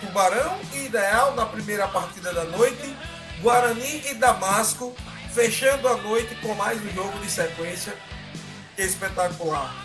Tubarão 0.00 0.58
e 0.72 0.86
Ideal 0.86 1.36
na 1.36 1.46
primeira 1.46 1.86
partida 1.86 2.32
da 2.32 2.44
noite, 2.44 2.96
Guarani 3.42 4.02
e 4.10 4.14
Damasco 4.14 4.94
fechando 5.34 5.88
a 5.88 5.96
noite 5.96 6.34
com 6.36 6.54
mais 6.54 6.80
um 6.82 6.90
jogo 6.94 7.18
de 7.18 7.30
sequência 7.30 7.94
espetacular 8.78 9.82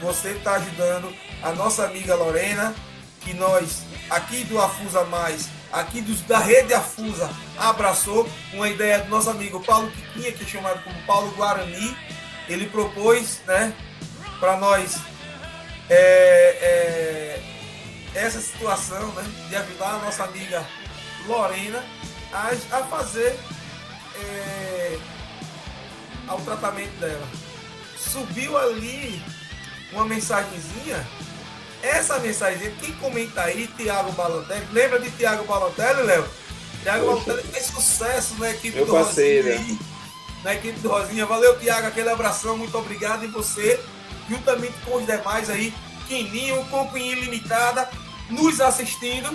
você 0.00 0.30
está 0.30 0.54
ajudando 0.54 1.12
a 1.42 1.52
nossa 1.52 1.84
amiga 1.84 2.14
Lorena, 2.14 2.74
que 3.20 3.34
nós 3.34 3.82
aqui 4.10 4.44
do 4.44 4.60
Afusa 4.60 5.04
Mais, 5.04 5.48
aqui 5.72 6.00
dos, 6.00 6.20
da 6.22 6.38
rede 6.38 6.72
Afusa, 6.72 7.30
abraçou 7.58 8.28
uma 8.52 8.68
ideia 8.68 9.00
do 9.00 9.08
nosso 9.08 9.30
amigo 9.30 9.62
Paulo 9.64 9.90
Quiquinha, 9.90 10.32
que 10.32 10.44
é 10.44 10.46
chamado 10.46 10.82
como 10.82 11.00
Paulo 11.02 11.30
Guarani. 11.32 11.96
Ele 12.48 12.66
propôs, 12.66 13.40
né, 13.46 13.74
para 14.40 14.56
nós 14.56 14.98
é, 15.90 16.58
é, 16.62 17.42
essa 18.14 18.40
situação, 18.40 19.08
né, 19.12 19.24
de 19.48 19.56
ajudar 19.56 19.94
a 19.94 19.98
nossa 19.98 20.24
amiga 20.24 20.64
Lorena 21.26 21.84
a, 22.32 22.50
a 22.78 22.84
fazer 22.84 23.38
é, 24.14 24.98
ao 26.26 26.40
tratamento 26.40 26.98
dela. 27.00 27.28
Subiu 27.96 28.56
ali 28.56 29.22
uma 29.92 30.04
mensagenzinha. 30.04 31.06
Essa 31.82 32.18
mensagem, 32.18 32.74
quem 32.80 32.92
comenta 32.94 33.42
aí, 33.42 33.68
Tiago 33.76 34.12
Balotelli, 34.12 34.66
lembra 34.72 34.98
de 34.98 35.10
Tiago 35.12 35.44
Balotelli, 35.44 36.02
Léo? 36.02 36.28
Tiago 36.82 37.06
Balotelli 37.06 37.42
fez 37.44 37.66
sucesso 37.66 38.34
na 38.38 38.50
equipe 38.50 38.76
Meu 38.76 38.86
do 38.86 38.92
parceiro. 38.92 39.78
na 40.42 40.54
equipe 40.54 40.78
do 40.80 40.88
Rosinha. 40.88 41.26
Valeu, 41.26 41.58
Tiago, 41.58 41.86
aquele 41.86 42.10
abração, 42.10 42.56
muito 42.56 42.76
obrigado. 42.76 43.24
E 43.24 43.28
você, 43.28 43.80
juntamente 44.28 44.74
com 44.84 44.96
os 44.96 45.06
demais 45.06 45.48
aí, 45.48 45.72
Quininho, 46.06 46.64
Companhia 46.66 47.16
Limitada, 47.16 47.88
nos 48.30 48.60
assistindo. 48.60 49.28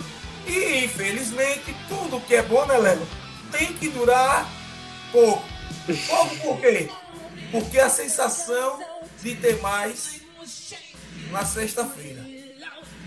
E 0.47 0.85
infelizmente, 0.85 1.75
tudo 1.87 2.21
que 2.21 2.35
é 2.35 2.41
bom, 2.41 2.65
né, 2.65 2.77
Léo? 2.77 3.07
Tem 3.51 3.73
que 3.73 3.89
durar 3.89 4.49
pouco. 5.11 5.43
Pouco 6.07 6.35
por 6.37 6.59
quê? 6.59 6.89
Porque 7.51 7.79
a 7.79 7.89
sensação 7.89 8.83
de 9.21 9.35
ter 9.35 9.59
mais 9.61 10.21
na 11.31 11.45
sexta-feira. 11.45 12.25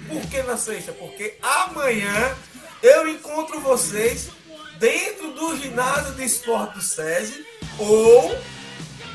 Por 0.09 0.23
que 0.29 0.43
na 0.43 0.57
sexta? 0.57 0.93
Porque 0.93 1.37
amanhã 1.43 2.37
eu 2.83 3.09
encontro 3.09 3.61
vocês 3.61 4.31
dentro 4.79 5.33
do 5.33 5.57
ginásio 5.57 6.15
de 6.15 6.25
esporte 6.25 6.75
do 6.75 6.83
SESI 6.83 7.45
ou 7.79 8.39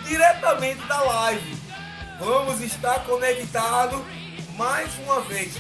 diretamente 0.05 0.86
da 0.88 1.01
live. 1.01 1.57
Vamos 2.19 2.61
estar 2.61 3.03
conectados 3.05 4.01
mais 4.55 4.93
uma 4.99 5.22
vez. 5.22 5.53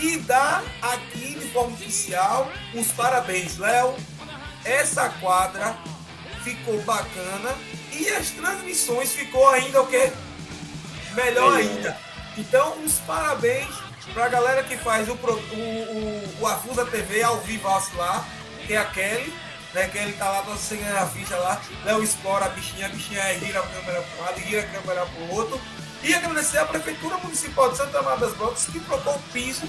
E 0.00 0.18
dar 0.18 0.62
aqui 0.82 1.38
de 1.38 1.48
forma 1.50 1.74
oficial 1.74 2.50
os 2.74 2.88
parabéns, 2.92 3.58
Léo. 3.58 3.94
Essa 4.64 5.08
quadra 5.20 5.76
ficou 6.42 6.80
bacana 6.82 7.54
e 7.92 8.08
as 8.10 8.30
transmissões 8.30 9.12
ficou 9.12 9.48
ainda 9.48 9.82
o 9.82 9.86
quê? 9.86 10.12
Melhor 11.14 11.56
ainda. 11.56 11.96
Então, 12.36 12.82
os 12.82 12.94
parabéns 13.00 13.68
para 14.12 14.26
a 14.26 14.28
galera 14.28 14.62
que 14.62 14.76
faz 14.76 15.08
o, 15.08 15.12
o, 15.12 16.40
o, 16.40 16.46
Afusa 16.46 16.84
TV 16.84 17.22
ao 17.22 17.38
vivo 17.40 17.68
lá, 17.94 18.26
que 18.66 18.74
é 18.74 18.78
a 18.78 18.84
Kelly, 18.84 19.32
né? 19.72 19.88
Que 19.88 19.98
ele 19.98 20.12
tá 20.14 20.28
lá 20.28 20.40
você 20.42 20.76
ganhar 20.76 21.02
a 21.02 21.06
ficha 21.06 21.36
lá. 21.36 21.60
Léo 21.84 22.02
explora 22.02 22.46
a 22.46 22.48
bichinha, 22.48 22.86
a 22.86 22.88
bichinha 22.88 23.38
gira 23.38 23.60
a 23.60 23.62
câmera 23.62 24.02
para 24.02 24.18
um 24.18 24.26
lado, 24.26 24.40
gira 24.40 24.62
a 24.62 24.66
câmera 24.66 25.06
para 25.06 25.22
o 25.22 25.34
outro. 25.34 25.60
E 26.04 26.14
agradecer 26.14 26.58
à 26.58 26.66
Prefeitura 26.66 27.16
Municipal 27.16 27.70
de 27.70 27.78
Santa 27.78 28.02
Maria 28.02 28.26
das 28.26 28.36
Brotas 28.36 28.66
que 28.66 28.78
trocou 28.80 29.14
o 29.14 29.22
piso 29.32 29.66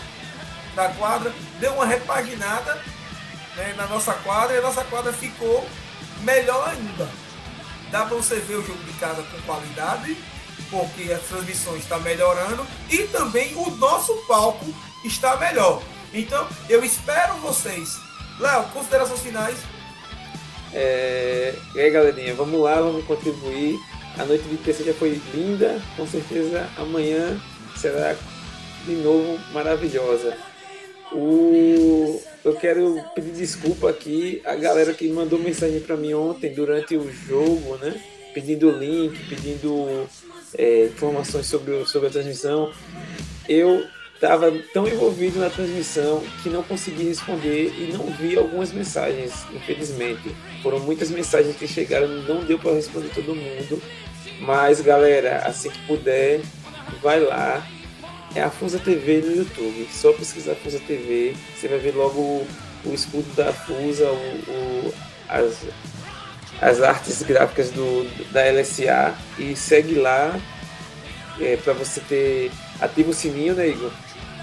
da 0.76 0.90
quadra, 0.90 1.34
deu 1.62 1.74
uma 1.74 1.86
repaginada 1.86 2.76
né, 3.56 3.74
na 3.78 3.88
nossa 3.88 4.14
quadra 4.16 4.54
e 4.54 4.60
a 4.60 4.62
nossa 4.62 4.84
quadra 4.84 5.14
ficou 5.14 5.66
melhor 6.24 6.68
ainda. 6.68 7.10
Dá 7.90 8.06
para 8.06 8.18
você 8.18 8.36
ver 8.36 8.56
o 8.56 8.66
jogo 8.66 8.84
de 8.84 8.92
casa 9.00 9.24
com 9.24 9.42
qualidade, 9.44 10.18
porque 10.70 11.14
as 11.14 11.22
transmissões 11.22 11.84
estão 11.84 12.02
melhorando 12.02 12.68
e 12.90 13.04
também 13.04 13.56
o 13.56 13.72
nosso 13.72 14.14
palco 14.28 14.66
está 15.06 15.38
melhor. 15.38 15.82
Então 16.14 16.46
eu 16.68 16.84
espero 16.84 17.36
vocês. 17.36 17.98
Léo, 18.40 18.66
considerações 18.74 19.22
finais. 19.22 19.58
É... 20.74 21.58
E 21.74 21.80
aí 21.80 21.90
galerinha, 21.90 22.36
vamos 22.36 22.60
lá, 22.60 22.76
vamos 22.76 23.06
contribuir. 23.06 23.80
A 24.18 24.26
noite 24.26 24.44
de 24.46 24.58
terça 24.58 24.84
já 24.84 24.94
foi 24.94 25.22
linda, 25.34 25.82
com 25.98 26.08
certeza 26.08 26.70
amanhã 26.78 27.40
será 27.76 28.16
de 28.86 28.94
novo 28.94 29.38
maravilhosa. 29.52 30.38
O... 31.12 32.22
Eu 32.44 32.56
quero 32.56 33.04
pedir 33.14 33.32
desculpa 33.32 33.90
aqui 33.90 34.42
a 34.46 34.56
galera 34.56 34.94
que 34.94 35.08
mandou 35.10 35.40
mensagem 35.40 35.80
para 35.80 35.98
mim 35.98 36.14
ontem 36.14 36.54
durante 36.54 36.96
o 36.96 37.12
jogo, 37.12 37.76
né? 37.78 38.00
Pedindo 38.34 38.72
link, 38.72 39.18
pedindo 39.28 40.08
é, 40.58 40.86
informações 40.86 41.48
sobre, 41.48 41.86
sobre 41.86 42.08
a 42.08 42.12
transmissão. 42.12 42.72
Eu 43.50 43.84
estava 44.14 44.52
tão 44.74 44.88
envolvido 44.88 45.40
na 45.40 45.50
transmissão 45.50 46.24
que 46.42 46.50
não 46.50 46.64
consegui 46.64 47.04
responder 47.04 47.74
e 47.78 47.92
não 47.92 48.06
vi 48.12 48.38
algumas 48.38 48.72
mensagens, 48.72 49.34
infelizmente. 49.54 50.36
Foram 50.66 50.80
muitas 50.80 51.12
mensagens 51.12 51.56
que 51.56 51.68
chegaram, 51.68 52.08
não 52.08 52.44
deu 52.44 52.58
para 52.58 52.74
responder 52.74 53.10
todo 53.14 53.36
mundo. 53.36 53.80
Mas 54.40 54.82
galera, 54.82 55.44
assim 55.46 55.70
que 55.70 55.78
puder, 55.86 56.42
vai 57.04 57.20
lá, 57.20 57.64
é 58.34 58.42
a 58.42 58.50
Fusa 58.50 58.80
TV 58.80 59.22
no 59.22 59.36
YouTube. 59.36 59.88
Só 59.92 60.12
pesquisar 60.12 60.56
Fusa 60.56 60.80
TV, 60.80 61.36
você 61.56 61.68
vai 61.68 61.78
ver 61.78 61.94
logo 61.94 62.20
o, 62.20 62.48
o 62.84 62.94
escudo 62.96 63.32
da 63.36 63.54
Fusa, 63.54 64.10
o, 64.10 64.16
o, 64.16 64.94
as, 65.30 65.68
as 66.60 66.82
artes 66.82 67.22
gráficas 67.22 67.70
do, 67.70 68.04
da 68.32 68.42
LSA 68.50 69.14
e 69.38 69.56
segue 69.56 69.94
lá 69.94 70.36
é, 71.40 71.58
para 71.58 71.74
você 71.74 72.02
ter. 72.02 72.52
Ativa 72.82 73.12
o 73.12 73.14
sininho, 73.14 73.54
né, 73.54 73.68
Igor? 73.68 73.92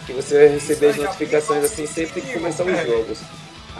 Que 0.06 0.12
você 0.12 0.38
vai 0.38 0.48
receber 0.54 0.90
as 0.90 0.96
notificações 0.98 1.64
assim 1.64 1.84
sempre 1.84 2.20
que 2.20 2.32
começar 2.34 2.62
os 2.62 2.86
jogos. 2.86 3.18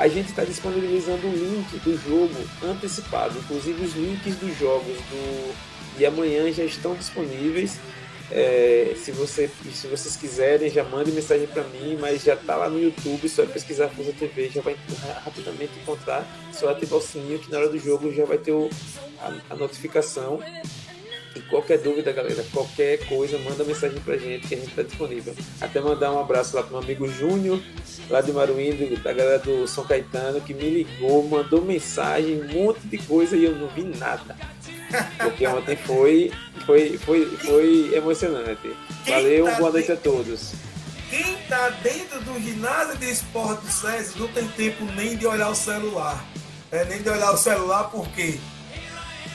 A 0.03 0.09
gente 0.09 0.31
está 0.31 0.43
disponibilizando 0.43 1.29
o 1.29 1.31
link 1.31 1.79
do 1.79 1.97
jogo 1.97 2.35
antecipado, 2.69 3.39
inclusive 3.39 3.85
os 3.85 3.95
links 3.95 4.35
dos 4.35 4.59
jogos 4.59 4.97
do, 4.97 5.55
de 5.97 6.05
amanhã 6.05 6.51
já 6.51 6.65
estão 6.65 6.93
disponíveis. 6.97 7.79
É, 8.29 8.97
se, 8.97 9.13
você, 9.13 9.49
se 9.73 9.87
vocês 9.87 10.17
quiserem, 10.17 10.69
já 10.69 10.83
mandem 10.83 11.15
mensagem 11.15 11.47
para 11.47 11.63
mim, 11.63 11.97
mas 12.01 12.25
já 12.25 12.35
tá 12.35 12.57
lá 12.57 12.69
no 12.69 12.83
YouTube, 12.83 13.29
só 13.29 13.47
pesquisar 13.47 13.91
Fusa 13.91 14.13
TV, 14.13 14.49
já 14.49 14.61
vai 14.61 14.77
rapidamente 15.25 15.73
encontrar, 15.81 16.27
só 16.53 16.71
ativar 16.71 16.99
o 16.99 17.01
sininho 17.01 17.39
que 17.39 17.49
na 17.49 17.59
hora 17.59 17.69
do 17.69 17.79
jogo 17.79 18.13
já 18.13 18.25
vai 18.25 18.39
ter 18.39 18.51
o, 18.51 18.69
a, 19.21 19.55
a 19.55 19.55
notificação. 19.55 20.41
E 21.35 21.41
qualquer 21.43 21.79
dúvida, 21.79 22.13
galera, 22.13 22.45
qualquer 22.53 23.07
coisa, 23.07 23.39
manda 23.39 23.65
mensagem 23.65 23.99
pra 24.01 24.17
gente 24.17 24.47
que 24.47 24.55
a 24.55 24.59
gente 24.59 24.75
tá 24.75 24.83
disponível. 24.83 25.35
Até 25.61 25.81
mandar 25.81 26.13
um 26.13 26.21
abraço 26.21 26.55
lá 26.55 26.63
pro 26.63 26.73
meu 26.73 26.83
amigo 26.83 27.09
Júnior, 27.09 27.61
lá 28.11 28.21
de 28.21 28.33
Maruíndo, 28.33 28.97
da 29.03 29.13
galera 29.13 29.39
do 29.39 29.67
São 29.67 29.85
Caetano, 29.85 30.41
que 30.41 30.53
me 30.53 30.69
ligou, 30.69 31.27
mandou 31.27 31.63
mensagem, 31.63 32.43
um 32.43 32.49
monte 32.53 32.81
de 32.87 32.99
coisa 32.99 33.37
e 33.37 33.45
eu 33.45 33.57
não 33.57 33.69
vi 33.69 33.85
nada. 33.85 34.37
Porque 35.19 35.47
ontem 35.47 35.77
foi, 35.77 36.31
foi, 36.67 36.99
foi, 36.99 37.25
foi 37.39 37.95
emocionante. 37.95 38.77
Valeu, 39.07 39.47
tá 39.47 39.55
boa 39.55 39.73
noite 39.73 39.93
a 39.93 39.97
todos. 39.97 40.53
Quem 41.09 41.37
tá 41.49 41.71
dentro 41.83 42.21
do 42.21 42.41
ginásio 42.41 42.97
de 42.99 43.11
esporte 43.11 43.65
do 43.65 43.71
SESI 43.71 44.19
não 44.19 44.29
tem 44.29 44.47
tempo 44.49 44.85
nem 44.97 45.17
de 45.17 45.27
olhar 45.27 45.51
o 45.51 45.55
celular. 45.55 46.25
É, 46.71 46.85
nem 46.87 47.03
de 47.03 47.09
olhar 47.09 47.33
o 47.33 47.37
celular, 47.37 47.91
porque, 47.91 48.39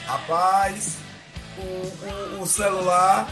rapaz, 0.05 0.97
o, 2.41 2.45
celular 2.45 3.27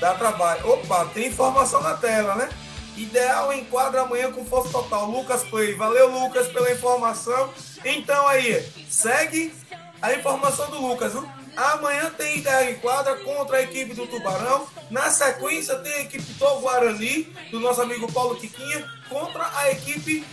dá 0.00 0.14
trabalho. 0.14 0.68
Opa, 0.68 1.06
tem 1.06 1.26
informação 1.26 1.82
na 1.82 1.94
tela, 1.94 2.34
né? 2.34 2.48
Ideal 2.96 3.52
enquadra 3.52 4.02
amanhã 4.02 4.32
com 4.32 4.44
força 4.44 4.70
total. 4.70 5.10
Lucas 5.10 5.44
Play. 5.44 5.74
Valeu, 5.74 6.10
Lucas, 6.10 6.48
pela 6.48 6.70
informação. 6.72 7.52
Então 7.84 8.26
aí, 8.26 8.64
segue 8.88 9.54
a 10.00 10.12
informação 10.14 10.70
do 10.70 10.80
Lucas. 10.80 11.12
Viu? 11.12 11.28
Amanhã 11.56 12.10
tem 12.10 12.38
ideia 12.38 12.70
em 12.70 12.74
quadra 12.76 13.16
contra 13.16 13.58
a 13.58 13.62
equipe 13.62 13.94
do 13.94 14.06
Tubarão. 14.06 14.66
Na 14.90 15.10
sequência 15.10 15.76
tem 15.76 15.92
a 15.92 16.00
equipe 16.02 16.32
do 16.34 16.60
Guarani, 16.60 17.24
do 17.50 17.58
nosso 17.60 17.80
amigo 17.80 18.10
Paulo 18.12 18.36
Tiquinha, 18.36 18.86
contra 19.08 19.50
a 19.56 19.70
equipe 19.70 20.24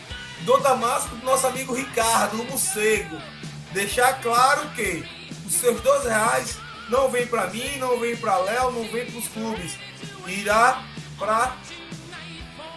do 0.41 0.57
Damasco, 0.57 1.15
do 1.15 1.25
nosso 1.25 1.47
amigo 1.47 1.73
Ricardo, 1.73 2.43
o. 2.43 3.19
Deixar 3.71 4.21
claro 4.21 4.69
que 4.71 5.03
os 5.45 5.53
seus 5.53 5.79
12 5.81 6.09
reais 6.09 6.57
não 6.93 7.09
vem 7.09 7.25
para 7.25 7.47
mim, 7.47 7.77
não 7.79 7.99
vem 7.99 8.15
para 8.15 8.37
Léo, 8.37 8.71
não 8.71 8.83
vem 8.83 9.03
para 9.07 9.17
os 9.17 9.27
clubes. 9.27 9.79
Irá 10.27 10.83
para 11.17 11.55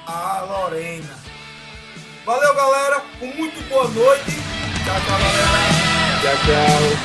a 0.06 0.40
Lorena. 0.40 1.18
Valeu, 2.24 2.54
galera. 2.54 3.04
Um 3.20 3.26
muito 3.34 3.60
boa 3.68 3.86
noite. 3.88 4.32
Tchau, 4.84 5.00
tchau, 5.06 5.18
galera. 5.18 5.48
Tchau, 6.22 6.36
tchau. 6.46 6.96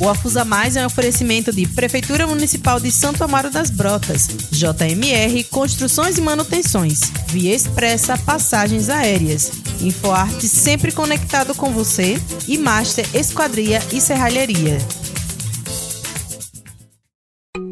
O 0.00 0.08
Afusa 0.08 0.44
Mais 0.44 0.76
é 0.76 0.82
um 0.82 0.86
oferecimento 0.86 1.52
de 1.52 1.66
Prefeitura 1.66 2.26
Municipal 2.26 2.80
de 2.80 2.90
Santo 2.90 3.22
Amaro 3.22 3.50
das 3.50 3.70
Brotas, 3.70 4.26
JMR 4.50 5.44
Construções 5.44 6.18
e 6.18 6.20
Manutenções, 6.20 7.00
Via 7.28 7.54
Expressa 7.54 8.18
Passagens 8.18 8.88
Aéreas, 8.88 9.52
InfoArte 9.80 10.48
sempre 10.48 10.92
conectado 10.92 11.54
com 11.54 11.70
você 11.70 12.16
e 12.48 12.58
Master 12.58 13.06
Esquadria 13.14 13.80
e 13.92 14.00
Serralheria. 14.00 14.78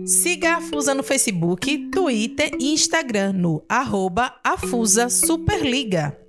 Siga 0.07 0.55
a 0.55 0.57
Afusa 0.57 0.95
no 0.95 1.03
Facebook, 1.03 1.91
Twitter 1.91 2.51
e 2.59 2.73
Instagram 2.73 3.33
no 3.33 3.64
arroba 3.68 4.35
Afusa 4.45 5.09
Superliga. 5.09 6.20